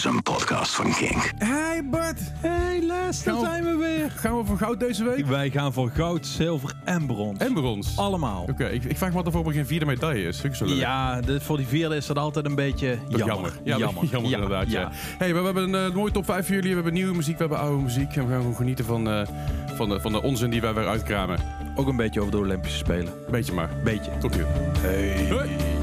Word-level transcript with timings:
is 0.00 0.06
een 0.06 0.22
podcast 0.22 0.74
van 0.74 0.92
Kink. 0.92 1.32
Hey 1.38 1.82
Bart, 1.90 2.20
Hey 2.40 2.80
Les, 2.82 3.22
daar 3.22 3.38
zijn 3.38 3.64
we 3.64 3.76
weer. 3.76 4.10
gaan 4.10 4.38
we 4.38 4.44
voor 4.44 4.56
goud 4.56 4.80
deze 4.80 5.04
week? 5.04 5.26
Wij 5.26 5.50
gaan 5.50 5.72
voor 5.72 5.90
goud, 5.90 6.26
zilver 6.26 6.74
en 6.84 7.06
brons. 7.06 7.38
En 7.38 7.52
brons. 7.52 7.96
Allemaal. 7.96 8.46
Oké, 8.50 8.66
ik, 8.66 8.84
ik 8.84 8.96
vraag 8.96 9.12
me 9.12 9.22
af 9.22 9.34
of 9.34 9.46
er 9.46 9.52
geen 9.52 9.66
vierde 9.66 9.86
medaille 9.86 10.28
is. 10.28 10.40
Vind 10.40 10.52
ik 10.52 10.58
zo 10.58 10.64
leuk. 10.64 10.78
Ja, 10.78 11.20
de, 11.20 11.40
voor 11.40 11.56
die 11.56 11.66
vierde 11.66 11.96
is 11.96 12.06
dat 12.06 12.18
altijd 12.18 12.46
een 12.46 12.54
beetje 12.54 12.98
is 13.08 13.16
jammer. 13.16 13.52
Ja, 13.64 13.76
jammer, 13.76 14.04
jammer 14.04 14.32
inderdaad. 14.32 14.70
Ja. 14.70 14.90
Hey, 15.18 15.34
we 15.34 15.42
hebben 15.42 15.72
een 15.72 15.88
eh, 15.90 15.94
mooie 15.94 16.12
top 16.12 16.24
5 16.24 16.46
voor 16.46 16.54
jullie. 16.54 16.68
We 16.68 16.74
hebben 16.74 16.92
nieuwe 16.92 17.14
muziek, 17.16 17.34
we 17.38 17.40
hebben 17.40 17.58
oude 17.58 17.82
muziek. 17.82 18.16
En 18.16 18.24
we 18.26 18.30
gaan 18.30 18.40
gewoon 18.40 18.56
genieten 18.56 18.84
van, 18.84 19.10
eh, 19.10 19.26
van, 19.74 19.88
de, 19.88 20.00
van 20.00 20.12
de 20.12 20.22
onzin 20.22 20.50
die 20.50 20.60
wij 20.60 20.74
weer 20.74 20.88
uitkramen. 20.88 21.38
Ook 21.76 21.88
een 21.88 21.96
beetje 21.96 22.20
over 22.20 22.32
de 22.32 22.38
Olympische 22.38 22.78
Spelen. 22.78 23.12
Beetje 23.30 23.52
maar. 23.52 23.70
Beetje. 23.84 24.10
Tot 24.18 24.34
hier. 24.34 24.46
Hey. 24.78 25.79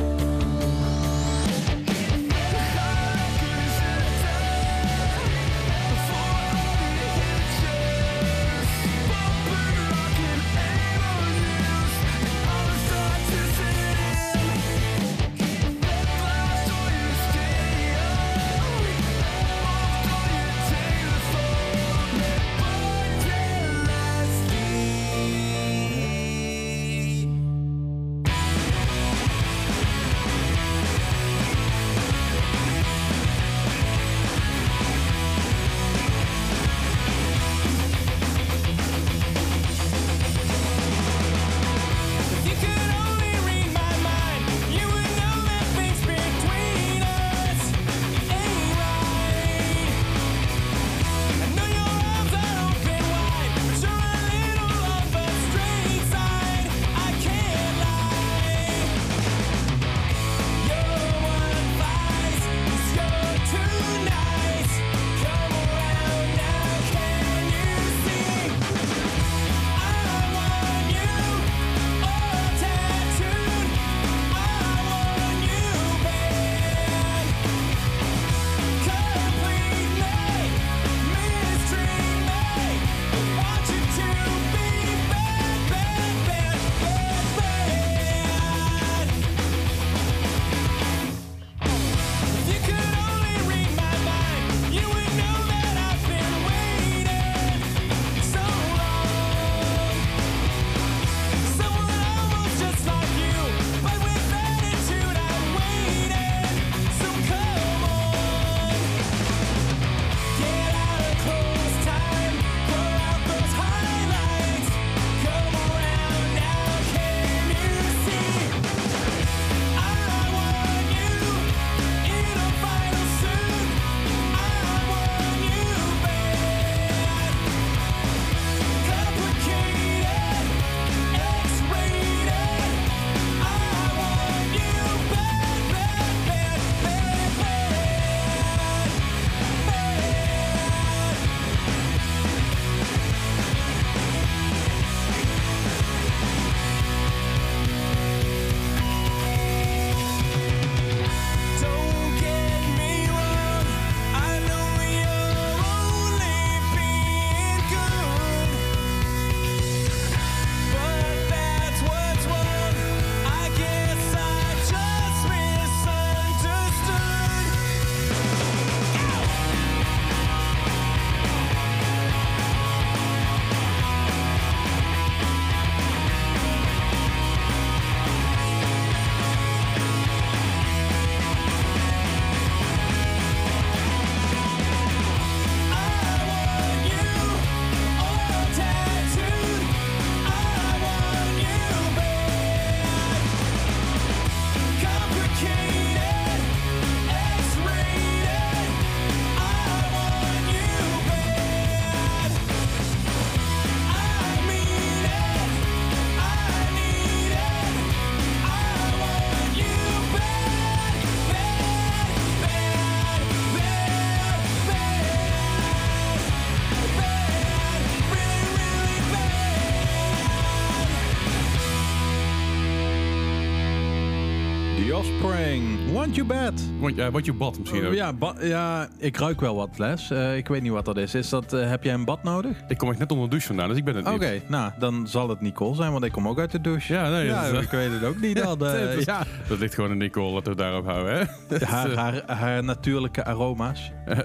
Want 226.07 226.15
You 226.15 226.27
Bad. 226.27 226.61
Want, 226.79 226.95
ja, 226.95 227.11
wat 227.11 227.25
je 227.25 227.33
bad 227.33 227.59
misschien 227.59 227.85
ook. 227.85 227.93
Ja, 227.93 228.13
ba- 228.13 228.35
ja, 228.41 228.87
ik 228.97 229.17
ruik 229.17 229.39
wel 229.39 229.55
wat, 229.55 229.69
Les. 229.77 230.09
Eh, 230.11 230.37
ik 230.37 230.47
weet 230.47 230.61
niet 230.61 230.71
wat 230.71 230.85
dat 230.85 230.97
is. 230.97 231.15
is 231.15 231.29
dat, 231.29 231.53
eh, 231.53 231.69
heb 231.69 231.83
jij 231.83 231.93
een 231.93 232.05
bad 232.05 232.23
nodig? 232.23 232.57
Ik 232.67 232.77
kom 232.77 232.89
echt 232.89 232.99
net 232.99 233.09
onder 233.11 233.25
de 233.25 233.29
douche 233.31 233.47
vandaan, 233.47 233.67
dus 233.69 233.77
ik 233.77 233.83
ben 233.85 233.95
het 233.95 234.07
Oké, 234.07 234.31
niet. 234.31 234.49
nou, 234.49 234.71
dan 234.79 235.07
zal 235.07 235.29
het 235.29 235.41
Nicole 235.41 235.75
zijn, 235.75 235.91
want 235.91 236.03
ik 236.03 236.11
kom 236.11 236.27
ook 236.27 236.39
uit 236.39 236.51
de 236.51 236.61
douche. 236.61 236.93
Ja, 236.93 237.09
nee, 237.09 237.25
ja, 237.25 237.43
dat 237.51 237.53
is- 237.59 237.65
ik 237.65 237.71
weet 237.71 237.91
het 237.91 238.03
ook 238.03 238.19
niet 238.19 238.37
dan. 238.43 238.51
eh, 238.51 238.57
Dat 238.57 238.93
is- 238.93 239.05
ja. 239.05 239.23
Dat 239.47 239.59
ligt 239.59 239.73
gewoon 239.73 239.91
in 239.91 239.97
Nicole, 239.97 240.31
laten 240.33 240.43
we 240.43 240.49
het 240.49 240.57
daarop 240.71 240.85
houden, 240.85 241.17
hè? 241.49 241.65
haar, 241.65 241.93
haar, 242.03 242.23
haar 242.37 242.63
natuurlijke 242.63 243.25
aroma's. 243.25 243.91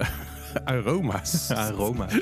Aroma's. 0.64 1.50
Aroma's. 1.50 2.14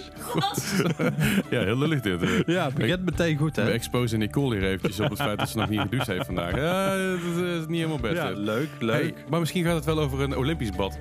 Ja, 1.51 1.61
heel 1.65 1.79
lullig 1.79 2.01
dit. 2.01 2.23
eh. 2.23 2.31
Ja, 2.47 2.71
begint 2.71 3.05
meteen 3.05 3.37
goed, 3.37 3.57
We 3.57 3.63
hè? 3.63 3.71
exposen 3.71 4.19
Nicole 4.19 4.57
hier 4.57 4.65
eventjes 4.69 5.01
op 5.01 5.11
het 5.11 5.21
feit 5.23 5.39
dat 5.39 5.49
ze 5.49 5.57
nog 5.59 5.69
niet 5.69 5.81
gedoucht 5.81 6.07
heeft 6.07 6.27
vandaag. 6.27 6.57
Ja, 6.57 6.97
dat 6.97 7.19
is, 7.37 7.43
eh, 7.43 7.55
is 7.55 7.67
niet 7.67 7.77
helemaal 7.77 7.99
best. 7.99 8.15
Ja, 8.15 8.29
dit. 8.29 8.37
leuk, 8.39 8.69
leuk. 8.79 9.01
Hey, 9.01 9.15
maar 9.29 9.41
misschien 9.41 9.65
gaat 9.65 9.75
het 9.75 9.85
wel 9.85 9.99
over 10.01 10.21
een 10.21 10.37
Olympisch 10.37 10.71
bad. 10.71 10.99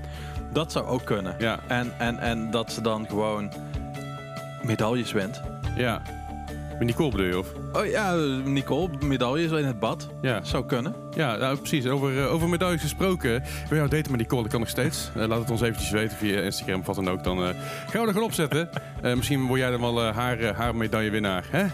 Dat 0.54 0.72
zou 0.72 0.86
ook 0.86 1.06
kunnen. 1.06 1.36
Ja. 1.40 1.60
En, 1.68 2.00
en, 2.00 2.20
en 2.20 2.52
dat 2.52 2.72
ze 2.72 2.82
dan 2.82 3.08
gewoon 3.08 3.52
medailles 4.64 5.12
wint. 5.12 5.42
Ja. 5.78 6.02
Met 6.80 6.88
Nicole 6.88 7.10
bedoel 7.12 7.26
je, 7.26 7.38
of? 7.38 7.52
Oh 7.74 7.86
ja, 7.86 8.16
Nicole, 8.44 8.90
medaille 9.06 9.44
is 9.46 9.52
in 9.52 9.66
het 9.66 9.80
bad. 9.80 10.08
Ja, 10.22 10.44
Zou 10.44 10.66
kunnen. 10.66 10.96
ja 11.16 11.36
nou, 11.36 11.58
precies. 11.58 11.88
Over, 11.88 12.20
eh, 12.20 12.34
over 12.34 12.50
medailles 12.50 12.82
gesproken. 12.82 13.44
Wil 13.70 13.78
jou 13.78 13.90
daten 13.90 14.12
met 14.12 14.20
Nicole? 14.20 14.42
Dat 14.42 14.52
kan 14.52 14.60
nog 14.60 14.70
steeds. 14.70 15.10
Eh, 15.16 15.28
laat 15.28 15.40
het 15.40 15.52
ons 15.52 15.62
eventjes 15.62 15.90
weten 15.92 16.18
via 16.18 16.42
Instagram 16.42 16.80
of 16.80 16.86
wat 16.86 16.96
dan 16.96 17.10
ook. 17.10 17.24
Dan 17.24 17.38
eh, 17.38 17.50
gaan 17.90 18.02
we 18.02 18.08
er 18.08 18.08
gewoon 18.08 18.24
opzetten. 18.24 18.70
Misschien 19.02 19.46
word 19.46 19.60
jij 19.60 19.72
dan 19.72 19.82
wel 19.82 20.02
haar, 20.04 20.56
haar 20.56 20.76
medaillewinnaar. 20.76 21.46
Hè? 21.50 21.66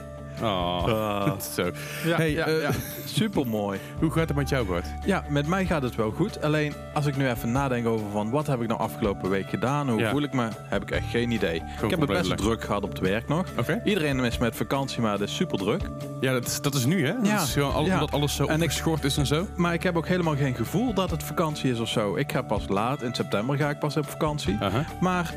Oh, 0.42 1.32
zo. 1.56 1.72
Ja, 2.06 2.16
Hey, 2.16 2.32
ja, 2.32 2.46
eh, 2.46 2.62
ja. 2.62 2.70
super 3.06 3.48
mooi. 3.48 3.80
Hoe 4.00 4.12
gaat 4.12 4.28
het 4.28 4.38
met 4.38 4.50
jou, 4.50 4.66
Bart? 4.66 4.86
Ja, 5.06 5.24
met 5.30 5.48
mij 5.48 5.66
gaat 5.66 5.82
het 5.82 5.96
wel 5.96 6.12
goed. 6.12 6.42
Alleen 6.42 6.74
als 6.94 7.06
ik 7.06 7.18
nu 7.18 7.30
even 7.30 7.52
nadenk 7.52 7.88
over 7.88 8.06
van 8.12 8.30
wat 8.30 8.48
heb 8.48 8.62
ik 8.62 8.68
nou 8.68 8.80
afgelopen 8.80 9.30
week 9.30 9.50
gedaan, 9.50 9.90
hoe 9.90 10.00
Ja. 10.00 10.10
voel 10.12 10.22
ik 10.24 10.34
me, 10.34 10.48
heb 10.70 10.82
ik 10.82 10.92
echt 10.92 11.06
geen 11.10 11.32
idee. 11.32 11.56
ik 11.56 11.62
heb 11.62 11.82
het 11.82 11.94
compleet 12.00 12.22
best 12.28 12.38
druk 12.38 12.64
gehad 12.64 12.84
op 12.84 12.90
het 12.90 13.00
werk 13.00 13.28
nog. 13.28 13.46
Oké. 13.60 13.82
Iedereen 13.86 14.20
is 14.20 14.38
met 14.38 14.56
vakantie, 14.56 15.02
maar 15.02 15.12
het 15.12 15.22
is 15.22 15.36
super 15.36 15.58
druk. 15.58 15.82
Ja, 16.22 16.32
dat 16.32 16.46
is, 16.46 16.62
dat 16.62 16.74
is 16.76 16.86
nu, 16.86 17.06
hè? 17.06 17.14
Dat 17.14 17.28
Ja. 17.28 17.42
is 17.42 17.54
gewoon 17.54 17.74
al- 17.74 17.86
Ja. 17.86 17.94
Omdat 17.94 18.12
alles 18.12 18.36
zo 18.36 18.46
En 18.46 18.56
ik- 18.56 18.62
opgeschort 18.62 19.04
is 19.04 19.18
en 19.18 19.26
zo. 19.26 19.48
Maar 19.56 19.74
ik 19.74 19.84
heb 19.84 19.96
ook 19.98 20.08
helemaal 20.08 20.36
geen 20.36 20.56
gevoel 20.56 20.94
dat 20.94 21.12
het 21.12 21.24
vakantie 21.24 21.72
is 21.72 21.80
of 21.80 21.90
zo. 21.90 22.16
Ik 22.16 22.32
ga 22.32 22.42
pas 22.42 22.68
laat, 22.68 23.02
in 23.02 23.14
september 23.16 23.58
ga 23.58 23.70
ik 23.70 23.80
pas 23.80 23.98
op 23.98 24.10
vakantie. 24.10 24.58
Aha. 24.60 24.86
Maar 25.00 25.34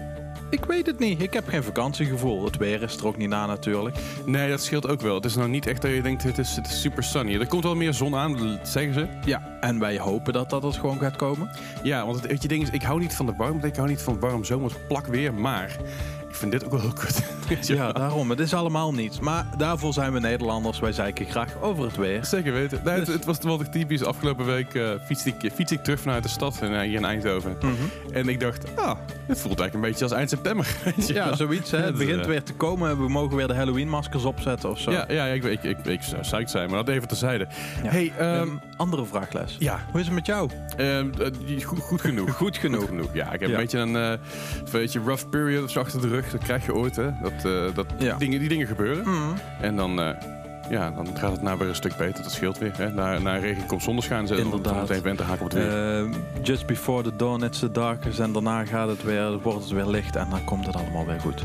ik 0.50 0.64
weet 0.64 0.86
het 0.86 0.98
niet. 0.98 1.22
Ik 1.22 1.32
heb 1.32 1.48
geen 1.48 1.62
vakantiegevoel. 1.62 2.44
Het 2.44 2.56
weer 2.56 2.82
is 2.82 2.96
er 2.96 3.06
ook 3.06 3.16
niet 3.16 3.28
na 3.28 3.46
natuurlijk. 3.46 3.96
Nee, 4.24 4.50
dat 4.50 4.62
scheelt 4.62 4.88
ook 4.88 5.00
wel. 5.00 5.14
Het 5.14 5.24
is 5.24 5.34
nou 5.34 5.48
niet 5.48 5.66
echt 5.66 5.82
dat 5.82 5.90
je 5.90 6.02
denkt, 6.02 6.22
het 6.22 6.38
is, 6.38 6.56
het 6.56 6.66
is 6.66 6.80
super 6.80 7.02
sunny. 7.02 7.40
Er 7.40 7.46
komt 7.46 7.62
wel 7.62 7.74
meer 7.74 7.94
zon 7.94 8.16
aan, 8.16 8.58
zeggen 8.62 8.94
ze. 8.94 9.06
Ja, 9.24 9.57
en 9.60 9.78
wij 9.78 9.98
hopen 9.98 10.32
dat 10.32 10.50
dat 10.50 10.62
het 10.62 10.76
gewoon 10.76 10.98
gaat 10.98 11.16
komen. 11.16 11.50
Ja, 11.82 12.06
want 12.06 12.28
het 12.28 12.42
je, 12.42 12.48
ding 12.48 12.62
is, 12.62 12.70
ik 12.70 12.82
hou 12.82 13.00
niet 13.00 13.14
van 13.14 13.26
de 13.26 13.34
warmte, 13.36 13.66
ik 13.66 13.76
hou 13.76 13.88
niet 13.88 14.02
van 14.02 14.20
warm 14.20 14.44
zomers 14.44 14.74
plak 14.88 15.06
weer, 15.06 15.34
maar 15.34 15.76
ik 16.28 16.34
vind 16.34 16.52
dit 16.52 16.64
ook 16.64 16.70
wel 16.70 16.80
heel 16.80 16.92
kut. 16.92 17.22
Ja, 17.60 17.92
daarom. 17.92 18.30
Het 18.30 18.38
is 18.40 18.54
allemaal 18.54 18.92
niets. 18.94 19.20
Maar 19.20 19.46
daarvoor 19.56 19.92
zijn 19.92 20.12
we 20.12 20.20
Nederlanders. 20.20 20.78
Wij 20.78 20.92
zeiken 20.92 21.26
graag 21.26 21.54
over 21.60 21.84
het 21.84 21.96
weer. 21.96 22.24
Zeker 22.24 22.52
weten. 22.52 22.80
Nee, 22.84 22.94
het, 22.94 23.04
Dus- 23.06 23.14
het 23.14 23.24
was 23.24 23.38
wel 23.38 23.58
typisch. 23.70 24.04
Afgelopen 24.04 24.46
week 24.46 24.74
eh 24.74 24.90
fiets, 25.04 25.26
ik, 25.26 25.50
fiets 25.54 25.72
ik 25.72 25.82
terug 25.84 26.00
vanuit 26.00 26.22
de 26.22 26.28
stad 26.28 26.58
en, 26.60 26.72
eh, 26.74 26.80
hier 26.80 26.96
in 26.96 27.04
Eindhoven. 27.04 27.56
Mhm. 27.60 27.72
En 28.12 28.28
ik 28.28 28.40
dacht, 28.40 28.76
ah, 28.76 28.98
dit 29.26 29.40
voelt 29.40 29.60
eigenlijk 29.60 29.74
een 29.74 29.80
beetje 29.80 30.04
als 30.04 30.12
eind 30.12 30.28
september. 30.30 30.66
Ja, 30.96 31.36
zoiets. 31.36 31.70
Hè. 31.70 31.78
Het 31.78 31.96
Dus, 31.96 31.98
begint 32.06 32.20
eh, 32.20 32.26
weer 32.26 32.42
te 32.42 32.52
komen. 32.54 32.98
We 33.02 33.08
mogen 33.08 33.36
weer 33.36 33.46
de 33.46 33.54
Halloween-maskers 33.54 34.24
opzetten 34.24 34.70
of 34.70 34.78
zo. 34.78 34.90
Ja, 34.90 35.04
ja 35.08 35.24
ik, 35.24 35.44
ik, 35.44 35.62
ik, 35.62 35.84
ik 35.86 36.02
zou 36.02 36.20
psyched 36.20 36.50
zijn, 36.50 36.70
maar 36.70 36.84
dat 36.84 36.94
even 36.94 37.08
terzijde. 37.08 37.46
Ja. 37.82 37.90
Hey, 37.90 38.12
ehm, 38.18 38.26
Ehm, 38.34 38.48
andere 38.76 39.04
ja, 39.58 39.78
Hoe 39.90 40.00
is 40.00 40.06
het 40.06 40.14
met 40.14 40.26
jou? 40.26 40.50
ehm, 40.76 41.08
eh, 41.20 41.64
goed, 41.64 41.78
goed 41.80 42.00
genoeg. 42.00 42.30
Goed 42.36 42.56
genoeg. 42.56 42.80
Goed 42.80 42.88
genoeg. 42.88 43.14
Ja, 43.14 43.32
ik 43.32 43.40
heb 43.40 43.48
Ja. 43.48 43.54
een 43.54 43.60
beetje 43.60 43.78
een, 43.78 43.96
eh, 43.96 44.10
een 44.10 44.18
beetje 44.72 45.00
rough 45.00 45.28
period 45.28 45.64
of 45.64 45.70
zo 45.70 45.80
achter 45.80 46.00
de 46.00 46.08
rug. 46.08 46.30
Dat 46.30 46.42
krijg 46.42 46.66
je 46.66 46.74
ooit, 46.74 46.96
hè. 46.96 47.10
Dat, 47.22 47.32
eh, 47.44 47.74
dat 47.74 47.86
Ja. 47.98 48.16
dingen, 48.16 48.38
die 48.40 48.48
dingen 48.48 48.66
gebeuren. 48.66 49.02
Mhm. 49.04 49.36
En 49.60 49.76
dan, 49.76 50.00
eh, 50.00 50.10
ja, 50.70 50.90
dan 50.90 51.08
gaat 51.16 51.32
het 51.32 51.42
nou 51.42 51.58
weer 51.58 51.68
een 51.68 51.74
stuk 51.74 51.96
beter. 51.96 52.22
Dat 52.22 52.32
scheelt 52.32 52.58
weer. 52.58 52.72
Hè. 52.76 52.90
Na, 52.90 53.18
na 53.18 53.36
regen 53.36 53.66
komt 53.66 53.82
zonneschijn. 53.82 54.26
Ze 54.26 54.36
Inderdaad. 54.36 54.80
meteen 54.88 55.02
winter 55.02 55.26
haken 55.26 55.44
op 55.44 55.50
het 55.50 55.58
weer. 55.62 55.98
Ehm, 55.98 56.12
just 56.42 56.66
before 56.66 57.02
the 57.02 57.16
dawn 57.16 57.44
it's 57.44 57.58
the 57.58 57.70
darkest. 57.70 58.18
En 58.18 58.32
daarna 58.32 58.64
gaat 58.64 58.88
het 58.88 59.02
weer, 59.02 59.38
wordt 59.42 59.60
het 59.64 59.70
weer 59.72 59.86
licht. 59.86 60.16
En 60.16 60.26
dan 60.30 60.44
komt 60.44 60.66
het 60.66 60.76
allemaal 60.76 61.06
weer 61.06 61.20
goed. 61.20 61.44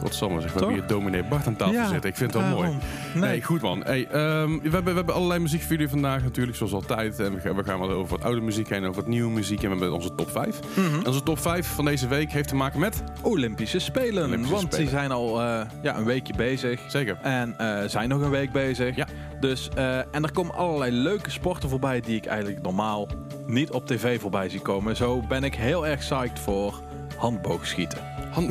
Godsamme, 0.00 0.40
zeg. 0.40 0.50
Toch? 0.50 0.60
hebben 0.60 0.78
hier 0.78 0.86
dominee 0.86 1.22
Bart 1.24 1.46
aan 1.46 1.56
tafel 1.56 1.74
Ja. 1.74 1.92
Ik 2.02 2.16
vind 2.16 2.32
het 2.32 2.42
wel 2.42 2.50
mooi. 2.50 2.60
Daarom. 2.62 2.78
Nee, 3.14 3.30
Nee. 3.30 3.42
goed 3.42 3.60
man. 3.60 3.82
Hey, 3.84 4.06
ehm, 4.06 4.48
we, 4.58 4.60
hebben, 4.70 4.84
we 4.84 4.92
hebben 4.92 5.14
allerlei 5.14 5.40
muziek 5.40 5.60
voor 5.62 5.70
jullie 5.70 5.88
vandaag 5.88 6.22
natuurlijk, 6.22 6.56
zoals 6.56 6.72
altijd. 6.72 7.18
En 7.18 7.34
we 7.34 7.40
gaan, 7.40 7.56
we 7.56 7.64
gaan 7.64 7.78
wel 7.80 7.90
over 7.90 8.16
wat 8.16 8.24
oude 8.26 8.40
muziek 8.40 8.68
heen, 8.68 8.82
over 8.84 8.94
wat 8.94 9.06
nieuwe 9.06 9.30
muziek. 9.30 9.58
En 9.62 9.64
we 9.64 9.76
hebben 9.76 9.92
onze 9.92 10.14
top 10.14 10.30
5. 10.30 10.58
Mhm. 10.76 10.94
En 11.00 11.06
onze 11.06 11.22
top 11.22 11.38
5 11.38 11.66
van 11.66 11.84
deze 11.84 12.08
week 12.08 12.32
heeft 12.32 12.48
te 12.48 12.54
maken 12.56 12.80
met... 12.80 13.02
Olympische 13.22 13.78
Spelen. 13.78 14.24
Olympische 14.24 14.54
want 14.54 14.66
Spelen. 14.66 14.80
die 14.80 14.88
zijn 14.94 15.10
al 15.10 15.40
eh, 15.42 15.60
ja, 15.82 15.96
een 15.96 16.04
weekje 16.04 16.34
bezig. 16.36 16.80
Zeker. 16.88 17.18
En 17.22 17.58
eh, 17.58 17.88
zijn 17.88 18.08
nog 18.08 18.20
een 18.20 18.30
week 18.30 18.52
bezig. 18.52 18.96
Ja. 18.96 19.06
Dus, 19.40 19.68
eh, 19.74 19.96
en 19.98 20.22
er 20.22 20.32
komen 20.32 20.54
allerlei 20.54 20.92
leuke 20.92 21.30
sporten 21.30 21.68
voorbij 21.68 22.00
die 22.00 22.16
ik 22.16 22.26
eigenlijk 22.26 22.62
normaal 22.62 23.08
niet 23.46 23.70
op 23.70 23.86
tv 23.86 24.20
voorbij 24.20 24.48
zie 24.48 24.60
komen. 24.60 24.96
Zo 24.96 25.20
ben 25.28 25.44
ik 25.44 25.54
heel 25.54 25.86
erg 25.86 25.98
psyched 25.98 26.38
voor 26.38 26.80
handboogschieten. 27.16 27.98
Han- 28.30 28.50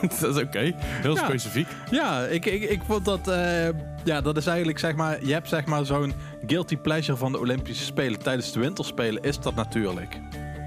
dat 0.20 0.36
is 0.36 0.42
oké. 0.42 0.72
Heel 0.76 1.14
Ja. 1.14 1.24
specifiek. 1.24 1.66
Ja, 1.90 2.20
ik, 2.24 2.46
ik, 2.46 2.62
ik 2.62 2.80
vond 2.86 3.04
dat... 3.04 3.28
eh, 3.28 3.68
ja, 4.04 4.20
dat 4.20 4.36
is 4.36 4.46
eigenlijk 4.46 4.78
zeg 4.78 4.94
maar... 4.94 5.18
Je 5.24 5.32
hebt 5.32 5.48
zeg 5.48 5.64
maar 5.66 5.84
zo'n 5.84 6.12
guilty 6.46 6.76
pleasure 6.76 7.18
van 7.18 7.32
de 7.32 7.38
Olympische 7.38 7.84
Spelen. 7.84 8.22
Tijdens 8.22 8.52
de 8.52 8.60
winterspelen 8.60 9.22
is 9.22 9.40
dat 9.40 9.54
natuurlijk 9.54 10.18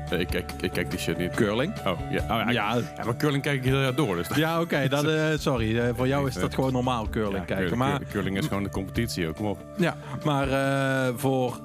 Eh, 0.10 0.20
Ik 0.20 0.28
kijk, 0.28 0.52
ik 0.62 0.72
kijk 0.72 0.90
die 0.90 1.00
shit 1.00 1.18
niet. 1.18 1.31
curling. 1.36 1.74
Oh, 1.88 2.00
ja. 2.12 2.22
Oh, 2.22 2.28
ja. 2.28 2.50
Ja, 2.50 2.76
ja, 2.98 3.04
maar 3.06 3.16
curling 3.16 3.44
kijk 3.44 3.58
ik 3.58 3.64
heel 3.64 3.80
jaar 3.81 3.96
door. 3.96 4.16
Dus 4.16 4.28
ja 4.36 4.62
oké. 4.62 4.76
eh, 4.78 5.38
sorry, 5.40 5.94
voor 5.96 6.08
jou 6.08 6.28
is 6.28 6.34
dat 6.34 6.54
gewoon 6.54 6.72
normaal 6.74 7.10
curling 7.10 7.34
Ja, 7.38 7.44
kijken. 7.44 7.58
curling, 7.68 7.78
Maar, 7.92 8.02
curling- 8.12 8.38
is 8.38 8.46
gewoon 8.48 8.64
de 8.64 8.70
competitie 8.70 9.28
ook. 9.28 9.36
Kom 9.36 9.46
op. 9.46 9.58
ja, 9.78 9.96
maar 10.24 10.48
voor 11.16 11.60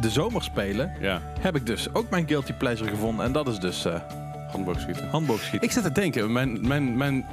de 0.00 0.10
zomerspelen 0.10 0.92
Ja, 1.00 1.20
heb 1.40 1.56
ik 1.56 1.66
dus 1.66 1.88
ook 1.94 2.10
mijn 2.10 2.28
guilty 2.28 2.52
pleasure 2.52 2.90
gevonden. 2.90 3.24
En 3.24 3.32
dat 3.32 3.48
is 3.48 3.58
dus 3.58 3.86
handboogschieten. 4.54 5.08
handboogschieten. 5.10 5.62
Ik 5.68 5.72
zit 5.74 5.82
te 5.82 5.92
denken, 5.92 6.32
mijn, 6.32 6.58
mijn, 6.66 6.96
mijn 6.96 7.24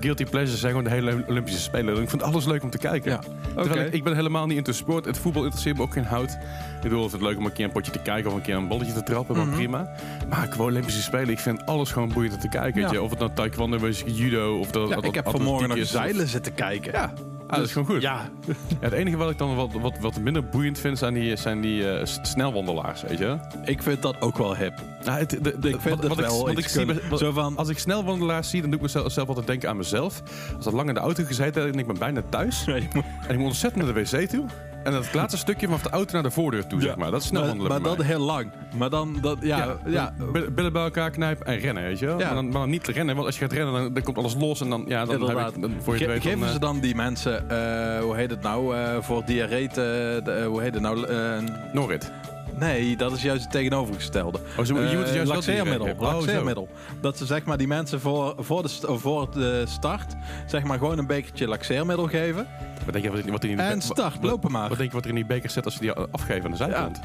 guilty 0.00 0.24
pleasures 0.24 0.60
zijn 0.60 0.72
gewoon 0.72 0.88
de 0.88 0.94
hele 0.94 1.24
Olympische 1.28 1.60
Spelen. 1.60 2.02
Ik 2.02 2.08
vind 2.10 2.22
alles 2.22 2.44
leuk 2.46 2.62
om 2.62 2.70
te 2.70 2.78
kijken. 2.78 3.10
Ja, 3.56 3.62
ik, 3.84 3.92
ik 3.92 4.04
ben 4.04 4.14
helemaal 4.14 4.46
niet 4.46 4.56
into 4.56 4.72
sport. 4.72 5.04
Het 5.04 5.18
voetbal 5.18 5.42
interesseert 5.42 5.76
me 5.76 5.82
ook 5.82 5.92
geen 5.92 6.04
hout. 6.04 6.30
Ik 6.30 6.82
bedoel, 6.82 7.10
het 7.10 7.20
leuk 7.20 7.36
om 7.38 7.44
een 7.44 7.52
keer 7.52 7.64
een 7.64 7.72
potje 7.72 7.92
te 7.92 7.98
kijken 8.02 8.30
of 8.30 8.36
een 8.36 8.42
keer 8.42 8.54
een 8.56 8.68
balletje 8.68 8.92
te 8.92 9.02
trappen, 9.02 9.36
maar 9.36 9.46
Mhm. 9.46 9.54
prima. 9.54 9.90
Maar 10.28 10.48
qua 10.48 10.64
Olympische 10.64 11.02
Spelen, 11.02 11.28
ik 11.28 11.38
vind 11.38 11.66
alles 11.66 11.90
gewoon 11.92 12.12
boeiend 12.12 12.34
om 12.34 12.40
te 12.40 12.48
kijken. 12.48 12.74
Weet 12.74 12.90
Ja. 12.90 12.92
je? 12.92 13.02
Of 13.02 13.10
het 13.10 13.18
nou 13.18 13.30
taekwondo 13.34 13.76
is, 13.86 14.02
judo 14.06 14.58
of 14.58 14.70
dat 14.70 14.88
Ja, 14.88 14.96
ik 15.02 15.14
heb 15.14 15.28
vanmorgen 15.30 15.70
is, 15.76 15.82
of- 15.82 15.88
zeilen 15.88 16.28
zitten 16.28 16.54
kijken. 16.54 16.92
Ja, 16.92 17.12
ah, 17.48 17.56
dat 17.56 17.66
is 17.66 17.72
gewoon 17.72 17.88
goed. 17.88 18.02
Ja, 18.02 18.28
Ja, 18.46 18.54
het 18.80 18.92
enige 18.92 19.16
wat 19.16 19.30
ik 19.30 19.38
dan 19.38 19.54
wat, 19.56 19.72
wat, 19.72 19.98
wat 20.00 20.18
minder 20.20 20.44
boeiend 20.48 20.78
vind, 20.78 20.98
zijn 20.98 21.14
die, 21.14 21.36
zijn 21.36 21.60
die 21.60 21.90
eh, 21.92 22.04
snelwandelaars, 22.22 23.02
weet 23.02 23.18
je? 23.18 23.36
ik 23.64 23.82
vind 23.82 24.02
dat 24.02 24.20
ook 24.20 24.38
wel 24.38 24.56
hip. 24.56 24.74
Nou, 25.04 25.18
het, 25.18 25.30
de, 25.30 25.40
de- 25.58 25.68
Ik 25.68 25.80
vind 25.80 26.00
wat, 26.00 26.06
wat 26.08 26.16
wel 26.18 26.40
ik, 26.48 26.54
wat 26.54 26.64
ik 26.64 26.68
zie, 26.70 26.86
wat- 27.10 27.18
Zo 27.18 27.32
van, 27.32 27.56
als 27.56 27.68
ik 27.68 27.78
snelwandelaars 27.78 28.50
zie, 28.50 28.60
dan 28.60 28.70
doe 28.70 28.78
ik 28.78 28.84
mezelf 28.84 29.12
zelf 29.12 29.28
altijd 29.28 29.46
denken 29.46 29.68
aan 29.68 29.76
mezelf. 29.76 30.22
Als 30.56 30.66
ik 30.66 30.72
lang 30.72 30.88
in 30.88 30.94
de 30.94 31.00
auto 31.00 31.24
gezeten 31.24 31.62
heb 31.62 31.72
en 31.72 31.78
ik 31.78 31.86
ben 31.86 31.98
bijna 31.98 32.22
thuis. 32.28 32.64
Nee, 32.66 32.88
moet- 32.92 33.04
En 33.26 33.30
ik 33.32 33.38
moet 33.38 33.46
ontzettend 33.46 33.84
naar 33.84 33.94
de 33.94 34.00
wc 34.00 34.28
toe. 34.28 34.44
En 34.88 35.00
dat 35.02 35.14
laatste 35.14 35.38
stukje 35.38 35.66
vanaf 35.66 35.82
de 35.82 35.90
auto 35.90 36.12
naar 36.12 36.22
de 36.22 36.30
voordeur 36.30 36.66
toe, 36.66 36.80
zeg 36.80 36.96
maar. 36.96 37.10
Dat 37.10 37.20
is 37.20 37.26
snel 37.26 37.40
maar, 37.40 37.48
wandelen 37.56 37.82
maar 37.82 37.96
dat 37.96 38.06
heel 38.06 38.18
lang. 38.20 38.50
Maar 38.76 38.90
dan, 38.90 39.18
dat, 39.20 39.38
ja, 39.40 39.76
ja, 39.86 40.14
billen- 40.32 40.54
billen 40.54 40.72
bij 40.72 40.82
elkaar 40.82 41.10
knijpen 41.10 41.46
en 41.46 41.58
rennen, 41.58 41.82
weet 41.82 41.98
je 41.98 42.06
wel. 42.06 42.18
Ja. 42.18 42.24
Maar, 42.26 42.34
dan, 42.34 42.44
maar 42.48 42.60
dan 42.60 42.70
niet 42.70 42.86
rennen, 42.88 43.14
want 43.14 43.26
als 43.26 43.34
je 43.38 43.40
gaat 43.40 43.52
rennen, 43.52 43.74
dan, 43.74 43.92
dan 43.94 44.02
komt 44.02 44.18
alles 44.18 44.34
los. 44.34 44.60
En 44.60 44.70
dan, 44.70 44.84
ja, 44.88 45.04
dan, 45.04 45.28
heb 45.28 45.38
ik, 45.54 45.60
dan 45.60 45.72
voor 45.82 45.92
je 45.94 46.00
Ge- 46.00 46.06
weet, 46.06 46.22
geven 46.22 46.46
eh, 46.46 46.52
ze 46.52 46.58
dan 46.58 46.80
die 46.80 46.94
mensen, 46.94 47.50
eh, 47.50 48.00
hoe 48.02 48.16
heet 48.16 48.30
het 48.30 48.42
nou, 48.42 48.76
eh, 48.76 48.96
voor 49.00 49.22
diarree, 49.26 49.68
te- 49.68 50.22
eh, 50.24 50.46
hoe 50.46 50.62
heet 50.62 50.74
het 50.74 50.82
nou, 50.82 51.06
eh, 51.06 51.38
Norrit. 51.72 52.10
Nee, 52.58 52.96
dat 52.96 53.12
is 53.12 53.22
juist 53.22 53.42
het 53.42 53.50
tegenovergestelde. 53.52 54.38
Oh, 54.58 54.64
zo, 54.64 54.74
je 54.74 54.80
moet 54.80 54.90
het 54.90 55.08
Eh, 55.08 55.14
juist 55.14 55.14
wel 55.14 55.24
laxeermiddel. 55.26 55.86
Oh, 55.88 56.00
laxeermiddel. 56.00 56.68
Dat 57.00 57.16
ze 57.18 57.26
zeg 57.26 57.44
maar 57.44 57.56
die 57.58 57.66
mensen 57.66 58.00
voor, 58.00 58.34
voor, 58.38 58.62
de, 58.62 58.68
voor 58.98 59.30
de 59.34 59.64
start 59.68 60.14
zeg 60.46 60.62
maar 60.62 60.78
gewoon 60.78 60.98
een 60.98 61.06
bekertje 61.06 61.48
laxeermiddel 61.48 62.06
geven. 62.06 62.46
Wat 62.84 62.92
denk 62.92 63.04
je 63.04 63.10
wat, 63.22 63.30
wat 63.30 63.44
in 63.44 63.56
die 63.56 63.66
En 63.66 63.82
start, 63.82 64.14
wat- 64.14 64.30
lopen 64.30 64.50
maar. 64.52 64.68
Wat 64.68 64.78
denk 64.78 64.90
je 64.90 64.94
wat 64.96 65.04
er 65.04 65.10
in 65.10 65.16
die 65.16 65.26
beker 65.26 65.50
zit 65.50 65.64
als 65.64 65.74
ze 65.74 65.80
die 65.80 65.92
afgeven 65.92 66.44
aan 66.44 66.50
de 66.50 66.56
zijkant? 66.56 67.00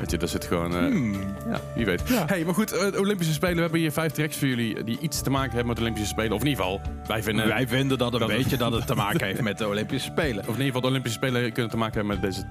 Weet 0.00 0.10
je, 0.10 0.16
daar 0.16 0.28
zit 0.28 0.44
gewoon... 0.44 0.72
eh, 0.74 0.78
Hmm. 0.78 1.12
Ja, 1.50 1.60
wie 1.74 1.84
weet. 1.84 2.02
Ja. 2.08 2.24
Hey, 2.26 2.44
maar 2.44 2.54
goed, 2.54 2.72
eh, 2.72 3.00
Olympische 3.00 3.32
Spelen. 3.32 3.54
We 3.54 3.60
hebben 3.60 3.80
hier 3.80 3.92
vijf 3.92 4.12
tracks 4.12 4.36
voor 4.36 4.48
jullie 4.48 4.84
die 4.84 4.98
iets 5.00 5.22
te 5.22 5.30
maken 5.30 5.48
hebben 5.50 5.66
met 5.66 5.76
de 5.76 5.82
Olympische 5.82 6.08
Spelen. 6.08 6.32
Of 6.32 6.40
in 6.40 6.46
ieder 6.46 6.64
geval, 6.64 6.80
wij 7.06 7.22
vinden... 7.22 7.46
Wij 7.48 7.68
vinden 7.68 7.98
dat 7.98 8.12
een 8.12 8.18
dat 8.18 8.28
beetje 8.28 8.56
dat 8.56 8.72
het 8.72 8.86
te 8.86 8.94
maken 9.04 9.26
heeft 9.26 9.40
met 9.42 9.58
de 9.58 9.66
Olympische 9.68 10.10
Spelen. 10.10 10.38
Of 10.38 10.44
in 10.44 10.50
ieder 10.50 10.64
geval 10.66 10.80
de 10.80 10.86
Olympische 10.86 11.18
Spelen 11.18 11.52
kunnen 11.52 11.70
te 11.70 11.76
maken 11.76 11.94
hebben 11.98 12.20
met 12.20 12.30
deze... 12.34 12.44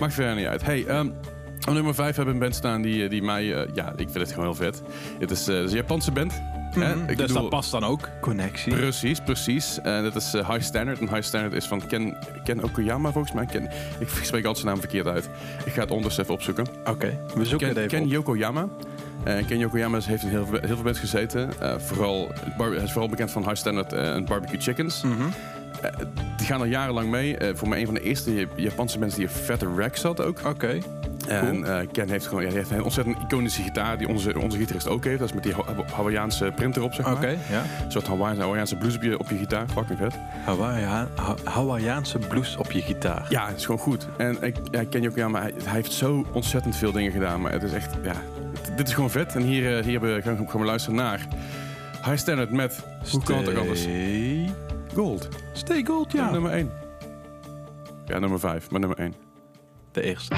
Maakt 0.00 0.14
verder 0.14 0.34
niet 0.34 0.46
uit. 0.46 0.64
Hey, 0.64 0.86
ehm, 0.86 1.08
op 1.68 1.74
nummer 1.74 1.94
vijf 1.94 2.16
hebben 2.16 2.24
we 2.26 2.40
een 2.40 2.46
band 2.48 2.54
staan 2.54 2.82
die, 2.82 3.04
eh, 3.04 3.10
die 3.10 3.22
mij... 3.22 3.54
eh, 3.54 3.68
ja, 3.74 3.88
ik 3.96 4.08
vind 4.10 4.14
het 4.14 4.28
gewoon 4.28 4.44
heel 4.44 4.54
vet. 4.54 4.82
Het 5.18 5.30
is, 5.30 5.48
eh, 5.48 5.54
het 5.54 5.64
is 5.64 5.70
een 5.70 5.76
Japanse 5.76 6.10
band. 6.12 6.32
hè? 6.74 6.92
Ik 6.92 7.06
dus 7.06 7.16
bedoel- 7.16 7.40
dat 7.40 7.48
past 7.48 7.70
dan 7.70 7.84
ook. 7.84 8.08
Connectie. 8.20 8.74
Precies, 8.74 9.20
precies. 9.20 9.80
En 9.82 10.02
dat 10.02 10.16
is 10.16 10.32
High 10.32 10.60
Standard. 10.60 10.98
En 11.00 11.08
High 11.08 11.22
Standard 11.22 11.54
is 11.54 11.66
van 11.66 11.86
Ken, 11.86 12.16
Ken 12.44 12.62
Okuyama 12.64 13.12
volgens 13.12 13.34
mij. 13.34 13.46
Ken, 13.46 13.62
ik 13.98 14.08
spreek 14.08 14.44
altijd 14.44 14.56
zijn 14.58 14.66
naam 14.66 14.78
verkeerd 14.80 15.06
uit. 15.06 15.28
Ik 15.64 15.72
ga 15.72 15.80
het 15.80 15.90
ondertussen 15.90 16.22
even 16.22 16.34
opzoeken. 16.34 16.66
Oké, 16.84 17.18
we 17.34 17.44
zoeken 17.44 17.58
Ken, 17.58 17.68
het 17.68 17.76
even 17.76 17.88
Ken 17.88 18.02
op. 18.02 18.10
Yokoyama. 18.10 18.68
Eh, 19.24 19.46
Ken 19.46 19.58
Yokoyama 19.58 19.98
heeft 20.02 20.22
in 20.22 20.28
heel, 20.28 20.46
veel- 20.46 20.58
heel 20.60 20.74
veel 20.74 20.82
bands 20.84 20.98
gezeten. 20.98 21.50
Eh, 21.60 21.74
vooral, 21.78 22.32
hij 22.58 22.68
is 22.70 22.92
vooral 22.92 23.08
bekend 23.08 23.30
van 23.30 23.42
High 23.42 23.54
Standard 23.54 23.92
en 23.92 24.24
Barbecue 24.24 24.60
Chickens. 24.60 25.02
Mhm. 25.02 25.14
Die 26.36 26.46
gaan 26.46 26.60
al 26.60 26.66
jarenlang 26.66 27.10
mee. 27.10 27.36
Eh, 27.36 27.54
voor 27.54 27.68
mij 27.68 27.78
een 27.80 27.84
van 27.86 27.94
de 27.94 28.00
eerste 28.02 28.34
Jap- 28.34 28.58
Japanse 28.58 28.98
bands 28.98 29.14
die 29.14 29.24
een 29.24 29.30
vette 29.30 29.66
rack 29.76 29.96
zat 29.96 30.20
ook. 30.20 30.40
Oké. 30.46 30.78
En 31.30 31.64
eh, 31.78 31.86
Ken 31.92 32.08
heeft 32.10 32.26
gewoon 32.26 32.42
ja, 32.42 32.48
hij 32.48 32.56
heeft 32.56 32.70
een 32.70 32.82
ontzettend 32.82 33.16
iconische 33.18 33.62
gitaar 33.62 33.98
die 33.98 34.08
onze, 34.08 34.38
onze 34.40 34.58
gitarist 34.58 34.88
ook 34.88 35.04
heeft. 35.04 35.18
Dat 35.18 35.28
is 35.28 35.34
met 35.34 35.42
die 35.42 35.52
Ha- 35.54 35.64
Hawaiiaanse 35.94 36.52
printer 36.56 36.82
op, 36.82 36.92
zeg 36.94 37.04
maar. 37.06 37.14
Oké, 37.14 37.28
ja. 37.50 37.62
Een 37.84 37.90
soort 37.92 38.06
Hawaiianse, 38.06 38.76
blues 38.76 38.96
op 38.96 39.02
je, 39.02 39.18
op 39.18 39.28
je 39.30 39.36
gitaar. 39.36 39.68
Fucking 39.68 39.98
vet. 39.98 40.14
Hawaii- 40.44 40.84
Ha- 40.84 41.08
Hawaiiaanse 41.44 42.18
blues 42.18 42.56
op 42.56 42.70
je 42.72 42.80
gitaar. 42.82 43.26
Ja, 43.28 43.46
het 43.48 43.56
is 43.56 43.64
gewoon 43.64 43.80
goed. 43.80 44.08
En 44.16 44.42
ik 44.42 44.56
ja, 44.70 44.84
Ken 44.84 45.02
Yokoyama, 45.02 45.40
hij, 45.40 45.52
hij 45.64 45.72
heeft 45.72 45.92
zo 45.92 46.26
ontzettend 46.32 46.76
veel 46.76 46.92
dingen 46.92 47.12
gedaan. 47.12 47.40
Maar 47.40 47.52
het 47.52 47.62
is 47.62 47.72
echt, 47.72 47.94
ja, 48.02 48.14
het- 48.62 48.72
dit 48.76 48.88
is 48.88 48.94
gewoon 48.94 49.10
vet. 49.10 49.34
En 49.34 49.42
hier, 49.42 49.78
eh, 49.78 49.84
hier 49.84 50.00
we- 50.00 50.20
gaan 50.22 50.36
we 50.36 50.46
gaan 50.48 50.60
we 50.60 50.66
luisteren 50.66 50.96
naar 50.96 51.26
High 52.04 52.16
Standard 52.16 52.50
met, 52.50 52.84
hoe 53.10 53.22
kan 53.22 53.36
het 53.38 53.48
ook 53.48 53.56
anders? 53.56 53.80
Stay- 53.80 54.50
Gold. 54.94 55.28
Stay 55.52 55.84
Gold, 55.84 56.12
ja. 56.12 56.30
Nummer 56.30 56.52
1. 56.52 56.70
Ja, 58.06 58.18
nummer 58.18 58.38
5, 58.40 58.70
maar 58.70 58.80
nummer 58.80 58.98
1. 58.98 59.14
De 59.92 60.02
eerste. 60.02 60.34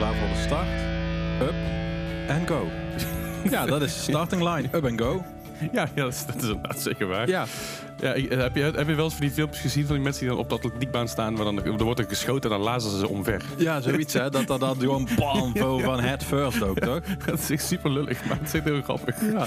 Start, 0.00 0.68
up 1.42 1.54
en 2.28 2.46
go. 2.46 2.68
ja, 3.50 3.66
dat 3.66 3.82
is 3.82 3.94
de 3.94 4.00
starting 4.00 4.42
line. 4.42 4.68
Up 4.72 4.84
en 4.84 4.98
go. 4.98 5.22
Ja, 5.72 5.88
ja 5.94 6.02
dat, 6.02 6.12
is, 6.12 6.26
dat 6.26 6.36
is 6.36 6.42
inderdaad 6.42 6.80
zeker 6.80 7.06
waar. 7.06 7.28
Ja, 7.28 7.46
Ja, 8.00 8.12
ik- 8.12 8.30
heb, 8.32 8.56
je, 8.56 8.62
heb 8.62 8.88
je 8.88 8.94
wel 8.94 9.04
eens 9.04 9.14
van 9.14 9.22
die 9.26 9.30
filmpjes 9.34 9.60
gezien 9.60 9.84
van 9.86 9.94
die 9.94 10.02
mensen 10.04 10.20
die 10.22 10.30
dan 10.30 10.38
op 10.38 10.48
de 10.48 10.54
atletiekbaan 10.54 11.08
staan, 11.08 11.32
maar 11.34 11.44
dan 11.44 11.64
er 11.64 11.84
wordt 11.84 12.00
er 12.00 12.06
geschoten 12.08 12.50
en 12.50 12.56
dan 12.56 12.64
lazen 12.66 12.90
ze 12.90 12.98
ze 12.98 13.08
omver. 13.08 13.42
ja 13.56 13.80
zoiets 13.80 14.12
hè. 14.14 14.30
Dat 14.30 14.46
dat, 14.46 14.60
dat 14.60 14.76
gewoon 14.78 15.08
bam 15.18 15.52
zo 15.56 15.78
van 15.78 16.00
head 16.00 16.24
first 16.24 16.62
ook, 16.62 16.78
toch? 16.78 17.00
Dat 17.26 17.38
is 17.38 17.50
echt 17.50 17.64
super 17.64 17.90
lullig, 17.90 18.24
maar 18.24 18.36
het 18.38 18.46
is 18.46 18.54
echt 18.54 18.64
heel 18.64 18.82
grappig. 18.82 19.16
Ja. 19.32 19.44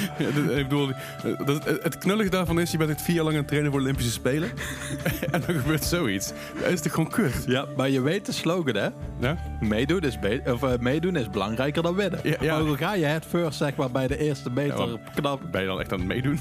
ik 0.58 0.68
bedoel, 0.68 0.90
eh, 0.90 1.46
dat, 1.46 1.64
het- 1.66 1.84
het 1.84 1.98
knullige 1.98 2.30
daarvan 2.30 2.60
is, 2.60 2.72
je 2.72 2.78
bent 2.78 2.90
echt 2.90 3.02
vier 3.02 3.16
jaar 3.16 3.24
lang 3.24 3.36
aan 3.36 3.42
het 3.42 3.50
trainen 3.50 3.72
voor 3.72 3.80
de 3.82 3.86
Olympische 3.86 4.12
Spelen. 4.12 4.50
en 5.32 5.42
dan 5.48 5.56
gebeurt 5.56 5.84
zoiets. 5.84 6.32
Dat 6.62 6.72
is 6.72 6.82
toch 6.82 6.94
gewoon 6.94 7.10
kut? 7.10 7.44
Ja, 7.48 7.66
maar 7.78 7.90
je 7.90 8.02
weet 8.02 8.26
de 8.26 8.32
slogan 8.32 8.76
hè. 8.76 8.88
Ja? 9.20 9.38
Meedoen 9.62 10.02
is, 10.02 10.20
be- 10.20 10.42
of, 10.46 10.64
eh, 10.64 10.78
meedoen 10.80 11.16
is 11.16 11.30
belangrijker 11.30 11.84
dan 11.84 11.96
winnen. 11.96 12.20
Ja, 12.42 12.62
ga 12.78 12.94
je 12.96 13.06
head 13.06 13.26
first 13.30 13.58
zeg 13.58 13.76
maar 13.76 13.92
bij 13.92 14.08
de 14.08 14.18
eerste 14.18 14.50
meter 14.50 14.78
Ja, 14.80 14.86
maar- 14.86 15.12
knap? 15.16 15.42
Ben 15.52 15.62
je 15.62 15.68
dan 15.68 15.80
echt 15.80 15.92
aan 15.94 16.00
het 16.00 16.08
meedoen? 16.08 16.40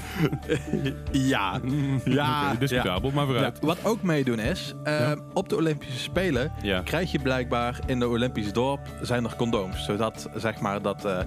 Ja. 1.11 1.59
Ja. 2.13 2.47
Oké, 2.49 2.57
discutabel, 2.59 3.11
maar 3.11 3.25
Ja, 3.25 3.31
vooruit. 3.31 3.57
wat 3.61 3.77
ook 3.83 4.01
meedoen 4.01 4.39
is, 4.39 4.73
eh, 4.83 4.99
Ja. 4.99 5.15
op 5.33 5.49
de 5.49 5.55
Olympische 5.55 5.99
Spelen 5.99 6.51
krijg 6.83 7.11
je 7.11 7.19
blijkbaar 7.19 7.79
in 7.85 7.99
de 7.99 8.07
Olympisch 8.07 8.53
dorp 8.53 8.79
zijn 9.01 9.23
er 9.23 9.35
condooms. 9.35 9.85
Zodat 9.85 10.29
zeg 10.35 10.59
maar 10.59 10.81
dat 10.81 11.05
eh, 11.05 11.19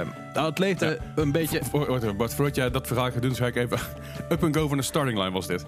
eh, 0.00 0.06
de 0.32 0.38
atleten 0.40 0.98
een 1.14 1.32
beetje... 1.32 1.60
Voor, 1.70 1.86
wacht 1.86 2.02
even, 2.02 2.16
Bart, 2.16 2.34
voordat 2.34 2.54
jij 2.54 2.70
dat 2.70 2.86
verhaal 2.86 3.10
gaat 3.10 3.22
doen, 3.22 3.34
zou 3.34 3.48
ik 3.48 3.56
even... 3.56 3.78
Up 4.32 4.42
and 4.44 4.56
go 4.56 4.68
van 4.68 4.76
de 4.76 4.82
starting 4.82 5.18
line 5.18 5.30
was 5.30 5.46
dit. 5.46 5.66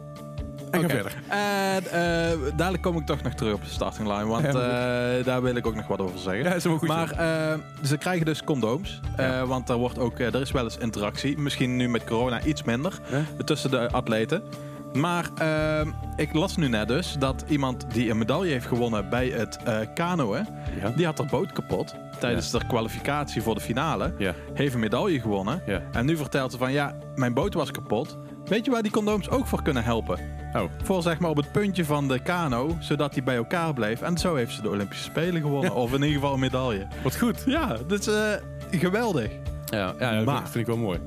En 0.74 0.80
ga 0.80 0.86
Oké. 0.86 0.94
verder. 0.94 1.12
En 1.28 1.84
eh, 1.86 2.38
dadelijk 2.56 2.82
kom 2.82 2.96
ik 2.96 3.06
toch 3.06 3.22
nog 3.22 3.32
terug 3.34 3.54
op 3.54 3.62
de 3.64 3.70
starting 3.70 4.08
line, 4.08 4.26
want 4.26 4.44
eh, 4.44 4.52
daar 5.24 5.42
wil 5.42 5.54
ik 5.54 5.66
ook 5.66 5.74
nog 5.74 5.86
wat 5.86 6.00
over 6.00 6.18
zeggen. 6.18 6.44
Ja, 6.44 6.54
is 6.54 6.64
helemaal 6.64 6.78
goed. 6.78 6.88
Maar 6.88 7.10
eh, 7.52 7.58
ze 7.84 7.96
krijgen 7.96 8.26
dus 8.26 8.44
condooms, 8.44 9.00
eh, 9.16 9.26
Ja. 9.26 9.46
want 9.46 9.68
er, 9.68 9.76
wordt 9.76 9.98
ook, 9.98 10.18
eh, 10.18 10.34
er 10.34 10.40
is 10.40 10.50
wel 10.50 10.64
eens 10.64 10.78
interactie. 10.78 11.38
Misschien 11.38 11.76
nu 11.76 11.88
met 11.88 12.04
corona 12.04 12.42
iets 12.42 12.62
minder 12.62 12.92
tussen 13.44 13.70
de 13.70 13.90
atleten. 13.90 14.42
Maar 14.92 15.28
eh, 15.38 15.86
ik 16.16 16.34
las 16.34 16.56
nu 16.56 16.68
net 16.68 16.88
dus 16.88 17.16
dat 17.18 17.44
iemand 17.48 17.84
die 17.92 18.10
een 18.10 18.18
medaille 18.18 18.52
heeft 18.52 18.66
gewonnen 18.66 19.08
bij 19.08 19.28
het 19.28 19.58
eh 19.64 19.78
kanoën, 19.94 20.46
Ja. 20.80 20.90
die 20.96 21.06
had 21.06 21.18
haar 21.18 21.26
boot 21.26 21.52
kapot 21.52 21.94
tijdens 22.18 22.50
de 22.50 22.66
kwalificatie 22.66 23.42
voor 23.42 23.54
de 23.54 23.60
finale. 23.60 24.14
Ja. 24.18 24.34
Heeft 24.52 24.74
een 24.74 24.80
medaille 24.80 25.20
gewonnen. 25.20 25.62
En 25.92 26.06
nu 26.06 26.16
vertelt 26.16 26.52
ze 26.52 26.58
van 26.58 26.72
ja, 26.72 26.94
mijn 27.14 27.34
boot 27.34 27.54
was 27.54 27.70
kapot. 27.70 28.16
Weet 28.44 28.64
je 28.64 28.70
waar 28.70 28.82
die 28.82 28.90
condooms 28.92 29.30
ook 29.30 29.46
voor 29.46 29.62
kunnen 29.62 29.84
helpen? 29.84 30.18
Oh. 30.54 30.62
Voor 30.82 31.02
zeg 31.02 31.18
maar 31.18 31.30
op 31.30 31.36
het 31.36 31.52
puntje 31.52 31.84
van 31.84 32.08
de 32.08 32.18
kano, 32.22 32.76
zodat 32.80 33.12
die 33.14 33.22
bij 33.22 33.36
elkaar 33.36 33.72
bleef. 33.74 34.02
En 34.02 34.18
zo 34.18 34.34
heeft 34.34 34.52
ze 34.54 34.62
de 34.62 34.68
Olympische 34.68 35.04
Spelen 35.04 35.40
gewonnen. 35.42 35.74
Of 35.74 35.88
in 35.92 36.02
ieder 36.02 36.14
geval 36.14 36.32
een 36.32 36.40
medaille. 36.40 36.86
Wat 37.02 37.16
goed. 37.18 37.42
Ja, 37.46 37.76
dat 37.86 38.00
is 38.00 38.06
eh, 38.06 38.32
geweldig. 38.80 39.30
Ja, 39.64 39.94
ja 39.98 40.14
dat 40.16 40.24
Maar- 40.24 40.42
vind 40.42 40.54
ik 40.54 40.66
wel 40.66 40.76
mooi. 40.76 40.98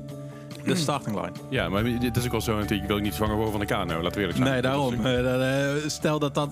De 0.64 0.74
starting 0.74 1.16
line. 1.16 1.32
Ja, 1.48 1.68
maar 1.68 1.84
dit 1.84 2.16
is 2.16 2.24
ook 2.24 2.30
wel 2.30 2.40
zo 2.40 2.52
natuurlijk. 2.54 2.82
Ik 2.82 2.88
wil 2.88 2.98
niet 2.98 3.14
zwanger 3.14 3.34
worden 3.34 3.50
van 3.52 3.60
de 3.60 3.66
kano, 3.66 3.94
laten 4.02 4.10
we 4.12 4.18
eerlijk 4.18 4.38
zijn. 4.38 4.50
Nee, 4.50 4.60
daarom. 4.62 4.96
Dat 4.96 5.04
Eh, 5.04 5.70
eh, 5.76 5.82
stel 5.86 6.18
dat 6.18 6.34
dat... 6.34 6.50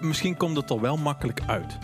misschien 0.00 0.36
komt 0.36 0.56
het 0.56 0.70
er 0.70 0.80
wel 0.80 0.96
makkelijk 0.96 1.40
uit. 1.46 1.78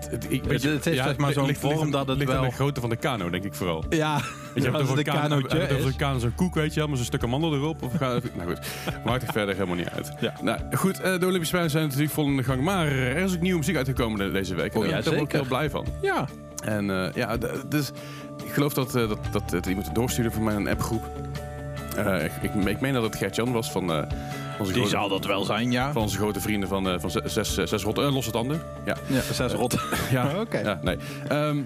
Het, 0.00 0.10
het, 0.10 0.26
ik, 0.32 0.44
Het- 0.44 0.62
het 0.62 0.84
heeft 0.84 1.02
zeg 1.02 1.16
maar 1.16 1.32
zo'n 1.32 1.54
vorm 1.54 1.90
dat 1.90 2.08
het 2.08 2.18
ligt 2.18 2.30
wel- 2.32 2.42
de 2.42 2.50
grootte 2.50 2.80
van 2.80 2.90
de 2.90 2.96
kano, 2.96 3.30
denk 3.30 3.44
ik 3.44 3.54
vooral. 3.54 3.84
Ja, 3.88 4.14
Weet 4.54 4.64
je, 4.64 4.70
als 4.70 4.78
hebt 4.78 4.88
het 4.88 4.98
een 4.98 5.04
kano- 5.04 5.20
kanootje 5.28 5.62
over 5.62 5.76
is. 5.76 5.82
zo'n 5.82 5.96
kano, 5.96 6.18
zo'n 6.18 6.34
koek, 6.34 6.54
weet 6.54 6.74
je 6.74 6.80
wel, 6.80 6.88
met 6.88 6.96
zo'n 6.98 7.06
stuk 7.06 7.22
amandel 7.22 7.54
erop. 7.54 7.82
Of 7.82 7.92
gaan, 7.96 8.20
nou 8.36 8.48
goed, 8.54 8.58
maakt 9.04 9.22
het 9.22 9.32
verder 9.32 9.54
helemaal 9.54 9.76
niet 9.76 9.88
uit. 9.88 10.12
Ja. 10.20 10.32
Nou 10.42 10.58
goed, 10.72 11.00
eh, 11.00 11.18
de 11.18 11.26
Olympische 11.26 11.44
Spelen 11.56 11.70
zijn 11.70 11.84
natuurlijk 11.84 12.12
vol 12.12 12.26
in 12.26 12.36
de 12.36 12.42
gang. 12.42 12.62
Maar 12.62 12.86
er 12.86 13.16
is 13.16 13.34
ook 13.34 13.40
nieuwe 13.40 13.58
muziek 13.58 13.76
uitgekomen 13.76 14.18
de- 14.18 14.30
deze 14.30 14.54
week. 14.54 14.74
Oh, 14.76 14.84
ja, 14.84 14.90
daar 14.90 15.02
ben 15.02 15.12
ik 15.12 15.20
ook 15.20 15.32
heel 15.32 15.44
blij 15.44 15.70
van. 15.70 15.86
Ja. 16.02 16.28
En 16.64 16.90
eh, 16.90 17.12
ja, 17.14 17.36
dus 17.68 17.90
ik 18.44 18.52
geloof 18.52 18.74
dat, 18.74 18.94
eh, 18.94 19.08
dat, 19.08 19.18
dat, 19.32 19.50
dat 19.50 19.66
iemand 19.66 19.86
het 19.86 19.94
doorstuurde 19.94 20.30
van 20.30 20.42
mijn 20.44 20.68
appgroep. 20.68 21.04
Eh, 21.96 22.24
ik, 22.24 22.32
ik, 22.42 22.54
ik 22.64 22.80
meen 22.80 22.92
dat 22.92 23.02
het 23.02 23.16
Gert-Jan 23.16 23.52
was 23.52 23.70
van, 23.70 23.92
eh, 23.92 24.02
Die 24.66 24.74
grote, 24.74 24.88
zal 24.88 25.08
dat 25.08 25.24
wel 25.26 25.44
zijn, 25.44 25.70
ja. 25.70 25.92
van 25.92 26.02
onze 26.02 26.16
grote 26.16 26.40
vrienden 26.40 26.68
van, 26.68 26.88
eh, 26.88 26.94
van 26.98 27.10
zes, 27.10 27.32
zes, 27.32 27.54
zes 27.54 27.82
rotte, 27.82 28.02
eh, 28.02 28.12
losse 28.14 28.30
tanden. 28.30 28.62
Ja, 28.84 28.96
Ja, 29.06 29.20
zes 29.32 29.52
rot. 29.52 29.78
ja. 30.10 30.30
Oké. 30.40 30.58
ja 30.58 30.78
nee. 30.82 30.96
Ehm, 31.28 31.56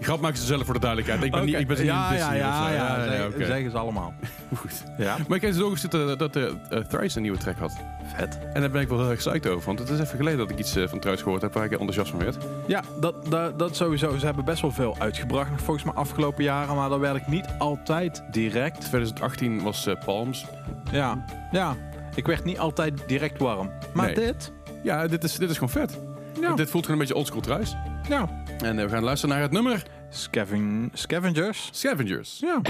grap 0.00 0.20
maken 0.20 0.38
ze 0.38 0.44
zelf 0.46 0.64
voor 0.64 0.74
de 0.74 0.80
duidelijkheid. 0.80 1.24
Ik 1.24 1.30
ben, 1.30 1.44
niet, 1.44 1.54
ik 1.54 1.66
ben 1.66 1.76
ze 1.76 1.82
niet 1.82 1.90
ja, 1.92 2.12
ja, 2.14 2.34
ja, 2.34 2.70
ja, 2.70 3.04
zeg- 3.04 3.26
oké. 3.26 3.44
zeggen 3.46 3.70
ze 3.70 3.78
allemaal. 3.78 4.14
Goed. 4.60 4.82
Ja, 4.98 5.16
Maar 5.28 5.36
ik 5.36 5.42
heb 5.42 5.50
dus 5.50 5.60
doorgestuurd 5.60 5.92
dat, 5.92 6.18
dat 6.18 6.32
de 6.32 6.54
eh, 6.70 6.78
Thrice 6.78 7.16
een 7.16 7.22
nieuwe 7.22 7.38
track 7.38 7.58
had. 7.58 7.72
vet. 8.16 8.38
En 8.52 8.60
daar 8.60 8.70
ben 8.70 8.80
ik 8.80 8.88
wel 8.88 8.98
heel 8.98 9.10
erg 9.10 9.18
psyched 9.18 9.46
over. 9.48 9.66
Want 9.66 9.78
het 9.78 9.88
is 9.88 9.98
even 10.00 10.16
geleden 10.16 10.38
dat 10.38 10.50
ik 10.50 10.58
iets 10.58 10.76
eh, 10.76 10.88
van 10.88 10.98
Thrice 10.98 11.22
gehoord 11.22 11.42
heb 11.42 11.52
waar 11.54 11.64
ik 11.64 11.70
enthousiast 11.70 12.10
van 12.10 12.18
werd. 12.18 12.36
Ja, 12.66 12.82
dat, 13.00 13.14
dat, 13.30 13.58
dat 13.58 13.76
sowieso. 13.76 14.16
Ze 14.18 14.24
hebben 14.24 14.44
best 14.44 14.62
wel 14.62 14.70
veel 14.70 14.96
uitgebracht, 14.98 15.50
nog 15.50 15.60
volgens 15.60 15.84
mij 15.84 15.94
afgelopen 15.94 16.44
jaren. 16.44 16.74
Maar 16.76 16.88
daar 16.88 17.00
werd 17.00 17.16
ik 17.16 17.26
niet 17.26 17.46
altijd 17.58 18.22
direct. 18.30 18.80
2018 18.80 19.62
was 19.62 19.86
eh, 19.86 19.94
Palms. 20.04 20.46
Ja, 20.90 21.24
ja. 21.52 21.74
Ik 22.14 22.26
werd 22.26 22.44
niet 22.44 22.58
altijd 22.58 23.02
direct 23.06 23.38
warm. 23.38 23.70
Maar 23.94 24.06
Nee. 24.06 24.14
dit? 24.14 24.52
Ja, 24.82 25.06
dit 25.06 25.24
is, 25.24 25.36
dit 25.36 25.50
is 25.50 25.54
gewoon 25.54 25.70
vet. 25.70 25.98
Ja. 26.40 26.54
Dit 26.54 26.70
voelt 26.70 26.84
gewoon 26.84 27.00
een 27.00 27.06
beetje 27.06 27.14
oldschool 27.20 27.40
Thrice. 27.40 27.76
Ja. 28.08 28.42
En 28.58 28.78
eh, 28.78 28.84
we 28.84 28.90
gaan 28.90 29.02
luisteren 29.02 29.34
naar 29.34 29.44
het 29.44 29.52
nummer 29.52 29.82
Scaven 30.10 30.90
Scavengers. 30.94 31.68
Scavengers. 31.72 32.38
Ja. 32.40 32.60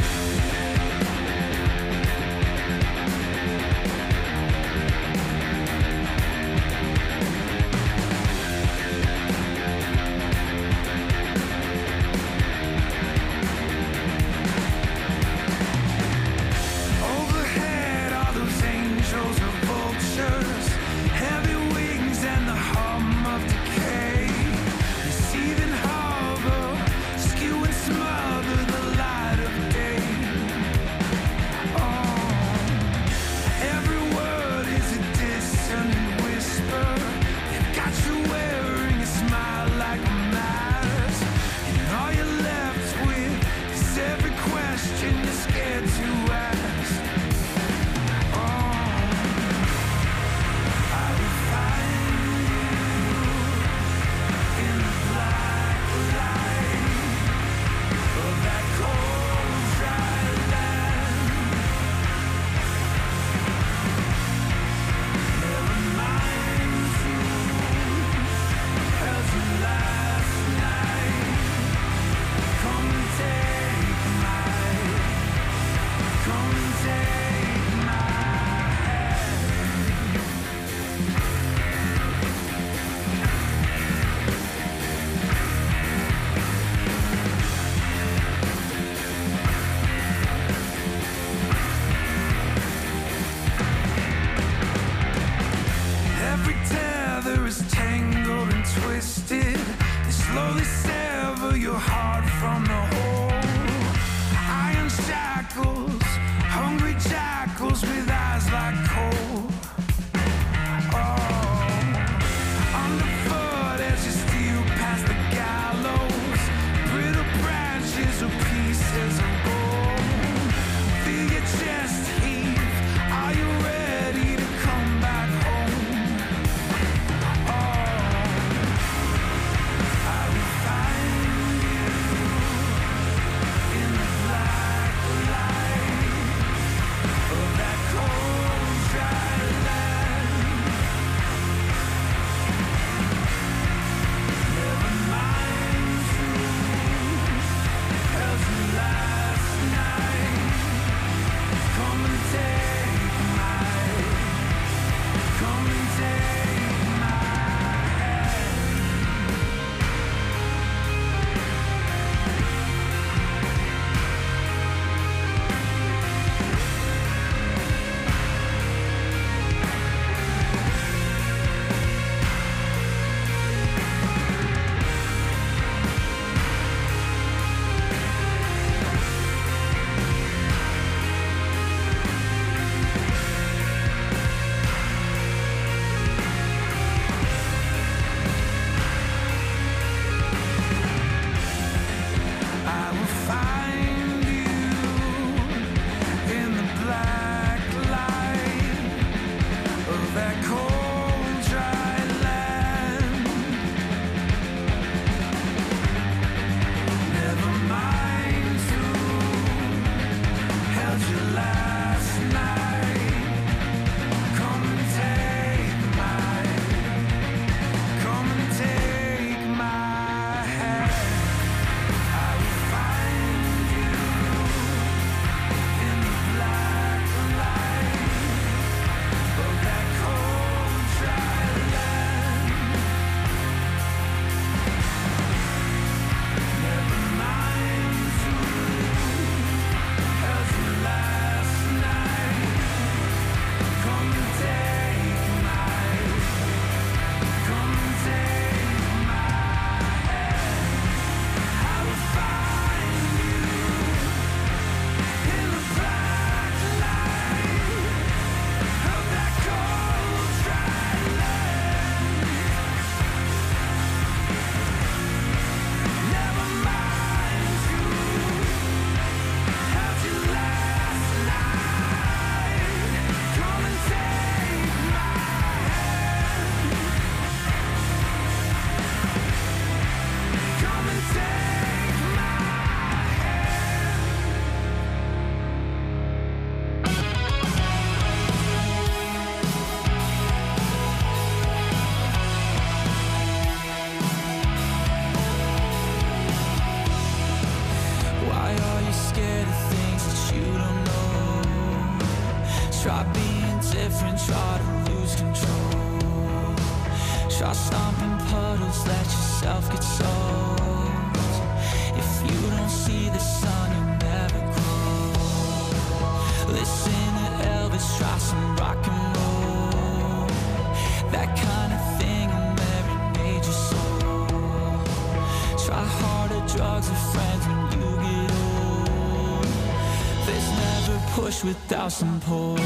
poor 332.24 332.61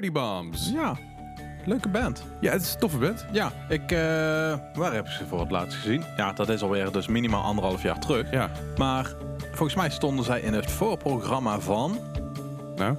Dirty 0.00 0.12
Bombs. 0.12 0.70
Ja, 0.74 0.96
leuke 1.64 1.88
band. 1.88 2.24
Ja, 2.40 2.52
het 2.52 2.62
is 2.62 2.72
een 2.72 2.78
toffe 2.78 2.98
band. 2.98 3.26
Ja, 3.32 3.52
ik, 3.68 3.92
eh, 3.92 3.98
waar 4.74 4.92
heb 4.94 5.04
ik 5.06 5.10
ze 5.10 5.26
voor 5.26 5.40
het 5.40 5.50
laatst 5.50 5.76
gezien? 5.78 6.02
Ja, 6.16 6.32
dat 6.32 6.48
is 6.48 6.62
alweer 6.62 6.92
dus 6.92 7.06
minimaal 7.06 7.42
anderhalf 7.42 7.82
jaar 7.82 7.98
terug. 7.98 8.30
Ja, 8.30 8.50
Maar 8.76 9.12
volgens 9.52 9.74
mij 9.74 9.90
stonden 9.90 10.24
zij 10.24 10.40
in 10.40 10.52
het 10.52 10.70
voorprogramma 10.70 11.60
van... 11.60 11.98
nou. 12.76 12.96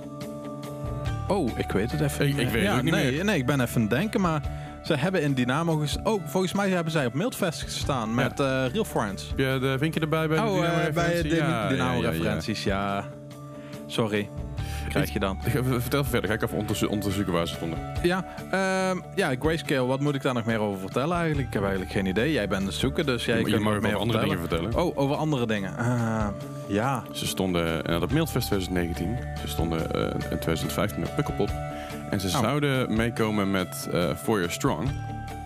Oh, 1.27 1.57
ik 1.57 1.71
weet 1.71 1.91
het 1.91 2.01
even 2.01 2.27
Ik- 2.27 2.35
weet 2.35 2.51
het 2.51 2.61
ja, 2.61 2.75
ook 2.77 2.81
niet 2.83 2.93
nee, 2.93 3.11
meer. 3.11 3.25
Nee, 3.25 3.37
ik 3.37 3.45
ben 3.45 3.59
even 3.61 3.75
aan 3.75 3.81
het 3.81 3.89
denken, 3.89 4.21
maar 4.21 4.41
ze 4.83 4.95
hebben 4.95 5.21
in 5.21 5.33
Dynamo... 5.33 5.77
ges- 5.77 5.97
Oh, 6.03 6.21
volgens 6.25 6.53
mij 6.53 6.69
hebben 6.69 6.91
zij 6.91 7.05
op 7.05 7.13
Mildfest 7.13 7.61
gestaan 7.61 8.15
met 8.15 8.39
eh, 8.39 8.65
Real 8.73 8.85
Friends. 8.85 9.27
Heb 9.29 9.37
je 9.39 9.57
de 9.61 9.75
vinkje 9.79 9.99
erbij 9.99 10.27
bij 10.27 10.37
de 10.37 10.43
Oh, 10.43 10.65
eh, 10.65 10.93
bij 10.93 11.21
de 11.21 11.21
Dynamo-referentie? 11.29 11.35
Ja, 11.35 11.67
Dynamo 11.69 11.91
ja, 11.91 11.97
ja, 11.97 12.03
ja. 12.03 12.09
referenties, 12.09 12.63
ja. 12.63 13.03
Sorry. 13.85 14.29
Krijg 14.97 15.13
je 15.13 15.19
dan. 15.19 15.37
Vertel 15.79 16.03
verder. 16.03 16.29
Ga 16.29 16.35
ik 16.35 16.41
even 16.41 16.57
onderzo- 16.57 16.87
onderzoeken 16.87 17.33
waar 17.33 17.47
ze 17.47 17.53
stonden. 17.55 17.79
Ja, 18.03 18.25
ehm, 18.51 18.97
ja, 19.15 19.33
Grayscale, 19.39 19.85
wat 19.87 19.99
moet 19.99 20.15
ik 20.15 20.21
daar 20.21 20.33
nog 20.33 20.45
meer 20.45 20.59
over 20.59 20.79
vertellen 20.79 21.17
eigenlijk? 21.17 21.47
Ik 21.47 21.53
heb 21.53 21.61
eigenlijk 21.63 21.91
geen 21.91 22.05
idee. 22.05 22.31
Jij 22.31 22.47
bent 22.47 22.63
het 22.65 22.73
zoeken, 22.73 23.05
dus 23.05 23.25
jij 23.25 23.37
je 23.37 23.43
kunt 23.43 23.55
mag 23.55 23.63
nog 23.63 23.75
ook 23.75 23.81
meer 23.81 23.89
over 23.95 24.01
andere 24.01 24.19
vertellen. 24.19 24.47
dingen 24.47 24.71
vertellen. 24.71 24.95
Oh, 24.95 24.97
over 25.03 25.15
andere 25.15 25.47
dingen. 25.47 25.77
Eh, 25.77 26.27
ja, 26.67 27.03
Ze 27.11 27.27
stonden 27.27 27.85
eh, 27.85 28.01
op 28.01 28.11
Mildfest 28.11 28.47
2019. 28.47 29.17
Ze 29.41 29.47
stonden 29.47 29.91
eh, 29.93 30.01
in 30.31 30.39
2015 30.39 31.05
op 31.05 31.15
Pukkelpop. 31.15 31.49
En 32.09 32.19
ze 32.19 32.27
Oh. 32.27 32.39
zouden 32.39 32.95
meekomen 32.95 33.51
met 33.51 33.89
eh 33.93 34.09
For 34.15 34.35
Your 34.37 34.51
Strong. 34.51 34.89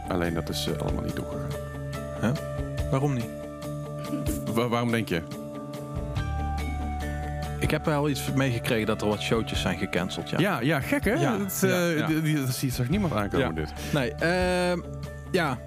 Alleen 0.08 0.34
dat 0.34 0.50
is 0.50 0.68
allemaal 0.80 1.04
niet 1.04 1.16
doorgegaan. 1.16 2.36
waarom 2.92 3.14
niet? 3.14 3.26
Wa- 4.54 4.68
waarom 4.68 4.92
denk 4.92 5.10
je? 5.10 5.22
Ik 7.62 7.72
heb 7.72 7.86
wel 7.86 8.10
iets 8.10 8.22
meegekregen 8.36 8.86
dat 8.88 9.02
er 9.02 9.08
wat 9.08 9.22
showtjes 9.22 9.62
zijn 9.62 9.78
gecanceld, 9.78 10.30
ja. 10.30 10.40
Ja, 10.40 10.60
ja 10.62 10.80
gek 10.80 11.04
hè? 11.04 11.14
Ja, 11.14 11.38
dat, 11.38 11.62
eh, 11.64 11.70
ja, 11.70 11.86
ja. 12.00 12.08
die- 12.08 12.22
die- 12.22 12.36
dat 12.46 12.56
ziet 12.56 12.74
zag 12.74 12.90
niemand 12.90 13.14
aankomen 13.14 13.48
Ja. 13.48 13.54
dit. 13.54 13.74
Nee, 13.94 14.14
ehm, 14.14 14.80
ja, 15.32 15.58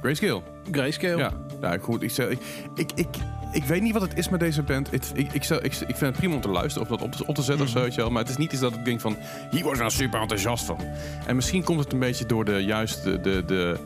Grayscale. 0.00 0.42
Grayscale. 0.70 1.16
Ja, 1.16 1.30
ja 1.60 1.78
goed. 1.78 2.02
Ik, 2.02 2.16
ik, 2.18 2.38
ik, 2.74 2.90
ik, 2.94 3.06
ik 3.52 3.64
weet 3.64 3.82
niet 3.82 3.92
wat 3.92 4.02
het 4.02 4.18
is 4.18 4.28
met 4.28 4.40
deze 4.40 4.62
band. 4.62 4.92
Ik, 4.92 5.02
ik, 5.14 5.32
ik, 5.32 5.44
ik 5.62 5.72
vind 5.74 6.00
het 6.00 6.16
prima 6.16 6.34
om 6.34 6.40
te 6.40 6.48
luisteren 6.48 6.82
of 6.90 6.96
dat 6.98 7.06
op 7.06 7.12
te, 7.12 7.26
op 7.26 7.34
te 7.34 7.42
zetten 7.42 7.64
of 7.64 7.70
zo, 7.70 7.80
weet 7.80 7.94
je 7.94 8.00
wel. 8.00 8.10
Maar 8.10 8.22
het 8.22 8.30
is 8.30 8.36
niet 8.36 8.52
iets 8.52 8.60
dat 8.60 8.74
ik 8.74 8.84
denk 8.84 9.00
van, 9.00 9.16
hier 9.50 9.62
word 9.62 9.74
ik 9.74 9.80
nou 9.80 9.92
super 9.92 10.20
enthousiast 10.20 10.64
van. 10.64 10.78
En 11.26 11.36
misschien 11.36 11.62
komt 11.64 11.80
het 11.80 11.92
een 11.92 11.98
beetje 11.98 12.26
door 12.26 12.44
de 12.44 12.58
juist 12.64 13.02
de, 13.04 13.20
de, 13.20 13.44
de 13.46 13.76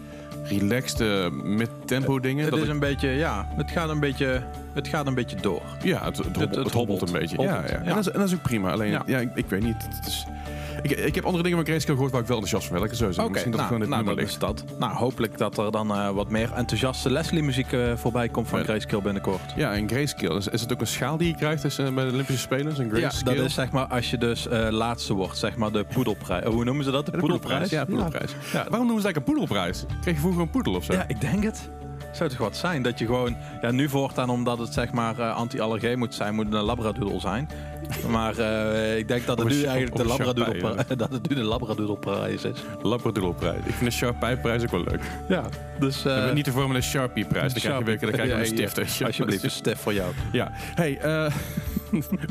relaxed 0.49 1.33
mid-tempo 1.43 2.21
dingen. 2.21 2.43
Het 2.43 2.51
dat 2.51 2.59
is 2.61 2.67
ik- 2.67 2.73
een 2.73 2.79
beetje, 2.81 3.09
ja, 3.09 3.47
het 3.57 3.71
gaat 3.71 3.89
een 3.89 4.01
beetje, 4.01 4.43
het 4.75 4.89
gaat 4.89 5.07
een 5.07 5.15
beetje 5.15 5.37
door. 5.37 5.63
ja, 5.83 6.05
het, 6.05 6.17
het, 6.17 6.27
hobbelt, 6.37 6.55
het 6.65 6.73
hobbelt 6.73 7.03
een 7.03 7.13
beetje. 7.13 7.43
Ja, 7.43 7.53
hobbelt, 7.53 7.71
ja. 7.71 7.77
En, 7.79 7.85
dat 7.95 7.99
is, 7.99 8.11
en 8.11 8.19
dat 8.19 8.29
is 8.29 8.35
ook 8.35 8.43
prima. 8.43 8.71
Alleen, 8.71 8.91
ja, 8.91 9.03
Ja. 9.07 9.19
ik, 9.19 9.31
ik 9.35 9.49
weet 9.49 9.63
niet. 9.63 9.87
Het 9.89 10.07
is, 10.07 10.27
ik, 10.83 10.91
ik 10.91 11.15
heb 11.15 11.25
andere 11.25 11.43
dingen 11.43 11.59
van 11.59 11.67
Grayscale 11.67 11.95
gehoord 11.95 12.13
waar 12.13 12.23
ik 12.23 12.29
wel 12.29 12.37
enthousiast 12.37 12.67
van 12.67 12.77
ben. 12.77 12.85
Ik 12.85 12.91
het 12.91 12.99
zo 12.99 13.13
zeggen. 13.13 13.33
Misschien 13.33 13.53
dat 13.53 13.61
het 13.61 13.71
nou, 13.71 13.83
gewoon 13.83 14.05
nou 14.05 14.17
dit 14.17 14.39
dat 14.41 14.51
ligt. 14.51 14.69
dat. 14.69 14.79
Nou, 14.79 14.93
hopelijk 14.97 15.39
dat 15.39 15.59
er 15.59 15.71
dan 15.71 15.91
eh, 15.95 16.11
wat 16.11 16.29
meer 16.31 16.53
enthousiaste 16.53 17.11
Leslie-muziek 17.11 17.73
eh, 17.73 17.93
voorbij 17.97 18.29
komt 18.29 18.49
van 18.49 18.59
Ja. 18.59 18.65
Grayscale 18.65 19.03
binnenkort. 19.03 19.53
Ja, 19.57 19.73
en 19.73 19.89
Grayscale. 19.89 20.37
Is, 20.37 20.49
is 20.49 20.61
het 20.61 20.73
ook 20.73 20.81
een 20.81 20.87
schaal 20.87 21.17
die 21.17 21.29
je 21.29 21.35
krijgt 21.35 21.63
dus, 21.63 21.79
eh, 21.79 21.95
bij 21.95 22.05
de 22.05 22.11
Olympische 22.13 22.41
Spelen? 22.43 22.81
Een 22.81 23.01
Ja, 23.01 23.11
dat 23.25 23.35
is 23.35 23.55
zeg 23.55 23.71
maar 23.71 23.87
als 23.87 24.11
je 24.11 24.19
dus 24.19 24.49
eh, 24.49 24.69
laatste 24.71 25.15
wordt, 25.15 25.39
zeg 25.39 25.57
maar 25.57 25.73
de 25.73 25.85
poedelprijs. 25.85 26.45
Hoe 26.45 26.65
noemen 26.65 26.85
ze 26.85 26.91
dat? 26.91 27.07
De, 27.07 27.11
Ja, 27.13 27.17
de 27.17 27.23
poedelprijs? 27.23 27.71
Ja, 27.71 27.85
poedelprijs. 27.85 28.31
Ja. 28.53 28.67
Waarom 28.69 28.87
noemen 28.87 29.03
ze 29.03 29.07
eigenlijk 29.07 29.17
een 29.17 29.23
poedelprijs? 29.23 29.85
Kreeg 30.01 30.15
je 30.15 30.21
vroeger 30.21 30.41
een 30.43 30.51
poedel 30.51 30.75
of 30.75 30.85
zo? 30.85 30.93
Ja, 30.93 31.05
ik 31.09 31.21
denk 31.21 31.43
het. 31.43 31.69
Zou 32.13 32.31
toch 32.31 32.39
wat 32.39 32.57
zijn 32.57 32.83
dat 32.83 32.99
je 32.99 33.07
gewoon... 33.07 33.37
Ja, 33.61 33.71
nu 33.71 33.89
voortaan 33.89 34.31
omdat 34.31 34.59
het 34.59 34.73
zeg 34.73 34.93
maar 34.93 35.23
anti-allergeen 35.23 35.99
moet 35.99 36.15
zijn, 36.15 36.35
moet 36.35 36.45
het 36.45 36.55
een 36.55 36.63
labradoodle 36.63 37.21
zijn. 37.21 37.49
Maar 38.09 38.39
eh, 38.39 38.99
ik 38.99 39.09
denk 39.09 39.27
dat 39.27 39.39
het 39.39 39.49
nu 39.49 39.63
eigenlijk 39.63 39.97
de 39.97 40.09
Sharpei, 40.15 40.97
dat 40.97 41.11
het 41.13 41.29
nu 41.29 41.35
de 41.35 41.43
is. 42.35 42.45
Ik 43.65 43.75
vind 43.75 43.91
de 43.91 43.97
Sharpie-prijs 43.97 44.63
ook 44.63 44.71
wel 44.71 44.85
leuk. 44.85 45.01
Ja, 45.29 45.43
dus... 45.81 46.05
eh, 46.05 46.33
niet 46.33 46.49
vormen 46.51 46.77
een 46.77 46.83
Sharpie-prijs. 46.83 47.53
Dan 47.53 47.63
krijg 47.63 47.79
je 47.79 47.85
weer 47.85 47.99
dan 48.01 48.11
krijg 48.11 48.29
je 48.29 48.35
ja, 48.35 48.41
een 48.41 48.47
stift. 48.47 48.99
ja. 48.99 49.07
Alsjeblieft, 49.07 49.43
een 49.45 49.51
stift 49.51 49.81
voor 49.81 49.95
jou. 49.95 50.13
Ja. 50.33 50.51
Hey, 50.55 50.99
eh, 50.99 51.33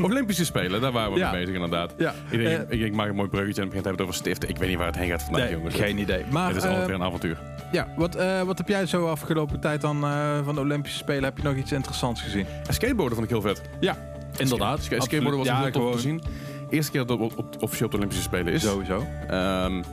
Olympische 0.02 0.46
Spelen, 0.46 0.82
daar 0.82 0.92
waren 0.92 1.12
we 1.14 1.18
Ja. 1.20 1.32
mee 1.32 1.40
bezig 1.40 1.56
inderdaad. 1.56 1.94
Ja. 1.98 2.14
Ik, 2.30 2.40
denk, 2.40 2.70
ik, 2.70 2.82
ik 2.82 2.94
maak 2.94 3.10
een 3.10 3.16
mooi 3.16 3.30
bruggetje 3.30 3.62
en 3.62 3.68
begint 3.68 3.84
te 3.84 3.90
hebben 3.90 4.08
over 4.08 4.20
stiften. 4.20 4.50
Ik 4.50 4.58
weet 4.58 4.70
niet 4.70 4.78
waar 4.78 4.88
het 4.88 4.98
heen 4.98 5.10
gaat 5.10 5.24
vandaag, 5.24 5.44
Nee, 5.44 5.52
jongens. 5.52 5.76
geen 5.76 5.98
idee. 5.98 6.24
Maar 6.32 6.48
Het 6.48 6.56
is 6.56 6.64
altijd 6.64 6.86
weer 6.86 6.96
een 6.96 7.04
avontuur. 7.04 7.38
ja, 7.72 7.88
wat, 7.96 8.18
wat 8.46 8.58
heb 8.58 8.68
jij 8.68 8.86
zo 8.86 9.08
afgelopen 9.08 9.60
tijd 9.60 9.82
dan 9.82 10.00
van 10.44 10.56
de 10.56 10.62
Olympische 10.62 10.98
Spelen? 10.98 11.24
Heb 11.24 11.38
je 11.38 11.44
nog 11.44 11.56
iets 11.56 11.72
interessants 11.72 12.22
gezien? 12.22 12.46
En 12.68 12.74
skateboarden 12.74 13.16
vond 13.18 13.32
ik 13.32 13.34
heel 13.42 13.42
vet. 13.54 13.62
Ja, 13.80 13.98
inderdaad. 14.40 14.84
Ska- 14.84 15.00
skateboarden 15.02 15.38
was 15.40 15.48
ja, 15.48 15.62
heel 15.62 15.72
tof 15.72 15.92
te 15.96 16.00
zien. 16.00 16.22
Eerste 16.70 16.92
keer 16.92 17.06
dat 17.06 17.20
het 17.20 17.36
op, 17.36 17.46
officieel 17.60 17.86
op 17.86 17.92
de 17.92 17.98
Olympische 17.98 18.24
Spelen 18.24 18.54
is. 18.54 18.62
Sowieso. 18.62 19.06
Ehm, 19.30 19.84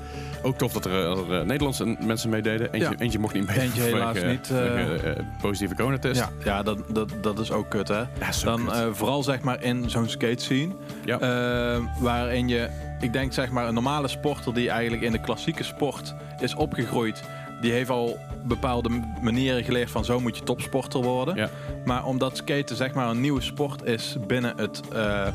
ook 0.42 0.59
tof 0.59 0.72
dat 0.72 0.85
er, 0.85 0.98
eh, 0.98 1.14
dat 1.14 1.28
er, 1.31 1.46
Nederlandse 1.46 1.96
mensen 2.00 2.31
meededen. 2.31 2.72
Eentje, 2.72 2.90
Ja. 2.90 2.98
eentje 2.98 3.18
mocht 3.18 3.35
niet 3.35 3.46
mee. 3.46 3.61
Eentje 3.61 3.83
helaas 3.83 4.22
niet, 4.22 4.50
eh. 4.50 5.11
eh, 5.11 5.16
positieve 5.40 5.74
coronatest. 5.74 6.20
Ja, 6.20 6.31
ja 6.44 6.62
dat, 6.62 6.78
dat, 6.88 7.11
dat 7.20 7.38
is 7.38 7.50
ook 7.50 7.70
kut, 7.70 7.88
hè? 7.88 7.98
Ja, 8.20 8.33
zo 8.33 8.44
Dan 8.46 8.64
kut. 8.66 8.96
vooral 8.96 9.22
zeg 9.22 9.40
maar 9.40 9.62
in 9.62 9.90
zo'n 9.90 10.09
skate 10.09 10.42
scene. 10.42 10.72
Waarin 12.00 12.48
je, 12.48 12.68
ik 13.00 13.12
denk 13.12 13.33
zeg 13.33 13.50
maar 13.50 13.68
een 13.68 13.74
normale 13.74 14.09
sporter 14.09 14.55
die 14.55 14.70
eigenlijk 14.70 15.02
in 15.02 15.12
de 15.12 15.20
klassieke 15.20 15.62
sport 15.62 16.14
is 16.40 16.55
opgegroeid. 16.55 17.22
Die 17.62 17.72
heeft 17.72 17.90
al 17.90 18.18
bepaalde 18.44 18.88
manieren 19.20 19.64
geleerd 19.64 19.90
van 19.90 20.05
zo 20.05 20.20
moet 20.20 20.37
je 20.37 20.42
topsporter 20.42 21.03
worden. 21.03 21.37
Ja. 21.37 21.48
Maar 21.85 22.05
omdat 22.05 22.37
skaten 22.37 22.77
zeg 22.77 22.94
maar 22.94 23.09
een 23.09 23.20
nieuwe 23.20 23.40
sport 23.40 23.85
is 23.85 24.16
binnen 24.27 24.53
het 24.57 24.81
eh, 24.92 25.29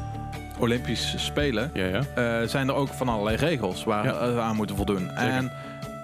Olympische 0.59 1.19
Spelen. 1.19 1.71
ja, 1.73 1.85
ja. 1.85 2.03
eh, 2.15 2.47
zijn 2.47 2.67
er 2.67 2.73
ook 2.73 2.87
van 2.87 3.09
allerlei 3.09 3.37
regels 3.37 3.83
waar 3.83 4.33
we 4.33 4.41
aan 4.41 4.55
moeten 4.55 4.75
voldoen. 4.75 5.09
En 5.09 5.51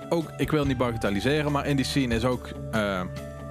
ook, 0.09 0.31
ik 0.37 0.51
wil 0.51 0.65
niet 0.65 0.77
bagatelliseren, 0.77 1.51
maar 1.51 1.65
in 1.65 1.75
die 1.75 1.85
scene 1.85 2.15
is 2.15 2.25
ook 2.25 2.49
eh, 2.71 3.01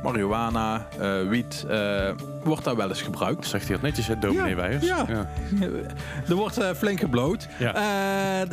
marihuana, 0.03 0.87
eh, 1.01 1.29
wiet, 1.29 1.65
eh, 1.69 2.11
wordt 2.45 2.65
daar 2.65 2.77
wel 2.77 2.89
eens 2.89 3.03
gebruikt. 3.03 3.47
Zegt 3.47 3.65
hij 3.65 3.73
dat 3.73 3.83
netjes, 3.85 4.07
hè, 4.07 4.19
dominee 4.19 4.49
Ja, 4.51 4.57
Weijers? 4.57 4.87
ja. 4.87 5.07
er 6.29 6.35
wordt 6.35 6.59
eh, 6.59 6.71
flink 6.71 7.01
gebloot. 7.01 7.49
Ja. 7.59 7.73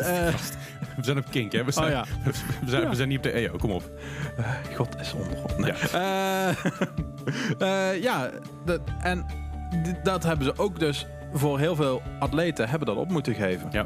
We 0.96 1.06
zijn 1.06 1.18
op 1.18 1.26
kink, 1.30 1.52
hè? 1.52 1.64
We 1.64 1.72
zijn, 1.72 1.86
Oh 1.86 1.92
ja. 1.92 2.06
we, 2.64 2.70
zijn, 2.70 2.82
Ja. 2.82 2.90
we 2.90 2.96
zijn 2.96 3.08
niet 3.08 3.18
op 3.18 3.24
de 3.24 3.32
EO, 3.32 3.56
kom 3.58 3.72
op. 3.72 3.84
God 4.76 5.00
is 5.00 5.14
onder. 5.14 5.38
Nee. 5.58 5.74
Ja, 8.02 8.30
dat, 8.66 8.80
en 9.02 9.26
dat 10.04 10.24
hebben 10.24 10.46
ze 10.46 10.54
ook 10.58 10.80
dus 10.80 11.08
voor 11.34 11.60
heel 11.60 11.76
veel 11.76 12.02
atleten 12.20 12.70
hebben 12.70 12.88
dat 12.88 12.98
op 12.98 13.10
moeten 13.10 13.34
geven. 13.36 13.70
Ja. 13.72 13.86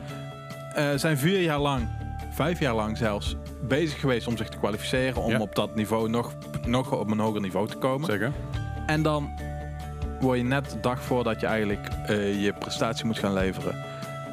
Zijn 0.97 1.17
vier 1.17 1.41
jaar 1.41 1.59
lang, 1.59 1.87
vijf 2.33 2.59
jaar 2.59 2.75
lang 2.75 2.97
zelfs, 2.97 3.35
bezig 3.61 3.99
geweest 3.99 4.27
om 4.27 4.37
zich 4.37 4.49
te 4.49 4.57
kwalificeren. 4.57 5.21
Om 5.21 5.31
Ja. 5.31 5.39
op 5.39 5.55
dat 5.55 5.75
niveau 5.75 6.09
nog, 6.09 6.33
nog 6.65 6.91
op 6.91 7.11
een 7.11 7.19
hoger 7.19 7.41
niveau 7.41 7.67
te 7.67 7.77
komen. 7.77 8.05
Zeker. 8.09 8.31
En 8.85 9.01
dan 9.01 9.29
word 10.19 10.37
je 10.37 10.43
net 10.43 10.69
de 10.69 10.79
dag 10.79 11.01
voordat 11.03 11.39
je 11.39 11.45
eigenlijk 11.47 11.87
eh, 12.07 12.43
je 12.43 12.53
prestatie 12.53 13.05
moet 13.05 13.19
gaan 13.19 13.33
leveren. 13.33 13.75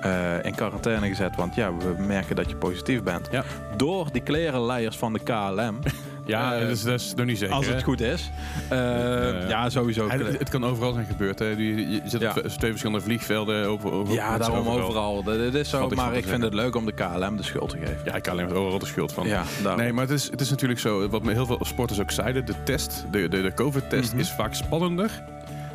eh, 0.00 0.44
in 0.44 0.54
quarantaine 0.54 1.08
gezet, 1.08 1.36
want 1.36 1.54
ja, 1.54 1.76
we 1.76 1.94
merken 1.98 2.36
dat 2.36 2.50
je 2.50 2.56
positief 2.56 3.02
bent. 3.02 3.28
Ja. 3.30 3.44
Door 3.76 4.12
die 4.12 4.22
klerenleiers 4.22 4.96
van 4.96 5.12
de 5.12 5.18
KLM. 5.18 5.78
Ja, 6.24 6.54
Eh, 6.54 6.60
dat, 6.60 6.70
is, 6.70 6.82
dat 6.82 7.00
is 7.00 7.14
nog 7.16 7.26
niet 7.26 7.38
zeker. 7.38 7.54
Als 7.54 7.66
het 7.66 7.74
hè? 7.76 7.82
goed 7.82 8.00
is. 8.00 8.30
Eh, 8.68 9.48
ja, 9.48 9.70
sowieso. 9.70 10.08
Het 10.08 10.48
kan 10.48 10.64
overal 10.64 10.92
zijn 10.92 11.06
gebeurd. 11.06 11.38
Hè. 11.38 11.44
Je, 11.46 11.90
je 11.90 12.00
zit 12.04 12.24
op 12.26 12.42
twee 12.58 12.70
verschillende 12.70 13.00
vliegvelden. 13.04 13.66
Over, 13.66 13.92
over, 13.92 14.14
ja, 14.14 14.38
daarom 14.38 14.68
overal. 14.68 15.22
Dat 15.22 15.38
dat 15.38 15.54
is 15.54 15.68
zo, 15.68 15.88
maar 15.88 16.16
ik 16.16 16.26
vind 16.26 16.42
het 16.42 16.54
leuk 16.54 16.74
om 16.76 16.86
de 16.86 16.92
KLM 16.92 17.36
de 17.36 17.42
schuld 17.42 17.68
te 17.70 17.76
geven. 17.78 17.98
Ja, 18.04 18.14
ik 18.14 18.22
kan 18.22 18.32
alleen 18.32 18.46
maar 18.46 18.56
overal 18.56 18.78
de 18.78 18.86
schuld 18.86 19.12
van. 19.12 19.26
Ja, 19.26 19.44
daarom. 19.62 19.80
Nee, 19.82 19.92
maar 19.92 20.04
het 20.04 20.12
is, 20.14 20.30
het 20.30 20.40
is 20.40 20.50
natuurlijk 20.50 20.80
zo, 20.80 21.08
wat 21.08 21.22
me 21.22 21.32
heel 21.32 21.46
veel 21.46 21.58
sporters 21.60 22.00
ook 22.00 22.10
zeiden, 22.10 22.46
de 22.46 22.54
test, 22.64 23.04
de, 23.10 23.28
de, 23.28 23.42
de 23.42 23.54
COVID-test 23.54 24.10
Mhm. 24.10 24.20
is 24.20 24.30
vaak 24.30 24.54
spannender 24.54 25.10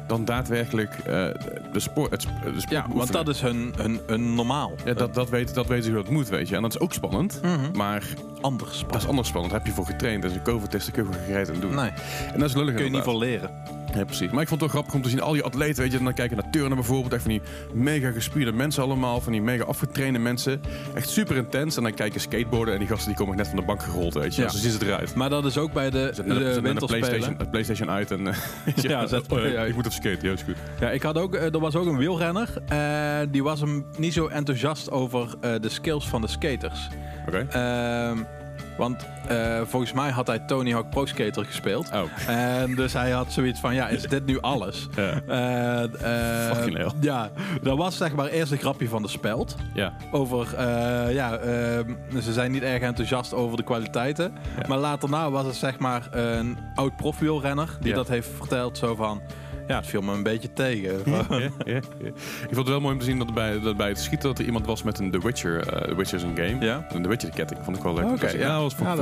dan 0.08 0.26
daadwerkelijk 0.26 0.94
eh, 0.94 1.04
de 1.06 1.80
sport. 1.80 2.12
Het, 2.12 2.22
de 2.22 2.28
sport 2.50 2.70
Ja, 2.70 2.86
want 2.94 3.12
dat 3.12 3.28
is 3.28 3.42
hun, 3.42 3.74
hun, 3.78 4.00
hun 4.08 4.36
normaal. 4.36 4.72
Ja, 4.86 4.94
dat, 4.94 5.14
dat, 5.14 5.30
weten, 5.30 5.56
dat 5.56 5.68
weten 5.68 5.84
ze 5.84 5.92
hoe 5.92 6.04
dat 6.04 6.12
moet, 6.12 6.30
weet 6.30 6.50
je. 6.50 6.56
En 6.56 6.62
dat 6.62 6.74
is 6.74 6.80
ook 6.80 6.94
spannend, 6.94 7.40
Mhm. 7.44 7.78
maar 7.78 8.04
anders 8.42 8.70
dat 8.70 8.72
is 8.74 8.78
spannend. 8.80 9.08
anders 9.10 9.28
spannend. 9.28 9.54
Daar 9.54 9.64
heb 9.64 9.70
je 9.70 9.76
voor 9.76 9.86
getraind. 9.86 10.22
Dat 10.22 10.32
is 10.32 10.38
een 10.38 10.44
COVID-test, 10.44 10.86
daar 10.86 10.96
kun 10.96 11.06
je 11.14 11.18
voor 11.28 11.36
en 11.56 11.60
doen. 11.60 11.76
Nee, 11.76 11.92
En 12.34 12.40
dat 12.40 12.50
is 12.50 12.56
lullig 12.56 12.74
kun 12.76 12.84
je 12.84 12.90
niet 12.90 13.00
inderdaad. 13.00 13.04
voor 13.04 13.20
leren. 13.20 13.50
Ja, 13.96 14.04
precies. 14.06 14.32
Maar 14.32 14.42
ik 14.42 14.48
vond 14.48 14.62
het 14.62 14.72
wel 14.72 14.80
grappig 14.82 14.94
om 14.94 15.02
te 15.02 15.10
zien, 15.10 15.22
al 15.22 15.34
die 15.34 15.44
atleten, 15.44 15.82
weet 15.82 15.92
je, 15.92 15.98
en 15.98 16.04
dan 16.04 16.14
kijken 16.14 16.38
naar 16.38 16.50
turnen 16.52 16.76
bijvoorbeeld, 16.76 17.14
echt 17.14 17.22
van 17.22 17.32
die 17.32 17.42
mega 17.74 18.12
gespierde 18.12 18.52
mensen 18.52 18.84
allemaal, 18.84 19.22
van 19.22 19.32
die 19.32 19.42
mega 19.42 19.64
afgetrainde 19.64 20.20
mensen. 20.20 20.62
Echt 20.94 21.10
super 21.10 21.36
intens. 21.36 21.78
En 21.78 21.84
dan 21.84 21.94
kijken 21.94 22.20
skateboarden 22.22 22.74
en 22.74 22.80
die 22.80 22.88
gasten 22.90 23.08
die 23.08 23.18
komen 23.18 23.36
net 23.38 23.48
van 23.48 23.56
de 23.56 23.64
bank 23.66 23.84
gerold, 23.84 24.14
weet 24.14 24.36
je. 24.36 24.42
Ja. 24.42 24.50
Zo 24.50 24.58
zien 24.58 24.72
ze 24.72 24.86
eruit. 24.86 25.16
Maar 25.16 25.30
dat 25.30 25.46
is 25.46 25.58
ook 25.58 25.74
bij 25.74 25.90
de, 25.90 26.12
de 26.16 26.24
een 26.24 26.62
winterspelen. 26.62 26.88
PlayStation, 26.88 27.36
een 27.40 27.50
PlayStation 27.50 27.90
uit 27.90 28.12
en 28.12 28.28
eh, 28.28 28.36
je, 28.76 28.88
Ja, 28.90 29.08
zet- 29.08 29.32
oh, 29.32 29.52
ja, 29.52 29.64
ik 29.64 29.76
moet 29.76 29.86
op 29.86 29.92
skaten, 29.92 30.28
ja, 30.28 30.32
is 30.34 30.42
goed. 30.42 30.56
Ja, 30.80 30.90
ik 30.92 31.02
had 31.02 31.18
ook, 31.18 31.36
eh, 31.36 31.54
er 31.54 31.60
was 31.60 31.76
ook 31.76 31.86
een 31.86 31.98
wielrenner. 31.98 32.50
en 32.68 33.30
die 33.32 33.44
was 33.44 33.60
hem 33.60 33.86
niet 33.98 34.14
zo 34.14 34.28
enthousiast 34.28 34.92
over 34.92 35.36
eh, 35.42 35.52
de 35.62 35.70
skills 35.70 36.08
van 36.10 36.22
de 36.22 36.28
skaters. 36.28 36.88
Oké. 37.28 37.46
Ehm, 37.50 38.18
want 38.78 39.06
eh, 39.28 39.62
volgens 39.66 39.94
mij 39.94 40.10
had 40.10 40.28
hij 40.28 40.40
Tony 40.40 40.72
Hawk 40.72 40.90
Pro 40.90 41.06
Skater 41.06 41.46
gespeeld. 41.46 41.90
Oh, 41.94 42.30
En 42.30 42.76
dus 42.76 42.94
hij 42.94 43.12
had 43.12 43.32
zoiets 43.32 43.60
van, 43.60 43.74
ja, 43.76 43.88
is 43.88 44.02
dit 44.02 44.26
nu 44.26 44.42
alles? 44.42 44.88
ja. 44.96 45.22
Eh, 45.28 46.56
Fucking 46.56 46.78
hell. 46.78 46.92
Ja, 47.00 47.30
dat 47.62 47.78
was 47.78 47.98
zeg 47.98 48.16
maar 48.16 48.28
eerst 48.28 48.52
een 48.52 48.58
grapje 48.58 48.90
van 48.90 49.02
de 49.02 49.08
speld. 49.08 49.56
ja. 49.74 49.94
Over, 50.12 50.56
eh, 50.56 51.14
ja, 51.14 51.38
ehm, 51.38 51.94
ze 52.22 52.34
zijn 52.34 52.52
niet 52.52 52.64
erg 52.64 52.82
enthousiast 52.82 53.34
over 53.34 53.58
de 53.58 53.64
kwaliteiten. 53.64 54.34
Ja. 54.58 54.68
Maar 54.68 54.78
later 54.78 55.10
na 55.10 55.30
was 55.32 55.46
het 55.46 55.56
zeg 55.56 55.80
maar 55.80 56.08
een 56.12 56.58
oud 56.76 56.96
profwielrenner 56.96 57.78
die 57.80 57.94
dat 57.94 58.08
heeft 58.08 58.30
verteld. 58.38 58.78
Zo 58.78 58.96
van, 58.96 59.22
ja, 59.68 59.76
het 59.76 59.86
viel 59.88 60.02
me 60.02 60.14
een 60.14 60.24
beetje 60.24 60.54
tegen. 60.54 61.02
Ja. 61.06 61.26
Ik 62.48 62.54
vond 62.54 62.58
het 62.58 62.68
wel 62.68 62.80
mooi 62.80 62.94
om 62.94 63.00
te 63.00 63.06
zien 63.06 63.18
dat 63.18 63.34
bij, 63.34 63.60
dat 63.60 63.78
bij 63.78 63.88
het 63.88 64.00
schieten 64.00 64.30
dat 64.30 64.40
er 64.40 64.46
iemand 64.46 64.66
was 64.66 64.84
met 64.84 65.00
een 65.00 65.12
The 65.12 65.20
Witcher. 65.20 65.68
eh, 65.68 65.88
The 65.88 65.96
Witcher 65.96 66.18
is 66.18 66.24
een 66.24 66.36
game. 66.36 66.66
Ja? 66.66 66.86
En 66.90 67.02
The 67.02 67.08
Witcher 67.10 67.30
ketting 67.30 67.60
vond 67.64 67.78
ik 67.78 67.84
wel 67.84 67.94
leuk. 67.94 68.04
om 68.06 68.14
Oké, 68.14 68.30
zien. 68.30 68.40
ja. 68.40 68.60
was 68.62 68.76
vond 68.76 68.98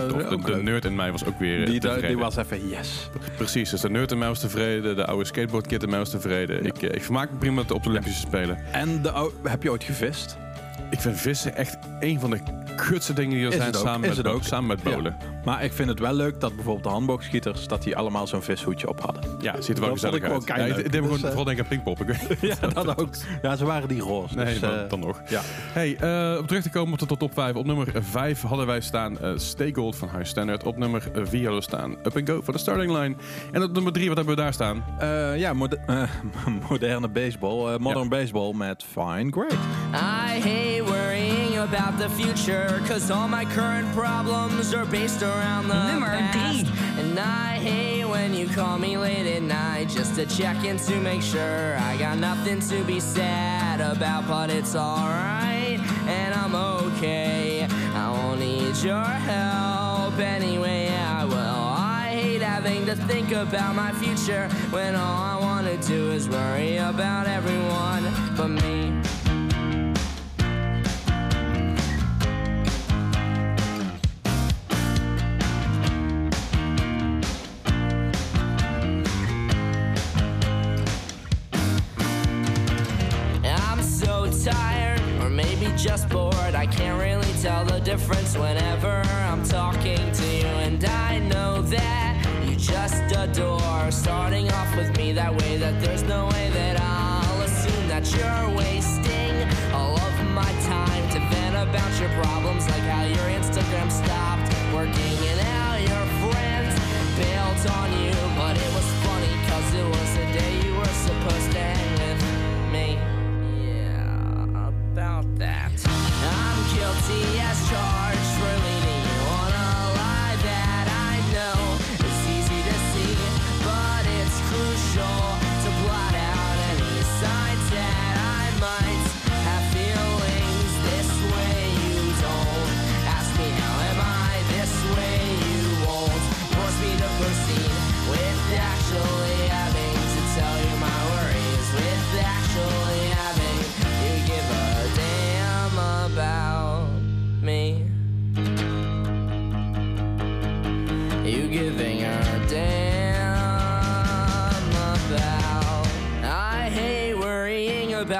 De, 0.46 0.60
nerd 0.64 0.86
in 0.86 0.96
mij 0.96 1.12
was 1.12 1.26
ook 1.26 1.40
weer 1.40 1.60
eh, 1.62 1.66
Die, 1.66 1.80
tevreden. 1.80 2.08
die 2.10 2.18
was 2.18 2.36
even 2.36 2.68
yes. 2.68 3.10
Precies, 3.38 3.70
dus 3.70 3.82
de 3.82 3.90
nerd 3.90 4.12
in 4.12 4.18
mij 4.18 4.28
was 4.28 4.40
tevreden, 4.40 4.96
de 4.96 5.06
oude 5.06 5.26
skateboardkit 5.26 5.84
in 5.84 5.90
mij 5.90 6.00
was 6.00 6.10
tevreden. 6.10 6.66
Ik, 6.66 6.82
eh, 6.82 6.96
ik 6.96 7.04
vermaak 7.04 7.32
me 7.32 7.38
prima 7.38 7.56
met 7.56 7.68
de 7.68 7.74
op 7.74 7.84
de 7.84 7.90
Olympische 7.90 8.20
Spelen. 8.20 8.58
En 8.72 9.02
de, 9.02 9.32
heb 9.44 9.64
je 9.64 9.72
ooit 9.72 9.84
gevist? 9.84 10.38
Ik 10.90 11.00
vind 11.00 11.20
vissen 11.20 11.56
echt 11.56 11.78
een 12.00 12.20
van 12.20 12.30
de 12.30 12.40
kutste 12.76 13.14
dingen 13.14 13.32
die 13.38 13.42
er 13.46 13.52
Is 13.52 13.56
zijn 13.56 13.76
ook, 13.76 13.82
samen, 13.82 14.10
met, 14.10 14.28
ook. 14.28 14.44
samen 14.44 14.68
met 14.68 14.80
Ja. 14.84 15.16
Maar 15.46 15.64
ik 15.64 15.74
vind 15.74 15.90
het 15.90 16.00
wel 16.00 16.14
leuk 16.14 16.40
dat 16.40 16.56
bijvoorbeeld 16.56 16.84
de 16.84 16.90
handboogschieters... 16.90 17.68
dat 17.68 17.84
die 17.84 17.96
allemaal 17.98 18.28
zo'n 18.28 18.42
vishoedje 18.42 18.88
op 18.90 19.02
hadden. 19.02 19.24
Ja, 19.42 19.62
ziet 19.62 19.76
er 19.78 19.82
wel 19.84 19.90
Dat 19.90 20.00
vond 20.00 20.14
gezellig 20.14 20.16
ik 20.16 20.24
gewoon 20.24 20.40
uit. 20.40 20.48
Ja, 20.48 20.54
keileuk. 20.56 20.86
ik, 20.86 20.92
deed 20.92 21.02
me 21.02 21.08
Dus, 21.08 21.16
gewoon 21.16 21.18
eh, 21.18 21.28
vooral 21.38 21.44
denken 21.44 21.64
aan 21.64 21.70
Pinkpop. 21.70 22.00
Ik 22.02 22.08
weet 22.08 22.42
niet. 22.42 22.58
Ja, 22.62 22.68
dat 22.68 22.98
ook. 22.98 23.10
Ja, 23.42 23.56
ze 23.56 23.66
waren 23.66 23.88
die 23.88 24.02
roze. 24.02 24.36
Nee, 24.36 24.46
dus, 24.46 24.60
maar 24.60 24.84
eh, 24.84 24.90
dan 24.90 25.00
nog. 25.00 25.22
ja. 25.30 25.42
Hey, 25.74 25.96
eh, 25.98 26.40
om 26.40 26.46
terug 26.48 26.64
te 26.64 26.70
komen 26.70 26.94
op 26.94 27.00
de 27.10 27.18
top 27.18 27.34
5. 27.34 27.56
Op 27.56 27.66
nummer 27.66 27.88
5 28.02 28.42
hadden 28.42 28.66
wij 28.68 28.82
staan 28.82 29.20
eh 29.20 29.32
Stay 29.36 29.72
Gold 29.74 29.96
van 29.96 30.10
High 30.10 30.24
Standard. 30.26 30.64
Op 30.64 30.78
nummer 30.78 31.02
4 31.02 31.22
hadden 31.22 31.56
we 31.56 31.62
staan 31.62 31.92
Up 31.92 32.16
and 32.18 32.30
Go 32.30 32.42
voor 32.42 32.54
de 32.54 32.60
starting 32.60 32.92
line. 32.98 33.16
En 33.52 33.64
op 33.64 33.72
nummer 33.74 33.92
3, 33.94 34.08
wat 34.08 34.18
hebben 34.18 34.36
we 34.36 34.42
daar 34.42 34.54
staan? 34.54 34.84
Eh, 35.00 35.38
ja, 35.38 35.54
mode- 35.54 35.80
moderne 36.70 37.08
baseball. 37.10 37.74
eh, 37.74 37.80
modern 37.80 38.10
baseball 38.10 38.54
met 38.54 38.84
Fine 38.92 39.32
Great. 39.32 39.54
I 39.94 40.40
hate 40.40 40.84
worrying 40.86 41.58
about 41.58 42.00
the 42.00 42.10
future, 42.24 42.66
cause 42.88 43.14
all 43.14 43.28
my 43.30 43.46
current 43.56 43.92
problems 43.96 44.74
are 44.74 44.86
based 44.86 45.22
around 45.24 45.33
the 45.68 45.92
Nummer 45.92 46.08
past. 46.08 46.66
And 46.98 47.20
I 47.20 47.58
hate 47.58 48.06
when 48.06 48.34
you 48.34 48.48
call 48.48 48.78
me 48.78 48.98
late 48.98 49.26
at 49.26 49.42
night 49.42 49.90
just 49.90 50.16
to 50.16 50.26
check 50.26 50.64
in 50.64 50.78
to 50.78 50.96
make 51.00 51.22
sure 51.22 51.78
I 51.78 51.98
got 51.98 52.18
nothing 52.18 52.60
to 52.62 52.84
be 52.84 53.00
sad 53.00 53.82
about, 53.82 54.28
but 54.28 54.50
it's 54.50 54.76
alright, 54.76 55.80
and 56.08 56.34
I'm 56.34 56.56
okay. 56.56 57.68
I 57.94 58.12
won't 58.12 58.40
need 58.40 58.76
your 58.78 59.04
help 59.04 60.20
anyway, 60.20 60.90
I 60.90 61.26
will. 61.26 61.36
I 61.36 62.10
hate 62.12 62.42
having 62.42 62.86
to 62.86 62.96
think 62.96 63.32
about 63.32 63.76
my 63.76 63.92
future 63.94 64.48
when 64.70 64.96
all 64.96 65.22
I 65.22 65.38
wanna 65.40 65.78
do 65.78 66.12
is 66.12 66.30
worry 66.30 66.78
about 66.78 67.28
everyone 67.28 68.04
but 68.36 68.50
me. 68.50 69.03
Just 85.84 86.08
bored. 86.08 86.56
I 86.56 86.66
can't 86.66 86.98
really 86.98 87.34
tell 87.42 87.66
the 87.66 87.80
difference 87.80 88.38
whenever 88.38 89.04
I'm 89.28 89.44
talking 89.44 90.00
to 90.14 90.26
you, 90.26 90.46
and 90.64 90.84
I 90.86 91.20
know 91.20 91.62
that 91.62 92.26
you 92.48 92.56
just 92.56 93.04
adore 93.12 93.92
starting 93.92 94.50
off 94.50 94.78
with 94.78 94.96
me 94.96 95.12
that 95.12 95.36
way. 95.36 95.58
That 95.58 95.82
there's 95.82 96.04
no 96.04 96.28
way 96.28 96.50
that 96.52 96.80
I'll 96.80 97.42
assume 97.42 97.90
that 97.90 98.06
you're 98.16 98.56
wasting 98.56 99.36
all 99.74 99.98
of 99.98 100.16
my 100.32 100.52
time 100.64 101.04
to 101.12 101.20
vent 101.20 101.56
about 101.68 102.00
your 102.00 102.12
problems, 102.24 102.66
like 102.70 102.84
how 102.84 103.04
your 103.04 103.28
Instagram 103.42 103.92
stopped 103.92 104.48
working 104.74 105.18
and 105.32 105.40
how 105.52 105.76
your 105.76 106.06
friends 106.24 106.80
bailed 107.20 107.68
on 107.76 107.92
you. 108.02 108.33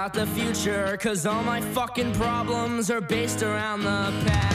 About 0.06 0.14
the 0.14 0.26
future, 0.34 0.98
cause 0.98 1.26
all 1.26 1.44
my 1.44 1.62
fucking 1.62 2.12
problems 2.16 2.92
are 2.92 3.00
based 3.00 3.42
around 3.42 3.84
the 3.84 4.12
past. 4.26 4.53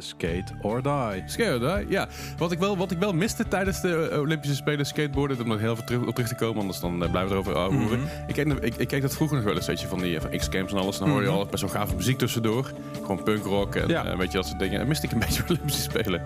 Skate 0.00 0.52
or 0.62 0.82
Die. 0.82 1.22
Skate, 1.26 1.84
ja. 1.88 2.08
Wat 2.38 2.52
ik, 2.52 2.58
wel, 2.58 2.76
wat 2.76 2.90
ik 2.90 2.98
wel 2.98 3.12
miste 3.12 3.48
tijdens 3.48 3.80
de 3.80 4.08
eh, 4.12 4.18
Olympische 4.18 4.56
Spelen 4.56 4.86
skateboarden, 4.86 5.40
om 5.40 5.50
er 5.50 5.58
heel 5.58 5.76
veel 5.76 5.84
terug, 5.84 6.06
op 6.06 6.14
terug 6.14 6.28
te 6.30 6.34
komen, 6.34 6.60
anders 6.60 6.80
dan 6.80 7.02
eh, 7.04 7.10
blijven 7.10 7.28
we 7.28 7.34
erover 7.34 7.54
ouwehoeren. 7.54 8.00
ik, 8.26 8.34
keek, 8.34 8.46
ik, 8.46 8.74
ik 8.76 8.88
keek 8.88 9.02
dat 9.02 9.14
vroeger 9.14 9.36
nog 9.36 9.44
wel 9.46 9.54
eens, 9.54 9.66
weet 9.66 9.80
je, 9.80 9.86
van 9.86 9.98
die 9.98 10.16
eh, 10.16 10.20
van 10.22 10.30
X-Games 10.38 10.72
en 10.72 10.78
alles. 10.78 10.98
Dan 10.98 11.08
hoor 11.10 11.22
je 11.22 11.28
al 11.28 11.46
best 11.46 11.62
wel 11.62 11.70
gave 11.70 11.96
muziek 11.96 12.18
tussendoor. 12.18 12.72
Gewoon 13.00 13.22
punkrock 13.22 13.74
en 13.74 13.88
Ja. 13.88 14.16
weet 14.16 14.30
je, 14.32 14.36
dat 14.36 14.46
soort 14.46 14.58
dingen. 14.58 14.80
En 14.80 14.88
miste 14.88 15.06
ik 15.06 15.12
een 15.12 15.18
beetje 15.26 15.42
Olympische 15.48 15.82
Spelen. 15.82 16.22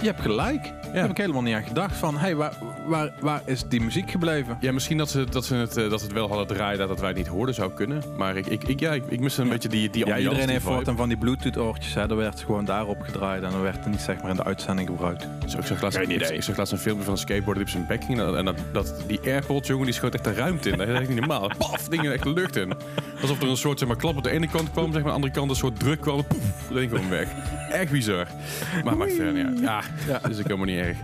Je 0.00 0.06
hebt 0.06 0.20
gelijk. 0.20 0.72
Daar 0.82 1.02
heb 1.02 1.10
ik 1.10 1.16
helemaal 1.16 1.42
niet 1.42 1.54
aan 1.54 1.62
gedacht. 1.62 1.96
Van, 1.96 2.18
hey, 2.18 2.36
waar, 2.36 2.52
waar, 2.86 3.12
waar 3.20 3.42
is 3.44 3.64
die 3.68 3.80
muziek 3.80 4.10
gebleven? 4.10 4.56
Ja, 4.60 4.72
misschien 4.72 4.98
dat 4.98 5.10
ze, 5.10 5.24
dat 5.24 5.44
ze, 5.44 5.54
het, 5.54 5.76
eh, 5.76 5.90
dat 5.90 5.98
ze 5.98 6.04
het 6.06 6.14
wel 6.14 6.28
hadden 6.28 6.46
draaien, 6.46 6.78
dat, 6.78 6.88
dat 6.88 6.98
wij 6.98 7.08
het 7.08 7.16
niet 7.18 7.26
hoorden 7.26 7.54
zou 7.54 7.72
kunnen. 7.72 8.02
Maar 8.16 8.36
ik, 8.36 8.46
ik, 8.46 8.64
ik, 8.64 8.80
ja, 8.80 8.92
ik, 8.92 9.04
ik 9.08 9.20
miste 9.20 9.42
een 9.42 9.48
beetje 9.48 9.68
die, 9.68 9.90
die 9.90 10.06
Ja, 10.06 10.18
iedereen 10.18 10.40
die 10.40 10.50
heeft 10.50 10.64
voortaan 10.64 10.96
van 10.96 11.08
die 11.08 11.16
Bluetooth 11.18 11.58
oortjes. 11.58 11.94
Hè. 11.94 12.00
Er 12.00 12.16
werd 12.16 12.40
gewoon 12.40 12.64
daarop 12.64 13.00
gedraaid 13.00 13.42
en 13.42 13.50
dan 13.50 13.62
werd 13.62 13.76
het 13.76 13.86
niet 13.86 14.00
zeg 14.00 14.20
maar 14.20 14.30
in 14.30 14.36
de 14.36 14.44
uitzending 14.44 14.88
gebruikt. 14.88 15.26
Zo, 15.46 15.58
ik, 15.58 15.64
zag 15.64 15.82
laatst, 15.82 15.98
Geen 15.98 16.10
idee. 16.10 16.34
ik 16.34 16.42
zag 16.42 16.56
laatst 16.56 16.72
een 16.72 16.78
filmpje 16.78 17.04
van 17.04 17.12
een 17.12 17.18
skateboarder 17.18 17.64
die 17.64 17.74
op 17.74 17.80
zijn 17.80 17.98
bek 17.98 18.06
ging. 18.06 18.36
En, 18.36 18.44
dat, 18.44 18.56
dat, 18.72 18.94
die 19.06 19.20
airpods, 19.24 19.68
jongen, 19.68 19.84
die 19.84 19.94
schoot 19.94 20.14
echt 20.14 20.24
de 20.24 20.32
ruimte 20.32 20.70
in. 20.70 20.78
Dat 20.78 20.88
is 20.88 20.98
echt 20.98 21.08
niet 21.08 21.18
normaal. 21.18 21.50
Paf, 21.58 21.88
dingen 21.88 22.12
echt 22.12 22.22
de 22.22 22.32
lucht 22.32 22.56
in. 22.56 22.72
Alsof 23.20 23.42
er 23.42 23.48
een 23.48 23.56
soort 23.56 23.78
zeg 23.78 23.88
maar, 23.88 23.96
klap 23.96 24.16
op 24.16 24.22
de 24.22 24.30
ene 24.30 24.48
kant 24.48 24.70
kwam, 24.70 24.92
zeg 24.92 25.02
maar, 25.02 25.12
aan 25.12 25.20
de 25.20 25.26
andere 25.26 25.32
kant 25.32 25.50
een 25.50 25.56
soort 25.56 25.78
druk 25.80 26.00
kwam. 26.00 26.26
Poef, 26.26 26.68
dat 26.68 26.76
ding 26.78 26.90
gewoon 26.90 27.08
weg. 27.08 27.28
Echt 27.74 27.90
bizar. 27.92 28.26
Maar 28.84 28.96
maakt 28.96 29.12
verder 29.12 29.32
niet 29.32 29.46
uit. 29.46 29.60
Ja, 29.60 29.80
dat 30.22 30.30
is 30.30 30.36
ook 30.38 30.42
helemaal 30.42 30.66
niet 30.66 30.78
erg. 30.78 30.96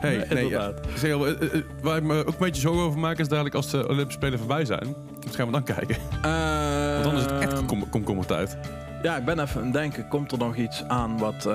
Hey, 0.00 0.16
Nee, 0.16 0.26
nee, 0.28 0.48
ja. 0.48 0.72
Zeg, 0.94 1.10
eh, 1.10 1.20
eh, 1.28 1.30
eh, 1.54 1.62
waar 1.82 1.96
ik 1.96 2.02
me 2.02 2.18
ook 2.18 2.26
een 2.26 2.34
beetje 2.38 2.60
zorgen 2.60 2.82
over 2.82 2.98
maak, 2.98 3.18
is 3.18 3.28
dadelijk 3.28 3.54
als 3.54 3.70
de 3.70 3.84
Olympische 3.88 4.12
Spelen 4.20 4.38
voorbij 4.38 4.64
zijn. 4.64 4.94
Wat 5.24 5.36
gaan 5.36 5.46
we 5.46 5.52
dan 5.52 5.62
kijken? 5.62 5.96
Want 6.92 7.04
dan 7.04 7.14
is 7.16 7.22
het 7.22 7.30
echt 7.40 7.52
Ehm, 7.52 7.64
kom, 7.66 7.88
komkommertijd. 7.88 8.56
Ja, 9.02 9.16
ik 9.16 9.24
ben 9.24 9.38
even 9.40 9.58
aan 9.58 9.64
het 9.64 9.72
denken. 9.74 10.08
Komt 10.08 10.32
er 10.32 10.38
nog 10.38 10.56
iets 10.56 10.84
aan 10.88 11.18
wat... 11.18 11.48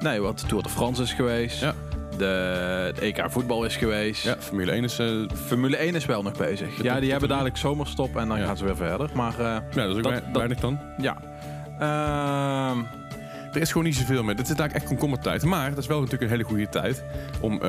nee, 0.00 0.20
wat 0.20 0.38
de 0.38 0.46
Tour 0.46 0.62
de 0.62 0.68
France 0.68 1.02
is 1.02 1.12
geweest. 1.12 1.60
Ja. 1.60 1.74
De, 2.18 2.92
de 2.94 3.00
EK 3.00 3.24
voetbal 3.28 3.64
is 3.64 3.76
geweest. 3.76 4.22
Ja, 4.24 4.36
Formule 4.38 4.70
1 4.72 4.84
is... 4.84 5.00
Formule 5.46 5.76
1 5.76 5.94
is 5.94 6.06
wel 6.06 6.22
nog 6.22 6.36
bezig. 6.36 6.82
Ja, 6.82 7.00
die 7.00 7.10
hebben 7.10 7.28
dadelijk 7.28 7.56
zomerstop 7.56 8.16
en 8.16 8.28
dan 8.28 8.38
Ja. 8.38 8.44
gaan 8.46 8.56
ze 8.56 8.64
weer 8.64 8.76
verder. 8.76 9.10
Maar 9.14 9.34
ja, 9.40 9.62
dat 9.74 9.88
is 9.88 9.96
ook 9.96 10.02
Dat- 10.02 10.12
dat- 10.12 10.22
weinig 10.32 10.58
dan. 10.60 10.78
ja. 10.98 11.16
Ehm, 11.78 12.78
Er 13.52 13.60
is 13.60 13.68
gewoon 13.68 13.86
niet 13.86 13.96
zoveel 13.96 14.22
meer. 14.22 14.36
Dit 14.36 14.44
is 14.44 14.50
eigenlijk 14.50 14.74
echt 14.74 14.86
komkommertijd. 14.86 15.44
Maar 15.44 15.68
het 15.68 15.78
is 15.78 15.86
wel 15.86 15.98
natuurlijk 15.98 16.22
een 16.22 16.36
hele 16.36 16.48
goede 16.48 16.68
tijd 16.68 17.02
om 17.40 17.60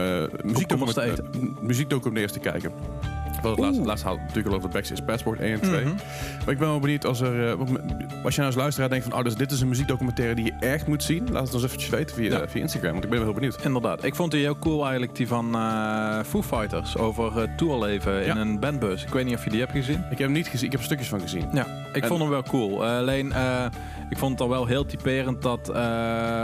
muziekdocumentaires 0.44 1.20
muziekdocumentaires 1.62 2.34
te 2.34 2.40
kijken. 2.40 2.72
Het 3.52 3.60
laatste, 3.60 3.84
laatste 3.84 4.08
had 4.08 4.18
natuurlijk 4.20 4.48
al 4.48 4.56
over 4.56 4.70
Backstage 4.70 5.04
Passport 5.04 5.40
1 5.40 5.52
en 5.54 5.60
2. 5.62 5.84
Mhm. 5.86 5.94
Maar 6.46 6.54
ik 6.54 6.58
ben 6.60 6.68
wel 6.68 6.80
benieuwd 6.80 7.06
als 7.06 7.22
er... 7.22 7.48
eh, 7.52 7.60
als 8.24 8.36
je 8.36 8.42
nou 8.42 8.46
als 8.46 8.56
luisteraar 8.56 8.90
denkt 8.90 9.06
van... 9.10 9.18
Oh, 9.18 9.24
dus 9.24 9.36
dit 9.36 9.52
is 9.52 9.62
een 9.62 9.68
muziekdocumentaire 9.68 10.36
die 10.36 10.46
je 10.46 10.54
echt 10.60 10.88
moet 10.88 11.04
zien. 11.04 11.28
Laat 11.32 11.44
het 11.46 11.54
ons 11.54 11.64
eventjes 11.64 11.90
weten 11.90 12.16
via, 12.16 12.30
Ja. 12.40 12.48
via 12.48 12.62
Instagram. 12.62 12.92
Want 12.92 13.04
ik 13.04 13.10
ben 13.10 13.20
wel 13.20 13.28
heel 13.28 13.38
benieuwd. 13.40 13.64
Inderdaad. 13.66 14.04
Ik 14.04 14.16
vond 14.16 14.32
die 14.32 14.42
heel 14.42 14.60
cool 14.60 14.82
eigenlijk, 14.82 15.16
die 15.16 15.28
van 15.28 15.56
eh 15.56 16.20
Foo 16.26 16.42
Fighters. 16.44 16.98
Over 16.98 17.38
het 17.40 17.58
tourleven 17.58 18.26
in 18.26 18.38
een 18.38 18.60
bandbus. 18.60 19.04
Ik 19.04 19.10
weet 19.14 19.26
niet 19.26 19.36
of 19.36 19.44
je 19.44 19.50
die 19.50 19.60
hebt 19.60 19.72
gezien. 19.72 19.98
Ik 19.98 20.10
heb 20.10 20.20
hem 20.20 20.32
niet 20.32 20.48
gezien. 20.48 20.66
Ik 20.66 20.72
heb 20.72 20.80
er 20.80 20.86
stukjes 20.86 21.08
van 21.10 21.20
gezien. 21.22 21.46
Ja, 21.54 21.68
ik 21.94 22.02
En- 22.02 22.08
vond 22.08 22.20
hem 22.22 22.30
wel 22.30 22.44
cool. 22.44 22.86
Eh, 22.86 22.98
alleen, 22.98 23.32
eh, 23.34 23.66
ik 24.10 24.18
vond 24.18 24.32
het 24.32 24.42
al 24.42 24.50
wel 24.50 24.66
heel 24.66 24.86
typerend 24.86 25.42
dat 25.42 25.70
eh, 25.70 25.76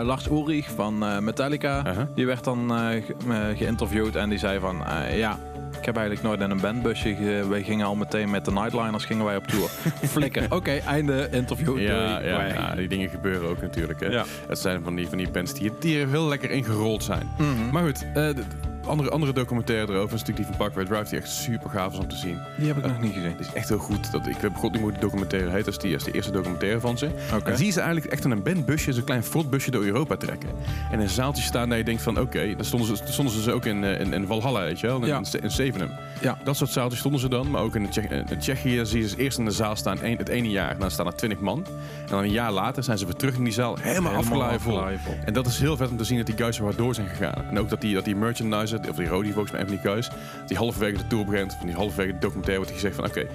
Lars 0.04 0.28
Ulrich 0.30 0.72
van 0.76 1.04
eh, 1.04 1.20
Metallica... 1.20 1.84
Die 2.16 2.26
werd 2.26 2.44
dan 2.44 2.72
eh, 2.74 2.78
ge- 3.04 3.16
eh, 3.30 3.58
geïnterviewd 3.58 4.16
en 4.16 4.30
die 4.30 4.38
zei 4.40 4.60
van... 4.60 4.86
eh, 4.86 5.18
ja, 5.18 5.38
ik 5.80 5.86
heb 5.86 5.96
eigenlijk 5.98 6.28
nooit 6.28 6.40
in 6.42 6.50
een 6.50 6.62
bandbus 6.62 7.04
bandbusje. 7.04 7.16
ge- 7.16 7.48
wij 7.50 7.64
gingen 7.64 7.86
al 7.86 7.96
meteen 7.96 8.30
met 8.30 8.46
de 8.46 8.52
Nightliners 8.52 9.06
gingen 9.06 9.26
wij 9.26 9.36
op 9.36 9.48
tour. 9.48 9.70
Flikker. 10.16 10.46
Oké, 10.50 10.72
einde 10.72 11.28
interview. 11.32 11.80
Ja, 11.80 12.20
ja, 12.22 12.46
ja, 12.48 12.76
die 12.76 12.88
dingen 12.88 13.10
gebeuren 13.10 13.50
ook 13.50 13.62
natuurlijk. 13.62 14.00
Hè. 14.00 14.22
Het 14.48 14.60
zijn 14.60 14.84
van 14.84 14.96
die, 14.96 15.08
van 15.08 15.18
die 15.18 15.30
bands 15.30 15.54
die, 15.54 15.72
die 15.80 16.00
er 16.02 16.10
heel 16.10 16.28
lekker 16.28 16.52
ingerold 16.52 17.04
zijn. 17.04 17.30
Mhm. 17.38 17.70
Maar 17.72 17.84
goed, 17.84 18.06
eh, 18.14 18.30
andere, 18.90 19.10
andere 19.10 19.34
documentaire 19.34 19.92
erover 19.94 20.14
is 20.16 20.20
natuurlijk 20.20 20.38
die 20.38 20.46
van 20.46 20.58
Parkway 20.58 20.86
Drive, 20.86 21.10
die 21.10 21.20
echt 21.20 21.30
super 21.32 21.70
gaaf 21.70 21.94
is 21.94 22.00
om 22.00 22.08
te 22.08 22.16
zien. 22.16 22.40
Die 22.58 22.68
heb 22.68 22.78
ik 22.78 22.86
nog 22.86 23.02
niet 23.02 23.14
gezien. 23.14 23.30
Het 23.32 23.40
is 23.40 23.54
echt 23.54 23.70
heel 23.70 23.78
goed. 23.78 24.12
Dat, 24.12 24.28
ik 24.28 24.38
heb 24.38 24.56
god 24.56 24.72
niet 24.72 24.82
hoe 24.82 24.92
die 24.92 25.00
documentaire 25.02 25.50
heet. 25.50 25.66
Dat 25.66 25.74
is, 25.74 25.80
die, 25.80 25.92
dat 25.92 26.00
is 26.00 26.06
de 26.06 26.12
eerste 26.12 26.32
documentaire 26.32 26.80
van 26.80 26.98
ze. 26.98 27.10
Oké. 27.34 27.50
En 27.50 27.58
zie 27.58 27.66
je 27.66 27.72
ze 27.72 27.80
eigenlijk 27.82 28.12
echt 28.14 28.24
in 28.26 28.32
een 28.32 28.44
bandbusje, 28.44 28.94
zo'n 28.94 29.04
klein 29.04 29.24
frontbusje 29.24 29.72
door 29.72 29.84
Europa 29.84 30.16
trekken. 30.18 30.50
En 30.92 31.00
een 31.00 31.10
zaaltje 31.10 31.44
staan 31.44 31.70
dat 31.70 31.78
je 31.78 31.84
denkt 31.84 32.02
van 32.02 32.20
oké, 32.20 32.56
dan 32.56 32.66
stonden 32.66 32.88
ze, 32.98 33.04
stonden 33.06 33.34
ze 33.34 33.40
dus 33.44 33.54
ook 33.54 33.66
in, 33.66 33.84
eh, 33.84 34.00
in, 34.00 34.14
in 34.14 34.26
Valhalla, 34.26 34.62
weet 34.62 34.80
je 34.80 34.88
wel, 34.88 35.02
in, 35.02 35.08
Ja. 35.08 35.22
in, 35.42 35.74
in. 35.82 35.90
Ja. 36.22 36.38
Dat 36.44 36.56
soort 36.58 36.70
zaaltjes 36.70 37.00
stonden 37.00 37.22
ze 37.22 37.30
dan, 37.30 37.50
maar 37.52 37.62
ook 37.62 37.76
in, 37.76 37.84
de 37.84 37.90
Tsjech, 37.90 38.10
in 38.10 38.38
Tsjechië 38.40 38.86
zie 38.86 39.02
je 39.02 39.08
ze 39.08 39.18
eerst 39.18 39.38
in 39.38 39.46
de 39.46 39.52
zaal 39.52 39.76
staan 39.76 39.98
het 40.00 40.30
ene 40.30 40.50
jaar. 40.50 40.78
Dan 40.78 40.92
staan 40.92 41.06
er 41.08 41.16
twintig 41.16 41.40
man. 41.40 41.66
En 41.66 42.08
dan 42.10 42.20
een 42.24 42.32
jaar 42.32 42.52
later 42.52 42.84
zijn 42.84 42.98
ze 42.98 43.06
weer 43.06 43.16
terug 43.16 43.36
in 43.36 43.44
die 43.44 43.54
zaal, 43.54 43.78
helemaal, 43.82 44.16
Helemaal 44.16 44.60
vol. 44.60 44.82
vol. 44.98 45.14
En 45.26 45.34
dat 45.34 45.46
is 45.48 45.60
heel 45.60 45.78
vet 45.78 45.90
om 45.90 45.98
te 45.98 46.04
zien 46.04 46.18
dat 46.18 46.26
die 46.26 46.38
guys 46.38 46.58
er 46.58 46.64
wat 46.64 46.78
door 46.78 46.96
zijn 46.96 47.08
gegaan. 47.08 47.44
En 47.50 47.60
ook 47.60 47.70
dat 47.70 47.82
die, 47.82 47.94
dat 47.94 48.06
die 48.06 48.16
merchandiser, 48.16 48.79
of 48.90 48.96
die 48.96 49.08
Rodi 49.08 49.32
volgens 49.32 49.52
mij, 49.52 49.66
van 49.66 49.80
die 50.48 50.58
halverwege 50.58 50.98
de 50.98 51.08
tour 51.08 51.26
begint, 51.26 51.54
van 51.58 51.66
die 51.68 51.76
halverwege 51.76 52.12
de 52.14 52.20
documentaire 52.20 52.58
wordt 52.64 52.74
gezegd 52.76 52.96
van 52.96 53.06
oké, 53.06 53.26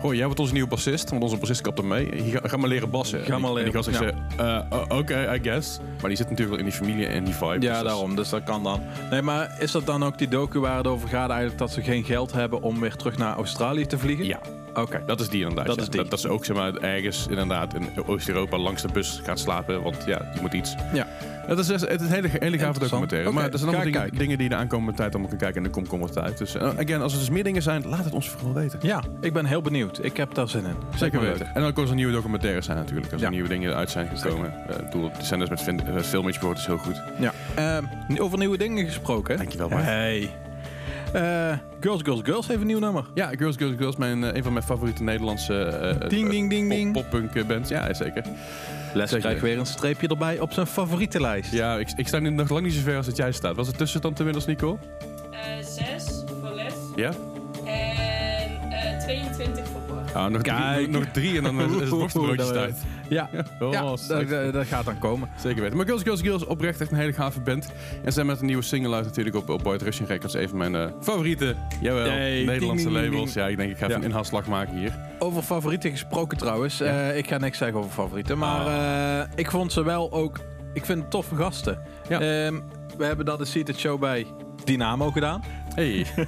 hoor, 0.00 0.14
jij 0.16 0.24
wordt 0.24 0.40
onze 0.40 0.52
nieuwe 0.52 0.68
bassist, 0.68 1.10
want 1.10 1.22
onze 1.22 1.36
bassist 1.36 1.60
kapt 1.60 1.78
er 1.78 1.84
mee. 1.84 2.08
Hier, 2.14 2.40
ga, 2.40 2.48
ga 2.48 2.56
maar 2.56 2.68
leren 2.68 2.90
bassen. 2.90 3.24
Ga 3.24 3.34
En 3.34 3.40
maar 3.40 3.50
die- 3.50 3.58
En 3.64 3.64
die 3.72 3.82
leren, 3.82 3.84
gast 3.84 4.14
zegt, 4.36 4.40
eh, 4.70 4.78
oh, 4.78 4.98
oké, 4.98 5.34
I 5.34 5.40
guess. 5.42 5.78
Maar 6.00 6.08
die 6.08 6.16
zit 6.16 6.30
natuurlijk 6.30 6.48
wel 6.48 6.58
in 6.58 6.64
die 6.64 6.74
familie 6.74 7.06
en 7.06 7.24
die 7.24 7.34
vibe. 7.34 7.58
dus 7.58 7.68
Ja, 7.70 7.76
is- 7.76 7.82
daarom. 7.82 8.16
Dus 8.16 8.28
dat 8.28 8.42
kan 8.42 8.62
dan. 8.62 8.80
Nee, 9.10 9.22
maar 9.22 9.56
is 9.58 9.70
dat 9.72 9.86
dan 9.86 10.04
ook 10.04 10.18
die 10.18 10.28
docu 10.28 10.58
waar 10.60 10.76
het 10.76 10.86
over 10.86 11.08
gaat 11.08 11.28
eigenlijk 11.30 11.58
dat 11.58 11.70
ze 11.70 11.82
geen 11.82 12.04
geld 12.04 12.32
hebben 12.32 12.62
om 12.62 12.80
weer 12.80 12.96
terug 12.96 13.16
naar 13.18 13.36
Australië 13.36 13.86
te 13.86 13.98
vliegen? 13.98 14.24
Ja, 14.26 14.38
Oké. 14.74 15.02
dat 15.06 15.20
is 15.20 15.28
die 15.28 15.40
inderdaad. 15.40 15.66
Dat 15.66 15.76
ja. 15.76 15.82
is 15.82 15.88
die. 15.88 16.00
Dat, 16.00 16.10
dat 16.10 16.20
ze 16.20 16.28
ook 16.28 16.44
zeg 16.44 16.56
maar, 16.56 16.74
ergens 16.74 17.26
inderdaad 17.30 17.74
in 17.74 17.88
Oost-Europa 18.06 18.58
langs 18.58 18.82
de 18.82 18.88
bus 18.92 19.20
gaan 19.24 19.38
slapen, 19.38 19.82
want 19.82 19.96
ja, 20.06 20.30
je 20.34 20.40
moet 20.40 20.52
iets. 20.52 20.74
Ja. 20.92 21.06
Dat 21.48 21.58
is, 21.58 21.68
het 21.68 21.82
is 22.00 22.06
een 22.08 22.12
hele, 22.12 22.28
hele 22.32 22.58
gave 22.58 22.78
documentaire. 22.78 23.30
Maar 23.30 23.50
dat 23.50 23.60
zijn 23.60 23.74
allemaal 23.74 23.92
dingen, 23.92 24.10
dingen 24.18 24.34
die 24.38 24.48
je 24.48 24.54
de 24.54 24.60
aankomende 24.60 24.92
tijd 24.96 25.10
allemaal 25.12 25.28
kan 25.28 25.38
kijken 25.38 25.56
in 25.56 25.62
de 25.62 25.70
komkommer 25.70 26.10
tijd. 26.10 26.38
Dus 26.38 26.54
eh, 26.54 26.68
again, 26.68 27.00
als 27.02 27.12
er 27.12 27.18
dus 27.18 27.30
meer 27.30 27.44
dingen 27.44 27.62
zijn, 27.62 27.86
laat 27.88 28.04
het 28.04 28.12
ons 28.14 28.28
vooral 28.28 28.52
weten. 28.54 28.78
Ja, 28.82 29.02
ik 29.20 29.32
ben 29.32 29.44
heel 29.44 29.60
benieuwd. 29.60 30.04
Ik 30.04 30.16
heb 30.16 30.34
daar 30.34 30.48
zin 30.48 30.64
in. 30.64 30.76
Zeker 30.96 31.20
weten. 31.20 31.54
En 31.54 31.62
ook 31.62 31.78
als 31.78 31.88
er 31.90 31.94
nieuwe 31.94 32.12
documentaires 32.12 32.64
zijn 32.66 32.78
natuurlijk. 32.78 33.12
Als 33.12 33.20
Ja. 33.20 33.26
er 33.26 33.32
nieuwe 33.32 33.48
dingen 33.48 33.74
uit 33.74 33.90
zijn 33.90 34.08
gekomen. 34.16 34.52
Ik 34.68 34.84
bedoel, 34.84 35.10
die 35.16 35.24
zijn 35.26 35.40
dus 35.40 35.48
met 35.48 35.60
fin- 35.62 35.80
eh, 35.86 35.92
bijvoorbeeld 35.92 36.56
is 36.58 36.66
heel 36.66 36.76
goed. 36.78 37.02
Ja. 37.18 37.32
Ehm, 37.54 37.84
over 38.20 38.38
nieuwe 38.38 38.56
dingen 38.58 38.84
gesproken. 38.86 39.36
Dankjewel, 39.36 39.68
Bart. 39.68 39.82
Hey. 39.84 40.30
Eh, 41.12 41.22
Girls, 41.80 42.02
Girls, 42.02 42.20
Girls 42.24 42.46
heeft 42.46 42.60
een 42.60 42.66
nieuw 42.66 42.78
nummer. 42.78 43.04
Ja, 43.14 43.28
Girls, 43.36 43.56
Girls, 43.56 43.74
Girls. 43.78 43.96
Mijn, 43.96 44.22
een 44.36 44.42
van 44.42 44.52
mijn 44.52 44.64
favoriete 44.64 45.02
Nederlandse 45.02 45.96
Ding, 46.08 46.30
ding, 46.30 46.68
ding, 46.68 46.92
pop- 46.92 47.46
bands. 47.48 47.68
Ja, 47.68 47.94
zeker. 47.94 48.22
Les 48.96 49.10
krijgt 49.14 49.40
weer 49.40 49.58
een 49.58 49.66
streepje 49.66 50.08
erbij 50.08 50.40
op 50.40 50.52
zijn 50.52 50.66
favoriete 50.66 51.20
lijst. 51.20 51.52
Ja, 51.52 51.76
ik, 51.78 51.88
ik 51.96 52.08
sta 52.08 52.18
nu 52.18 52.30
nog 52.30 52.48
lang 52.48 52.64
niet 52.64 52.74
zo 52.74 52.80
ver 52.80 52.96
als 52.96 53.06
dat 53.06 53.16
jij 53.16 53.32
staat. 53.32 53.56
Was 53.56 53.66
het 53.66 53.78
tussenstand 53.78 54.18
inmiddels, 54.18 54.46
Nico? 54.46 54.78
Eh, 55.30 55.38
zes 55.64 56.24
voor 56.40 56.50
les 56.54 56.72
Ja? 56.96 57.12
en 57.64 58.70
eh 58.72 58.98
22 58.98 59.64
voor 59.72 59.75
Ah, 60.16 60.30
nog, 60.30 60.42
drie, 60.42 60.54
Kijk. 60.56 60.88
nog 60.88 61.04
drie 61.04 61.36
en 61.36 61.42
dan 61.42 61.60
is 61.60 61.74
het 61.80 61.88
worstenbroodjes 61.88 62.48
tijd. 62.48 62.76
Ja, 63.08 63.30
Oh, 63.60 63.72
ja 63.72 63.82
dat, 63.82 64.52
dat- 64.52 64.66
gaat 64.66 64.84
dan 64.84 64.98
komen. 64.98 65.28
Zeker 65.40 65.60
weten. 65.62 65.76
Maar 65.76 65.86
Girls, 65.86 66.02
Girls, 66.02 66.20
Girls, 66.20 66.44
oprecht 66.44 66.80
echt 66.80 66.90
een 66.90 66.96
hele 66.98 67.12
gave 67.12 67.40
band. 67.40 67.64
En 67.66 67.72
ze 68.04 68.10
zijn 68.10 68.26
met 68.26 68.40
een 68.40 68.46
nieuwe 68.46 68.62
single 68.62 68.94
uit 68.94 69.04
natuurlijk 69.04 69.36
op, 69.36 69.48
op 69.48 69.80
Russian 69.82 70.08
Records. 70.08 70.34
Een 70.34 70.48
van 70.48 70.58
mijn 70.58 70.74
eh, 70.74 70.86
favoriete, 71.00 71.54
jawel, 71.80 72.04
Hey, 72.04 72.44
Nederlandse 72.44 72.58
ding, 72.58 72.68
ding, 72.68 72.82
ding, 72.92 73.04
labels. 73.04 73.32
ding. 73.32 73.44
Ja, 73.44 73.50
ik 73.50 73.56
denk 73.56 73.70
ik 73.70 73.76
ga 73.78 73.84
even 73.86 73.96
een 74.00 74.04
inhaalslag 74.08 74.46
maken 74.46 74.76
hier. 74.78 74.92
Over 75.18 75.42
favorieten 75.42 75.90
gesproken 75.90 76.38
trouwens. 76.38 76.80
Eh, 76.80 77.16
ik 77.16 77.28
ga 77.28 77.38
niks 77.38 77.58
zeggen 77.58 77.78
over 77.78 77.90
favorieten. 77.90 78.38
Maar 78.38 78.66
eh, 78.66 79.28
ik 79.34 79.50
vond 79.50 79.72
ze 79.72 79.84
wel 79.84 80.12
ook... 80.12 80.40
Ik 80.72 80.84
vind 80.84 80.98
het 81.00 81.10
toffe 81.10 81.34
gasten. 81.36 81.78
Ja. 82.08 82.20
Ehm, 82.20 82.54
we 82.98 83.04
hebben 83.04 83.24
dat 83.26 83.38
de 83.38 83.44
Seated 83.44 83.78
Show 83.78 84.00
bij 84.00 84.26
Dynamo 84.64 85.10
gedaan. 85.10 85.42
Hey. 85.76 86.06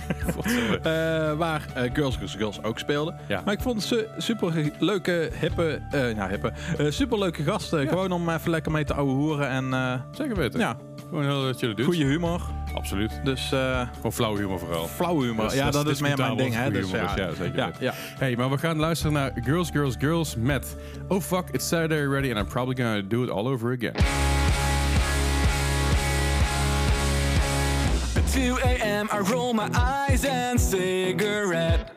Eh, 0.82 1.32
waar 1.32 1.62
eh, 1.74 1.90
Girls, 1.92 2.16
Girls, 2.16 2.34
Girls 2.34 2.62
ook 2.62 2.78
speelden. 2.78 3.16
Ja. 3.28 3.42
Maar 3.44 3.54
ik 3.54 3.60
vond 3.60 3.82
ze 3.82 4.08
super 4.18 4.70
leuke, 4.78 5.30
hippe... 5.40 5.80
eh 5.90 6.14
ja, 6.14 6.28
hippe. 6.28 6.52
super 6.88 7.18
leuke 7.18 7.42
gasten. 7.42 7.88
Gewoon 7.88 8.12
om 8.12 8.28
even 8.30 8.50
lekker 8.50 8.72
mee 8.72 8.84
te 8.84 8.94
ouwe 8.94 9.12
hoeren. 9.12 9.48
En 9.48 10.02
Zeker 10.10 10.36
weten. 10.36 10.60
ja, 10.60 10.76
Gewoon 11.08 11.24
heel 11.24 11.42
chille 11.52 11.74
dudes. 11.74 11.84
goede 11.84 12.04
humor. 12.04 12.40
Absoluut. 12.74 13.20
Dus 13.24 13.52
eh 13.52 13.80
Gewoon 13.94 14.12
flauwe 14.12 14.38
humor 14.38 14.58
vooral. 14.58 14.86
flauw 14.86 15.20
humor. 15.22 15.44
Dat 15.44 15.54
ja, 15.54 15.64
dat 15.64 15.72
dat, 15.72 15.86
is 15.86 15.90
is 15.92 16.00
meer 16.00 16.16
mijn 16.16 16.36
ding. 16.36 16.54
Hè, 16.54 16.70
dus, 16.70 16.90
ja, 16.90 17.14
zeker 17.38 17.72
ja. 17.78 17.92
Hey, 18.18 18.36
maar 18.36 18.50
we 18.50 18.58
gaan 18.58 18.76
luisteren 18.76 19.12
naar 19.12 19.32
Girls, 19.44 19.70
Girls, 19.70 19.94
Girls 19.98 20.36
met 20.36 20.76
Oh 21.08 21.20
fuck, 21.20 21.44
it's 21.52 21.68
Saturday 21.68 22.00
already 22.06 22.30
and 22.30 22.38
I'm 22.38 22.46
probably 22.52 22.84
gonna 22.84 23.02
do 23.08 23.22
it 23.22 23.30
all 23.30 23.46
over 23.46 23.72
again. 23.72 24.27
I 29.10 29.20
roll 29.20 29.54
my 29.54 29.70
eyes 29.74 30.24
and 30.26 30.60
cigarette. 30.60 31.90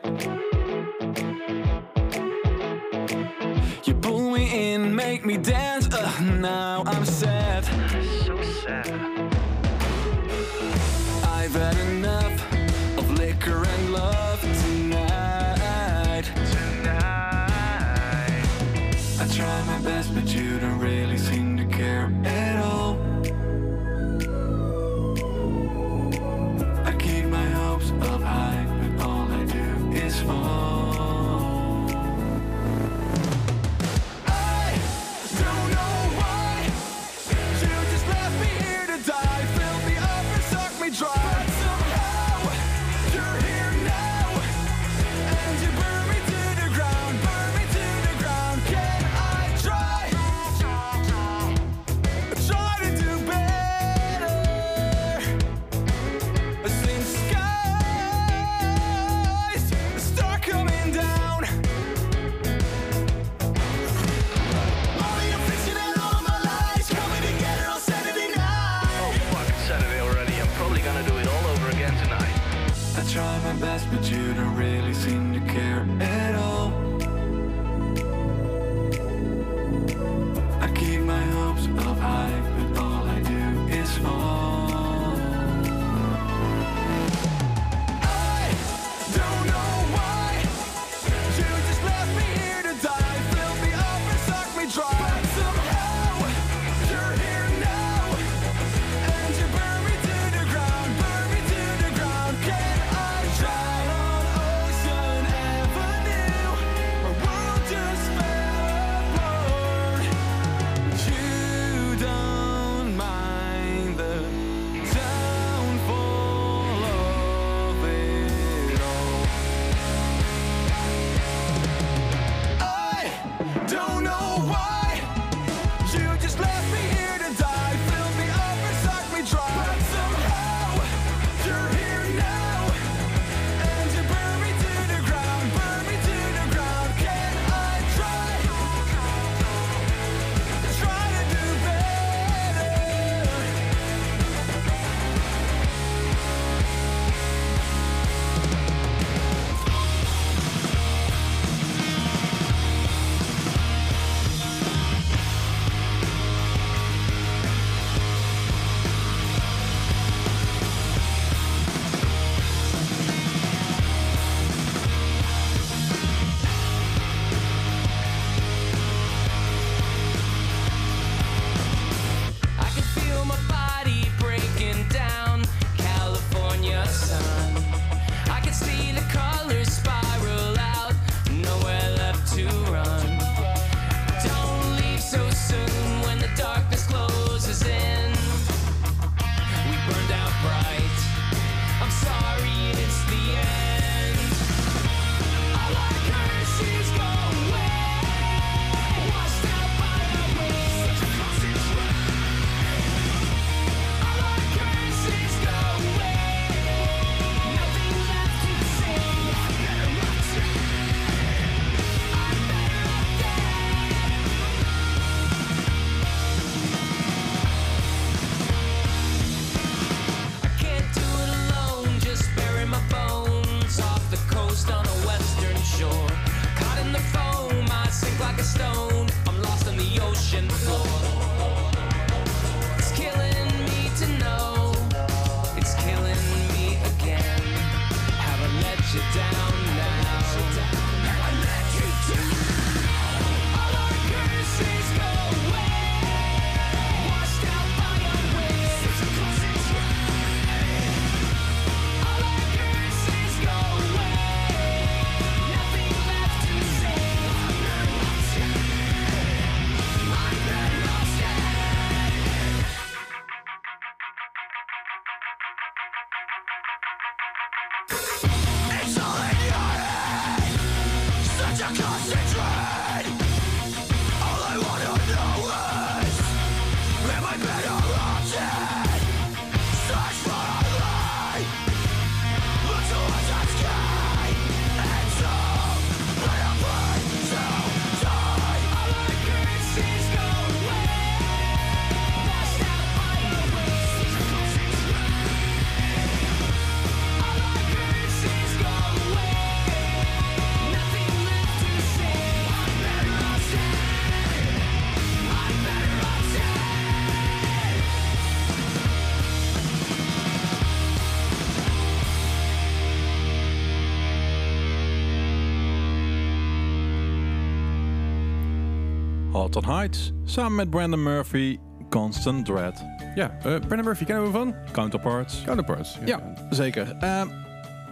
Halton 319.42 319.64
Heights. 319.64 320.12
Samen 320.24 320.54
met 320.54 320.70
Brandon 320.70 321.02
Murphy, 321.02 321.58
Constant 321.90 322.44
Dread. 322.46 322.84
Ja, 323.14 323.30
eh 323.38 323.40
Brandon 323.42 323.84
Murphy 323.84 324.04
kennen 324.04 324.24
we 324.24 324.30
van? 324.30 324.54
Counterparts. 324.72 325.42
Counterparts. 325.44 325.98
Ja, 326.04 326.20
zeker. 326.50 326.96
Ehm, 327.00 327.26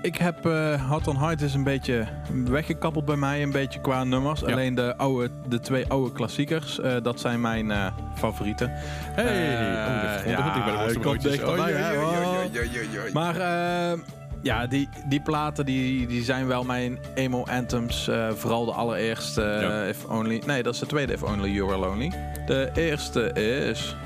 ik 0.02 0.16
heb 0.16 0.46
uh, 0.46 0.90
Hot 0.90 1.06
on 1.06 1.16
Heights 1.16 1.42
is 1.42 1.54
een 1.54 1.64
beetje 1.64 2.06
weggekappeld 2.44 3.04
bij 3.04 3.16
mij, 3.16 3.42
een 3.42 3.50
beetje 3.50 3.80
qua 3.80 4.04
nummers. 4.04 4.40
Ja. 4.40 4.46
Alleen 4.46 4.74
de, 4.74 4.96
oude, 4.96 5.30
de 5.48 5.60
twee 5.60 5.86
oude 5.86 6.12
klassiekers, 6.12 6.80
eh, 6.80 6.96
dat 7.02 7.20
zijn 7.20 7.40
mijn 7.40 7.70
eh, 7.70 7.86
favorieten. 8.14 8.70
Hey, 8.70 9.24
Eh, 9.24 9.86
oh, 9.86 10.14
dat 10.14 10.30
ja, 10.30 10.54
niet 10.54 10.64
bij 10.64 11.02
de 11.02 11.10
ik 11.10 11.20
dichterbij, 11.22 11.72
Oh, 11.72 11.78
ja, 11.78 11.90
ja. 11.92 13.12
Maar 13.12 13.36
eh, 13.36 13.98
ja, 14.42 14.66
die, 14.66 14.88
die 15.08 15.20
platen 15.20 15.64
die, 15.64 16.06
die 16.06 16.22
zijn 16.24 16.46
wel 16.46 16.64
mijn 16.64 16.98
emo 17.14 17.44
anthems. 17.44 18.08
eh, 18.08 18.28
vooral 18.34 18.64
de 18.64 18.72
allereerste, 18.72 19.42
eh, 19.42 19.60
Ja. 19.62 19.84
If 19.84 20.04
Only... 20.04 20.42
Nee, 20.46 20.62
dat 20.62 20.74
is 20.74 20.80
de 20.80 20.86
tweede 20.86 21.12
If 21.12 21.22
Only 21.22 21.48
You 21.50 21.66
Were 21.68 21.78
Lonely. 21.78 22.12
De 22.46 22.70
eerste 22.74 23.32
is 23.32 23.96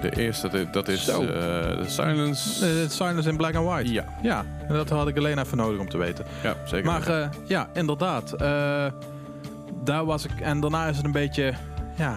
De 0.00 0.16
eerste, 0.16 0.68
dat- 0.70 0.88
is 0.88 1.04
Zo. 1.04 1.22
eh, 1.24 1.86
Silence. 1.86 2.66
eh, 2.66 2.88
Silence 2.88 3.28
in 3.28 3.36
Black 3.36 3.54
and 3.54 3.66
White. 3.68 3.92
Ja, 3.92 4.04
Ja, 4.22 4.44
en 4.68 4.74
dat 4.74 4.88
had 4.88 5.08
ik 5.08 5.16
alleen 5.16 5.38
even 5.38 5.56
nodig 5.56 5.80
om 5.80 5.88
te 5.88 5.98
weten. 5.98 6.24
ja, 6.42 6.54
zeker. 6.64 6.86
Maar 6.86 7.30
ja, 7.46 7.68
inderdaad. 7.72 8.34
daar 9.84 10.04
was 10.04 10.24
ik. 10.24 10.40
En 10.40 10.60
daarna 10.60 10.86
is 10.86 10.96
het 10.96 11.04
een 11.06 11.12
beetje. 11.12 11.52
Ja, 11.96 12.16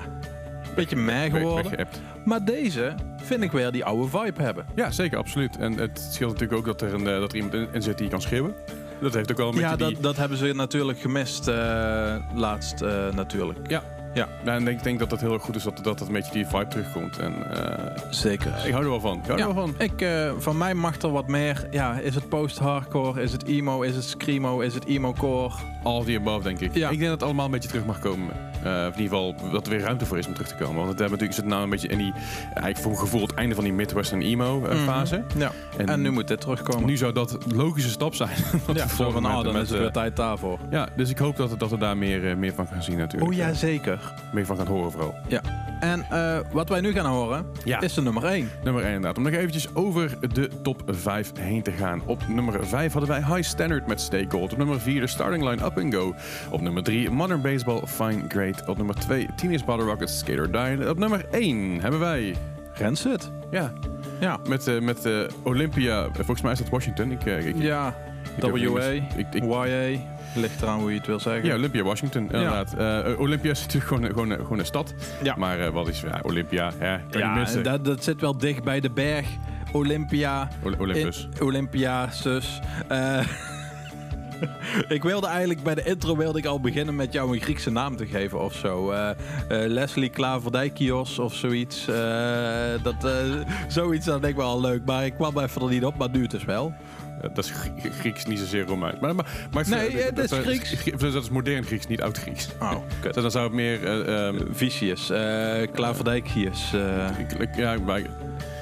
een 0.78 0.86
beetje 0.86 1.06
Weg- 1.06 1.32
geworden. 1.32 1.64
weggeëpt. 1.64 2.02
Maar 2.26 2.46
deze 2.46 2.94
vind 3.24 3.44
ik 3.44 3.52
weer 3.52 3.72
die 3.72 3.86
oude 3.86 4.08
vibe 4.18 4.42
hebben. 4.42 4.66
Ja, 4.76 4.92
zeker, 4.92 5.18
absoluut. 5.18 5.58
En 5.58 5.74
het 5.78 6.08
scheelt 6.12 6.32
natuurlijk 6.32 6.60
ook 6.60 6.66
dat 6.66 6.82
er, 6.82 6.94
een, 6.94 7.08
eh, 7.08 7.20
dat 7.20 7.32
er 7.32 7.38
iemand 7.38 7.54
in 7.72 7.82
zit 7.82 7.98
die 7.98 8.10
kan 8.10 8.22
schreeuwen. 8.22 8.54
Dat 9.02 9.14
heeft 9.14 9.32
ook 9.32 9.38
wel 9.38 9.48
een 9.50 9.56
Ja, 9.60 9.70
beetje 9.70 9.86
die... 9.86 9.94
dat, 9.94 10.04
dat 10.04 10.18
hebben 10.18 10.38
ze 10.38 10.54
natuurlijk 10.54 11.00
gemist 11.00 11.48
eh, 11.48 12.16
laatst 12.34 12.82
eh, 12.82 13.10
natuurlijk. 13.14 13.60
Ja. 13.70 13.84
Ja. 14.14 14.28
En 14.46 14.68
ik 14.68 14.84
denk 14.84 15.00
dat 15.00 15.12
het 15.12 15.22
heel 15.22 15.34
erg 15.34 15.42
goed 15.42 15.56
is 15.56 15.64
dat, 15.64 15.84
dat 15.84 16.02
een 16.02 16.12
beetje 16.12 16.32
die 16.32 16.46
vibe 16.48 16.68
terugkomt. 16.68 17.18
En 17.18 17.34
Zeker. 18.10 18.52
ik 18.66 18.72
hou 18.72 18.84
er 18.84 18.90
wel 18.90 19.00
van. 19.00 19.18
Ik 19.18 19.26
hou 19.26 19.40
er 19.40 19.48
Ja, 19.48 19.54
wel 19.54 19.64
van. 19.68 19.76
ik, 19.78 20.08
van 20.38 20.58
mij 20.58 20.74
mag 20.74 21.02
er 21.02 21.12
wat 21.12 21.28
meer. 21.28 21.68
Ja, 21.72 22.00
is 22.00 22.16
het 22.16 22.30
post-hardcore? 22.30 23.22
Is 23.22 23.32
het 23.32 23.46
emo? 23.48 23.82
Is 23.82 23.96
het 23.96 24.04
screamo? 24.04 24.60
Is 24.60 24.74
het 24.74 24.86
emo-core? 24.86 25.54
All 25.84 25.98
of 25.98 26.06
the 26.06 26.16
above, 26.20 26.44
denk 26.44 26.60
ik. 26.60 26.74
Ja. 26.74 26.90
Ik 26.90 26.98
denk 26.98 27.02
dat 27.10 27.12
het 27.12 27.24
allemaal 27.24 27.46
een 27.46 27.52
beetje 27.52 27.70
terug 27.70 27.86
mag 27.86 28.00
komen. 28.00 28.34
Eh, 28.64 28.72
of 28.88 28.96
in 28.96 29.02
ieder 29.02 29.18
geval 29.18 29.36
dat 29.52 29.66
er 29.66 29.72
weer 29.72 29.82
ruimte 29.82 30.06
voor 30.06 30.18
is 30.18 30.28
om 30.28 30.34
terug 30.34 30.48
te 30.48 30.56
komen. 30.56 30.76
Want 30.76 30.90
het 30.90 31.00
hebben 31.00 31.18
natuurlijk 31.20 31.40
zit 31.40 31.46
nou 31.50 31.64
een 31.64 31.70
beetje 31.70 31.88
in 31.88 31.98
die, 31.98 32.14
eigenlijk 32.44 32.78
voor 32.78 32.92
mijn 32.92 33.04
gevoel, 33.04 33.22
het 33.22 33.34
einde 33.34 33.56
van 33.56 33.64
die 33.64 33.74
Midwestern 33.74 34.22
emo 34.22 34.66
eh, 34.66 34.76
Mhm. 34.76 34.84
fase. 34.84 35.24
Ja. 35.38 35.52
En, 35.78 35.88
En, 35.90 36.02
nu 36.02 36.12
moet 36.12 36.28
dit 36.28 36.42
terugkomen. 36.42 36.86
nu 36.86 36.98
zou 36.98 37.14
dat 37.14 37.38
logische 37.56 37.90
stap 37.90 38.16
zijn. 38.16 38.30
Ja, 38.74 38.88
zo 38.88 38.96
volgen 38.96 39.14
van, 39.22 39.26
ah, 39.26 39.44
dan 39.44 39.54
met, 39.54 39.62
is 39.62 39.68
het 39.70 39.78
eh, 39.78 39.84
weer 39.84 39.92
tijd 39.94 40.16
daarvoor. 40.16 40.60
Ja, 40.70 40.88
dus 40.96 41.10
ik 41.10 41.18
hoop 41.18 41.36
dat, 41.36 41.50
we- 41.50 41.58
dat 41.58 41.70
we 41.70 41.78
daar 41.78 41.98
meer, 41.98 42.38
meer 42.38 42.54
van 42.54 42.68
gaan 42.68 42.84
zien 42.84 42.98
natuurlijk. 42.98 43.32
Oh 43.32 43.38
ja, 43.38 43.54
zeker. 43.54 44.14
meer 44.34 44.46
van 44.46 44.58
gaan 44.58 44.68
horen 44.68 44.92
vooral. 44.92 45.16
En 45.80 46.06
eh, 46.10 46.38
wat 46.52 46.70
wij 46.70 46.82
nu 46.82 46.92
gaan 46.92 47.06
horen, 47.06 47.46
Ja. 47.64 47.82
is 47.82 47.94
de 47.94 48.02
nummer 48.02 48.24
1. 48.26 48.50
Nummer 48.64 48.82
1 48.84 48.88
inderdaad. 48.94 49.18
Om 49.18 49.24
nog 49.24 49.34
eventjes 49.34 49.76
over 49.76 50.18
de 50.34 50.50
top 50.62 50.82
5 50.88 51.32
heen 51.40 51.62
te 51.64 51.72
gaan. 51.72 52.02
Op 52.06 52.28
nummer 52.28 52.68
5 52.68 52.92
hadden 52.94 53.10
wij 53.10 53.36
High 53.36 53.42
Standard 53.50 53.88
met 53.88 54.02
Stay 54.02 54.26
Gold. 54.30 54.52
Op 54.52 54.58
nummer 54.58 54.80
4 54.82 55.02
de 55.02 55.08
Starting 55.08 55.44
Line 55.50 55.66
Up 55.66 55.78
and 55.80 55.94
Go. 55.94 56.16
Op 56.52 56.62
nummer 56.62 56.84
3 56.84 57.10
Modern 57.10 57.42
Baseball 57.42 57.82
Fine 57.88 58.28
Op 58.66 58.78
nummer 58.78 58.96
2 58.96 59.28
Teenage 59.36 59.66
Bottle 59.66 59.86
Rockets 59.86 60.18
Skate 60.20 60.40
or 60.42 60.52
Die. 60.52 60.62
En 60.62 60.90
op 60.90 60.98
nummer 60.98 61.26
1 61.32 61.80
hebben 61.82 62.00
wij... 62.00 62.36
Rancid. 62.74 63.32
Ja, 63.52 63.72
Ja. 64.20 64.38
met, 64.48 64.68
eh, 64.68 64.80
met 64.80 65.06
eh, 65.06 65.14
Olympia. 65.44 66.08
Volgens 66.14 66.42
mij 66.42 66.52
is 66.52 66.58
dat 66.58 66.70
Washington. 66.70 67.12
Ik, 67.12 67.26
eh, 67.26 67.46
ik, 67.48 67.56
Ja, 67.58 67.96
ik 68.36 68.68
WA, 68.68 68.82
Ik, 68.90 69.04
ik, 69.34 69.44
YA. 69.44 70.00
Ligt 70.36 70.62
eraan 70.62 70.80
hoe 70.80 70.92
je 70.92 70.98
het 70.98 71.08
wil 71.08 71.20
zeggen. 71.20 71.46
ja, 71.46 71.56
Olympia, 71.56 71.84
Washington, 71.84 72.22
inderdaad. 72.22 72.76
Olympia 73.18 73.52
is 73.52 73.60
natuurlijk 73.62 73.88
gewoon, 73.88 74.06
gewoon, 74.06 74.32
gewoon 74.32 74.60
een 74.60 74.66
stad. 74.66 74.94
Ja. 75.24 75.36
Maar 75.38 75.72
wat 75.72 75.88
is 75.88 76.02
ja, 76.02 76.20
Olympia? 76.24 76.72
Ja, 76.80 77.02
kan 77.10 77.22
Ja, 77.22 77.34
missen. 77.34 77.64
dat, 77.64 77.86
dat 77.86 78.04
zit 78.04 78.22
wel 78.22 78.38
dicht 78.38 78.64
bij 78.64 78.80
de 78.80 78.90
berg. 78.92 79.26
Olympia. 79.72 80.48
Oly- 80.64 80.76
Olympus. 80.80 81.28
In- 81.40 81.46
Olympia, 81.46 82.12
zus. 82.12 82.60
Ik 84.88 85.04
wilde 85.04 85.28
eigenlijk 85.28 85.64
bij 85.64 85.76
de 85.76 85.84
intro 85.84 86.18
wilde 86.18 86.38
ik 86.40 86.46
al 86.46 86.60
beginnen 86.60 86.96
met 86.96 87.14
jou 87.14 87.34
een 87.36 87.42
Griekse 87.42 87.70
naam 87.72 87.96
te 87.96 88.06
geven 88.06 88.40
of 88.42 88.54
zo. 88.54 88.92
Eh, 88.92 89.10
eh, 89.10 89.16
Leslie 89.48 90.10
Klaverdijkios 90.10 91.20
of 91.20 91.34
zoiets. 91.34 91.88
Eh, 91.88 92.84
dat, 92.84 93.12
zoiets 93.68 94.06
dat 94.06 94.22
denk 94.22 94.34
ik 94.34 94.40
wel 94.40 94.50
al 94.50 94.62
leuk. 94.62 94.86
Maar 94.86 95.06
ik 95.06 95.14
kwam 95.14 95.40
even 95.40 95.62
er 95.62 95.70
niet 95.70 95.86
op, 95.86 95.98
maar 95.98 96.10
nu 96.10 96.22
het 96.22 96.34
is 96.34 96.44
wel. 96.46 96.74
Ja, 97.22 97.30
dat 97.30 97.46
is 97.46 97.52
Grie- 97.52 97.92
Grieks, 97.92 98.26
niet 98.26 98.40
zozeer 98.40 98.66
Romeins. 98.66 99.00
Maar, 99.00 99.16
maar, 99.16 99.26
maar 99.52 99.70
Nee, 99.70 99.96
het 99.98 100.18
is 100.18 100.30
dat- 100.30 100.40
Grieks. 100.40 100.70
Grie- 100.70 100.96
Dat 100.98 101.24
is 101.24 101.30
modern 101.30 101.64
Grieks, 101.64 101.88
niet 101.88 102.02
oud 102.02 102.18
Grieks. 102.18 102.48
Oh, 102.62 102.72
kut. 103.02 103.14
Dan 103.14 103.32
zou 103.32 103.44
het 103.44 103.54
meer... 103.54 103.84
eh, 103.86 104.28
ehm, 104.28 104.38
Vicius, 104.52 105.12
Klaverdijkius, 105.74 106.74
ik- 107.40 107.56
ja, 107.56 107.80
bij, 107.80 108.06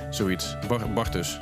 zoiets. 0.10 0.56
Bar, 0.68 0.90
Bartus. 0.94 1.40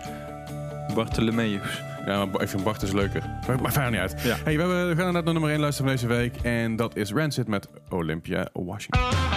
Bartholomeus. 0.95 1.81
Ja, 2.05 2.25
maar 2.25 2.41
even 2.41 2.63
Bart 2.63 2.81
is 2.81 2.91
leuker. 2.91 3.23
Maar, 3.47 3.61
maar 3.61 3.71
verder 3.71 3.91
niet 3.91 3.99
uit. 3.99 4.21
Ja. 4.23 4.35
Hey, 4.43 4.55
we, 4.55 4.59
hebben, 4.59 4.77
we 4.77 4.95
gaan 4.95 5.05
inderdaad 5.07 5.23
naar 5.23 5.33
nummer 5.33 5.51
1 5.51 5.59
luisteren 5.59 5.91
van 5.91 5.99
deze 5.99 6.19
week. 6.19 6.35
En 6.41 6.75
dat 6.75 6.95
is 6.95 7.11
Rancid 7.11 7.47
met 7.47 7.67
Olympia 7.89 8.49
Washington. 8.53 9.28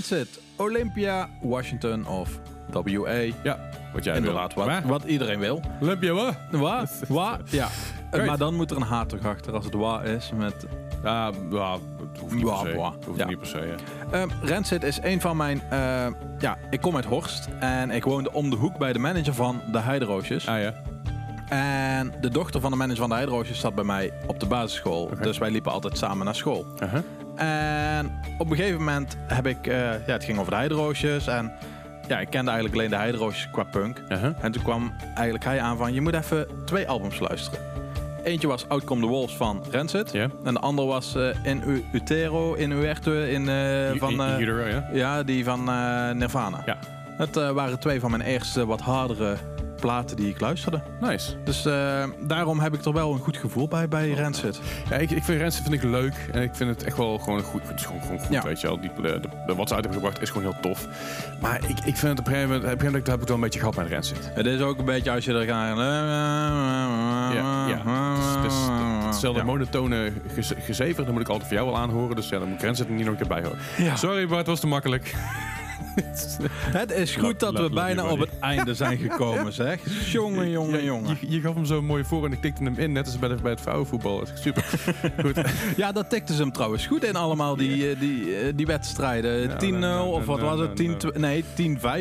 Rancid, 0.00 0.40
Olympia, 0.56 1.28
Washington 1.42 2.06
of 2.06 2.38
WA. 2.72 3.10
Ja, 3.42 3.58
wat 3.92 4.04
jij 4.04 4.16
Inderdaad, 4.16 4.54
wil. 4.54 4.64
wat, 4.66 4.82
wat 4.84 5.04
iedereen 5.04 5.38
wil. 5.38 5.60
Olympia, 5.80 6.12
wat? 6.12 6.34
Wat? 6.50 6.90
Wat? 7.08 7.40
Ja. 7.50 7.68
Great. 8.10 8.26
Maar 8.26 8.38
dan 8.38 8.54
moet 8.54 8.70
er 8.70 8.76
een 8.76 8.82
H 8.82 9.02
toch 9.04 9.24
achter 9.24 9.52
als 9.54 9.64
het 9.64 9.74
wa 9.74 10.02
is. 10.02 10.30
Met, 10.36 10.66
Ja, 11.02 11.30
ja, 11.50 11.72
het 12.12 12.18
hoeft 12.20 12.34
niet 12.34 12.44
per 12.44 12.56
se. 12.56 12.66
Het 12.96 13.04
hoeft 13.04 13.18
Ja. 13.18 13.26
niet 13.26 13.38
per 13.38 13.46
se, 13.46 13.58
ja. 13.58 13.74
Ehm 14.18 14.28
Rancid 14.42 14.82
is 14.82 14.98
een 15.02 15.20
van 15.20 15.36
mijn... 15.36 15.62
eh, 15.70 16.06
ja, 16.38 16.56
ik 16.70 16.80
kom 16.80 16.96
uit 16.96 17.04
Horst 17.04 17.48
en 17.60 17.90
ik 17.90 18.04
woonde 18.04 18.32
om 18.32 18.50
de 18.50 18.56
hoek 18.56 18.78
bij 18.78 18.92
de 18.92 18.98
manager 18.98 19.34
van 19.34 19.60
de 19.72 19.78
Heideroosjes. 19.78 20.48
Ah 20.48 20.60
ja. 20.60 20.74
En 21.48 22.12
de 22.20 22.28
dochter 22.28 22.60
van 22.60 22.70
de 22.70 22.76
manager 22.76 23.00
van 23.00 23.08
de 23.08 23.14
Heideroosjes 23.14 23.60
zat 23.60 23.74
bij 23.74 23.84
mij 23.84 24.12
op 24.26 24.40
de 24.40 24.46
basisschool. 24.46 25.10
Dus 25.20 25.38
wij 25.38 25.50
liepen 25.50 25.72
altijd 25.72 25.98
samen 25.98 26.24
naar 26.24 26.34
school. 26.34 26.66
En 27.36 28.20
op 28.38 28.50
een 28.50 28.56
gegeven 28.56 28.78
moment 28.78 29.16
heb 29.26 29.46
ik... 29.46 29.66
eh, 29.66 29.76
ja, 30.06 30.12
het 30.12 30.24
ging 30.24 30.38
over 30.38 30.50
de 30.50 30.56
Heideroosjes 30.58 31.26
en... 31.26 31.52
Ja, 32.08 32.18
ik 32.18 32.30
kende 32.30 32.50
eigenlijk 32.50 32.78
alleen 32.78 32.90
de 32.90 32.96
Heideroosjes 32.96 33.48
qua 33.50 33.62
punk. 33.62 34.02
Uh-huh. 34.08 34.30
En 34.40 34.52
toen 34.52 34.62
kwam 34.62 34.92
eigenlijk 35.14 35.44
hij 35.44 35.60
aan 35.60 35.76
van... 35.76 35.92
Je 35.92 36.00
moet 36.00 36.14
even 36.14 36.46
twee 36.64 36.88
albums 36.88 37.18
luisteren. 37.18 37.60
Eentje 38.24 38.48
was 38.48 38.68
Outcome 38.68 39.00
the 39.00 39.06
Wolves 39.06 39.36
van 39.36 39.64
Rancid. 39.70 40.14
En 40.14 40.30
de 40.44 40.58
ander 40.60 40.86
was 40.86 41.14
eh, 41.14 41.28
In 41.42 41.62
U- 41.66 41.84
Utero, 41.92 42.54
In 42.54 42.70
Uerte, 42.70 43.30
in, 43.30 43.48
eh, 43.48 43.90
van... 43.98 44.12
Utero, 44.12 44.66
ja. 44.66 44.88
ja, 44.92 45.22
die 45.22 45.44
van 45.44 45.64
Nirvana. 46.18 46.62
Ja. 46.66 46.76
Het 47.16 47.36
eh, 47.36 47.50
waren 47.50 47.78
twee 47.78 48.00
van 48.00 48.10
mijn 48.10 48.22
eerste 48.22 48.66
wat 48.66 48.80
hardere 48.80 49.36
platen 49.80 50.16
die 50.16 50.28
ik 50.28 50.40
luisterde. 50.40 50.82
Nice. 51.00 51.32
Dus 51.44 51.66
eh, 51.66 52.04
daarom 52.20 52.60
heb 52.60 52.74
ik 52.74 52.84
er 52.84 52.92
wel 52.92 53.12
een 53.12 53.18
goed 53.18 53.36
gevoel 53.36 53.68
bij 53.68 53.88
bij 53.88 54.10
Rancid. 54.10 54.60
Ja, 54.90 54.96
ik, 54.96 55.10
ik 55.10 55.22
vind 55.24 55.40
Rancid 55.40 55.62
vind 55.62 55.74
ik 55.74 55.82
leuk. 55.82 56.14
En 56.32 56.42
ik 56.42 56.54
vind 56.54 56.70
het 56.70 56.82
echt 56.84 56.96
wel 56.96 57.18
gewoon 57.18 57.42
goed. 57.42 57.68
Het 57.68 57.78
is 57.78 57.84
gewoon, 57.86 58.00
gewoon 58.02 58.18
goed, 58.18 58.28
Ja. 58.30 58.42
weet 58.42 58.60
je 58.60 58.66
wel. 58.66 58.80
Die, 58.80 58.90
de, 58.96 59.02
de, 59.02 59.28
de- 59.46 59.54
wat 59.54 59.68
ze 59.68 59.74
uit 59.74 59.84
hebben 59.84 60.00
gebracht 60.02 60.22
is 60.22 60.30
gewoon 60.30 60.52
heel 60.52 60.60
tof. 60.60 60.86
Maar 61.40 61.56
ik, 61.68 61.78
ik 61.84 61.96
vind 61.96 62.00
het 62.02 62.18
op 62.18 62.26
een 62.26 62.32
gegeven 62.32 62.48
moment... 62.48 62.56
Op 62.56 62.80
een 62.80 62.80
gegeven 62.80 62.84
moment 62.86 63.06
heb 63.06 63.14
ik 63.14 63.20
het 63.20 63.28
wel 63.28 63.36
een 63.36 63.42
beetje 63.42 63.58
gehad 63.58 63.76
met 63.76 63.88
Rancid. 63.88 64.30
Het 64.34 64.46
is 64.46 64.60
ook 64.60 64.78
een 64.78 64.84
beetje 64.84 65.10
als 65.10 65.24
je 65.24 65.32
er 65.34 65.44
gaat... 65.46 65.76
Ja, 67.34 67.66
ja. 67.68 67.82
Het 68.42 68.52
is, 68.52 68.56
het 68.56 69.00
is 69.00 69.04
hetzelfde 69.06 69.40
Ja. 69.40 69.46
monotone 69.46 70.12
geze- 70.34 70.56
gezever. 70.60 71.04
Dan 71.04 71.12
moet 71.12 71.22
ik 71.22 71.28
altijd 71.28 71.48
voor 71.48 71.56
jou 71.56 71.70
wel 71.70 71.78
aanhoren. 71.78 72.16
Dus 72.16 72.28
ja, 72.28 72.38
dan 72.38 72.48
moet 72.48 72.58
ik 72.58 72.64
Rancid 72.64 72.86
er 72.86 72.92
niet 72.92 73.04
nog 73.04 73.12
een 73.12 73.18
keer 73.18 73.28
bij 73.28 73.42
horen. 73.42 73.58
Ja. 73.76 73.96
Sorry 73.96 74.26
Bart, 74.26 74.38
het 74.38 74.46
was 74.46 74.60
te 74.60 74.66
makkelijk. 74.66 75.14
Het 76.80 76.92
is 76.92 77.16
goed 77.16 77.40
dat 77.40 77.58
we 77.58 77.70
bijna 77.70 78.10
op 78.10 78.18
het 78.18 78.38
einde 78.40 78.74
zijn 78.74 78.98
gekomen, 78.98 79.52
zeg. 79.52 79.80
Jongen, 80.12 80.50
jongen, 80.50 80.84
jongen. 80.84 81.18
Je, 81.20 81.30
je 81.30 81.40
gaf 81.40 81.54
hem 81.54 81.64
zo 81.64 81.82
mooi 81.82 82.04
voor 82.04 82.24
en 82.24 82.32
ik 82.32 82.40
tikte 82.40 82.62
hem 82.62 82.74
in. 82.76 82.92
Net 82.92 83.06
als 83.06 83.18
bij, 83.18 83.28
de, 83.28 83.34
bij 83.34 83.50
het 83.50 83.60
vrouwenvoetbal. 83.60 84.22
Super. 84.34 84.64
goed. 85.22 85.40
Ja, 85.76 85.92
dat 85.92 86.10
tikten 86.10 86.34
ze 86.34 86.42
hem 86.42 86.52
trouwens 86.52 86.86
goed 86.86 87.04
in 87.04 87.16
allemaal, 87.16 87.56
die, 87.56 87.90
eh, 87.90 88.00
die, 88.00 88.36
eh, 88.36 88.52
die 88.54 88.66
wedstrijden. 88.66 89.42
Ja, 89.42 89.56
10-0 89.56 89.68
nou, 89.68 89.80
nou, 89.80 90.08
of 90.08 90.26
wat 90.26 90.40
was 90.40 90.58
het? 90.58 90.78
nou, 90.78 90.96
10 90.98 91.12
nee, 91.20 91.44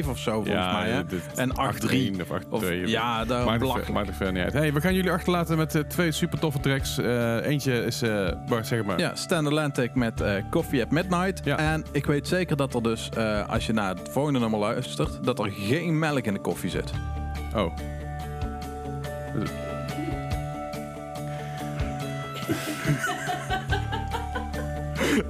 10-5 0.03 0.07
of 0.09 0.19
zo 0.19 0.31
volgens 0.43 0.71
mij. 0.73 0.89
Hè? 0.89 1.01
En 1.35 1.51
8-3. 1.55 2.11
8-1 2.17 2.21
of 2.21 2.27
8-2. 2.27 2.49
Of, 2.49 2.69
ja, 2.85 3.25
daar 3.25 3.45
Maakt 3.45 3.61
het, 3.61 3.89
maakt 3.89 4.07
het 4.07 4.15
verder 4.15 4.33
niet 4.33 4.43
uit. 4.43 4.53
Hey, 4.53 4.73
we 4.73 4.81
gaan 4.81 4.93
jullie 4.93 5.11
achterlaten 5.11 5.57
met 5.57 5.75
eh, 5.75 5.81
twee 5.81 6.11
super 6.11 6.39
toffe 6.39 6.59
tracks. 6.59 6.97
Eentje 7.43 7.85
is, 7.85 8.01
Bart, 8.47 8.67
zeg 8.67 8.83
maar. 8.83 8.99
Ja, 8.99 9.15
Stan 9.15 9.45
Atlantic 9.45 9.95
met 9.95 10.23
Coffee 10.49 10.83
at 10.83 10.91
Midnight. 10.91 11.41
Ja. 11.43 11.57
En 11.57 11.85
ik 11.91 12.05
weet 12.05 12.27
zeker 12.27 12.57
dat 12.57 12.73
er 12.73 12.83
dus, 12.83 13.09
als 13.47 13.65
je 13.65 13.73
naar 13.73 13.88
het 13.97 14.09
volgende 14.09 14.39
nummer 14.39 14.59
luistert, 14.59 15.23
dat 15.23 15.39
er 15.39 15.51
geen 15.51 15.99
melk 15.99 16.25
in 16.25 16.33
de 16.33 16.39
koffie 16.39 16.69
zit. 16.69 16.91
Oh. 17.55 17.73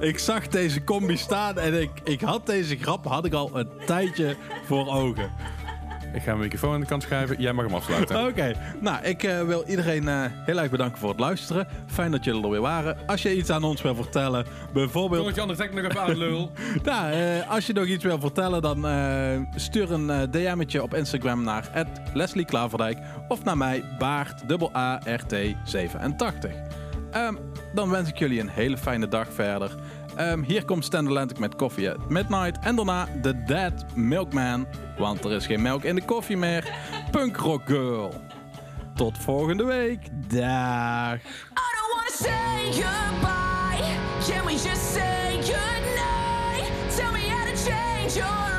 Ik 0.00 0.18
zag 0.18 0.48
deze 0.48 0.84
combi 0.84 1.16
staan 1.16 1.58
en 1.58 1.80
ik, 1.80 1.90
ik 2.04 2.20
had 2.20 2.46
deze 2.46 2.76
grap 2.76 3.04
had 3.04 3.24
ik 3.24 3.32
al 3.32 3.50
een 3.52 3.68
tijdje 3.86 4.36
voor 4.66 4.86
ogen. 4.86 5.30
Ik 6.12 6.22
ga 6.22 6.30
mijn 6.30 6.38
microfoon 6.38 6.74
aan 6.74 6.80
de 6.80 6.86
kant 6.86 7.02
schuiven. 7.02 7.40
Jij 7.40 7.52
mag 7.52 7.64
hem 7.64 7.74
afsluiten. 7.74 8.24
Oké, 8.28 8.52
nou, 8.80 9.04
ik 9.04 9.22
eh, 9.22 9.42
wil 9.42 9.64
iedereen 9.66 10.08
eh, 10.08 10.24
heel 10.28 10.60
erg 10.60 10.70
bedanken 10.70 10.98
voor 10.98 11.08
het 11.08 11.20
luisteren. 11.20 11.66
Fijn 11.86 12.10
dat 12.10 12.24
jullie 12.24 12.42
er 12.42 12.50
weer 12.50 12.60
waren. 12.60 12.96
Als 13.06 13.22
je 13.22 13.36
iets 13.36 13.50
aan 13.50 13.64
ons 13.64 13.82
wil 13.82 13.94
vertellen, 13.94 14.46
bijvoorbeeld... 14.72 15.18
Tonnetje 15.18 15.40
anders, 15.40 15.58
trek 15.58 15.74
nog 15.74 15.84
even 15.84 16.00
aan, 16.00 16.16
lul. 16.16 16.50
Nou, 16.82 17.12
eh, 17.12 17.50
als 17.50 17.66
je 17.66 17.72
nog 17.72 17.86
iets 17.86 18.04
wil 18.04 18.20
vertellen, 18.20 18.62
dan 18.62 18.86
eh, 18.86 19.40
stuur 19.54 19.92
een 19.92 20.10
eh, 20.10 20.22
DM'tje 20.30 20.82
op 20.82 20.94
Instagram 20.94 21.42
naar 21.42 21.86
Leslie 22.14 22.44
Klaverdijk 22.44 22.98
of 23.28 23.44
naar 23.44 23.56
mij, 23.56 23.84
Baart, 23.98 24.48
dubbel 24.48 24.76
A-R-T-87. 24.76 26.50
Ehm, 27.10 27.34
dan 27.74 27.90
wens 27.90 28.08
ik 28.08 28.18
jullie 28.18 28.40
een 28.40 28.48
hele 28.48 28.76
fijne 28.76 29.08
dag 29.08 29.32
verder. 29.32 29.74
Ehm, 30.16 30.42
hier 30.42 30.64
komt 30.64 30.84
Stan 30.84 31.06
Atlantic 31.06 31.38
met 31.38 31.56
Coffee 31.56 31.90
at 31.90 32.08
Midnight. 32.08 32.58
En 32.64 32.76
daarna 32.76 33.08
The 33.22 33.42
Dead 33.42 33.84
Milkman, 33.94 34.66
want 35.00 35.24
er 35.24 35.32
is 35.32 35.46
geen 35.46 35.62
melk 35.62 35.84
in 35.84 35.94
de 35.94 36.02
koffie 36.02 36.36
meer. 36.36 36.64
Punk 37.10 37.36
Rock 37.36 37.62
Girl. 37.66 38.14
Tot 38.94 39.18
volgende 39.18 39.64
week. 39.64 40.08
Dag. 40.28 41.14
I 41.14 41.68
don't 41.76 41.92
wanna 41.94 42.10
say 42.10 42.64
goodbye. 42.64 43.96
Can 44.26 44.46
we 44.46 44.52
just 44.52 44.92
say 44.92 45.36
goodnight? 45.36 46.72
Tell 46.96 47.12
me 47.12 47.28
how 47.28 47.44
to 47.44 47.70
change 47.70 48.16
your 48.16 48.49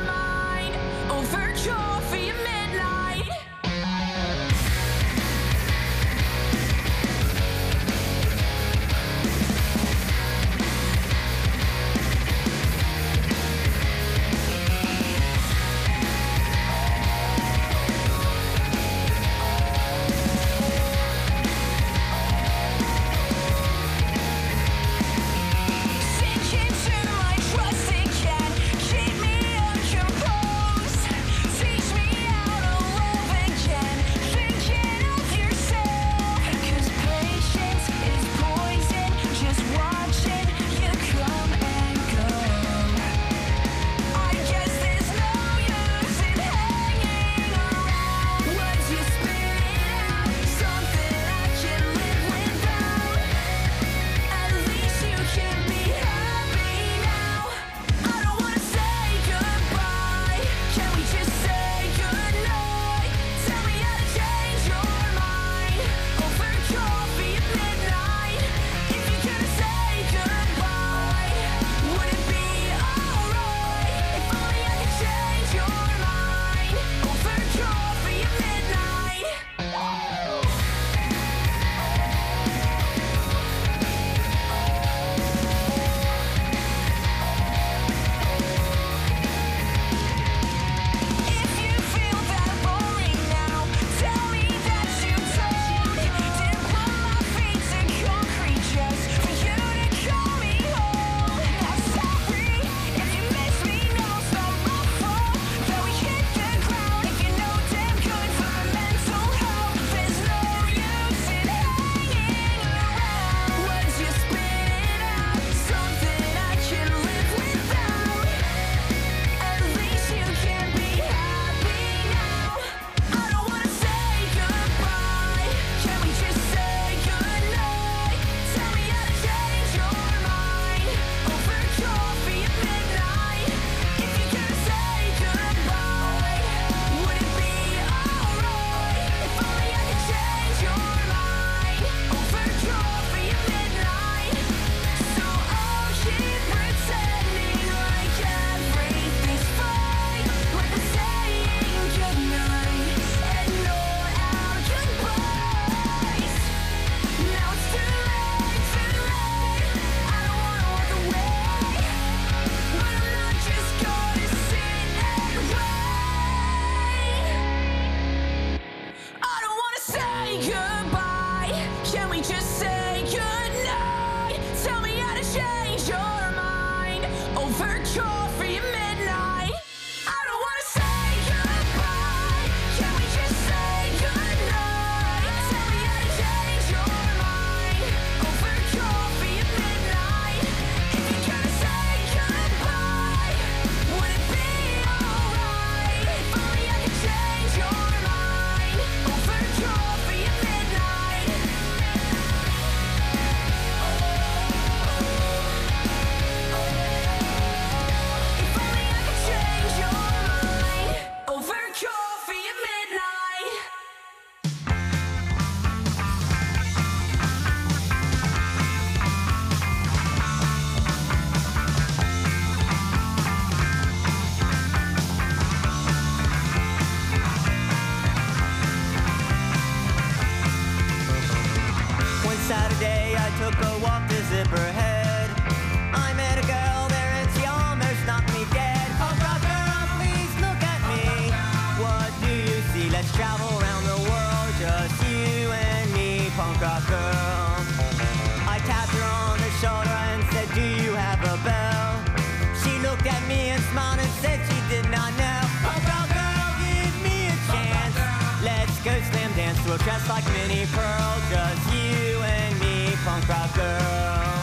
pearl, 260.72 261.14
just 261.30 261.64
you 261.74 262.22
and 262.24 262.60
me, 262.60 262.96
punk 263.04 263.28
rock 263.28 263.54
girl. 263.56 264.42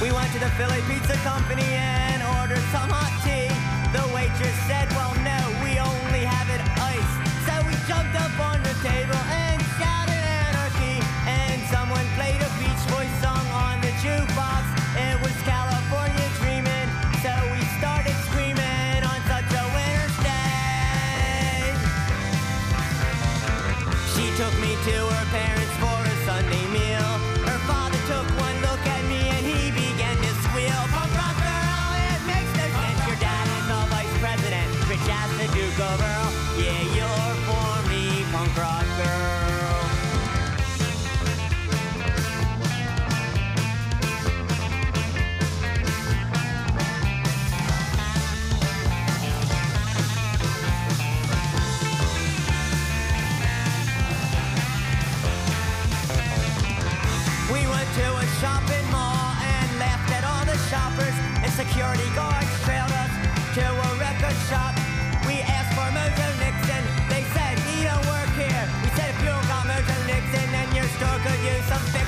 We 0.00 0.12
went 0.12 0.32
to 0.32 0.38
the 0.38 0.50
Philly 0.56 0.80
Pizza 0.88 1.16
Company 1.26 1.68
and 1.74 2.22
ordered 2.40 2.64
some 2.70 2.90
hot 2.90 3.12
tea. 3.24 3.48
The 3.92 4.04
waitress 4.14 4.56
said, 4.66 4.88
security 61.58 62.08
guards 62.14 62.46
trailed 62.62 62.92
us 62.92 63.10
to 63.52 63.66
a 63.66 63.90
record 63.98 64.38
shop. 64.46 64.78
We 65.26 65.42
asked 65.42 65.74
for 65.74 65.90
Mojo 65.90 66.28
Nixon. 66.38 66.84
They 67.10 67.24
said, 67.34 67.58
he 67.66 67.82
don't 67.82 68.06
work 68.06 68.30
here. 68.38 68.64
We 68.84 68.88
said, 68.94 69.10
if 69.10 69.18
you 69.18 69.26
don't 69.26 69.48
got 69.48 69.66
Mojo 69.66 69.96
Nixon, 70.06 70.52
then 70.54 70.72
your 70.72 70.86
store 70.94 71.18
could 71.18 71.40
use 71.42 71.64
some 71.64 71.82
fix. 71.90 72.07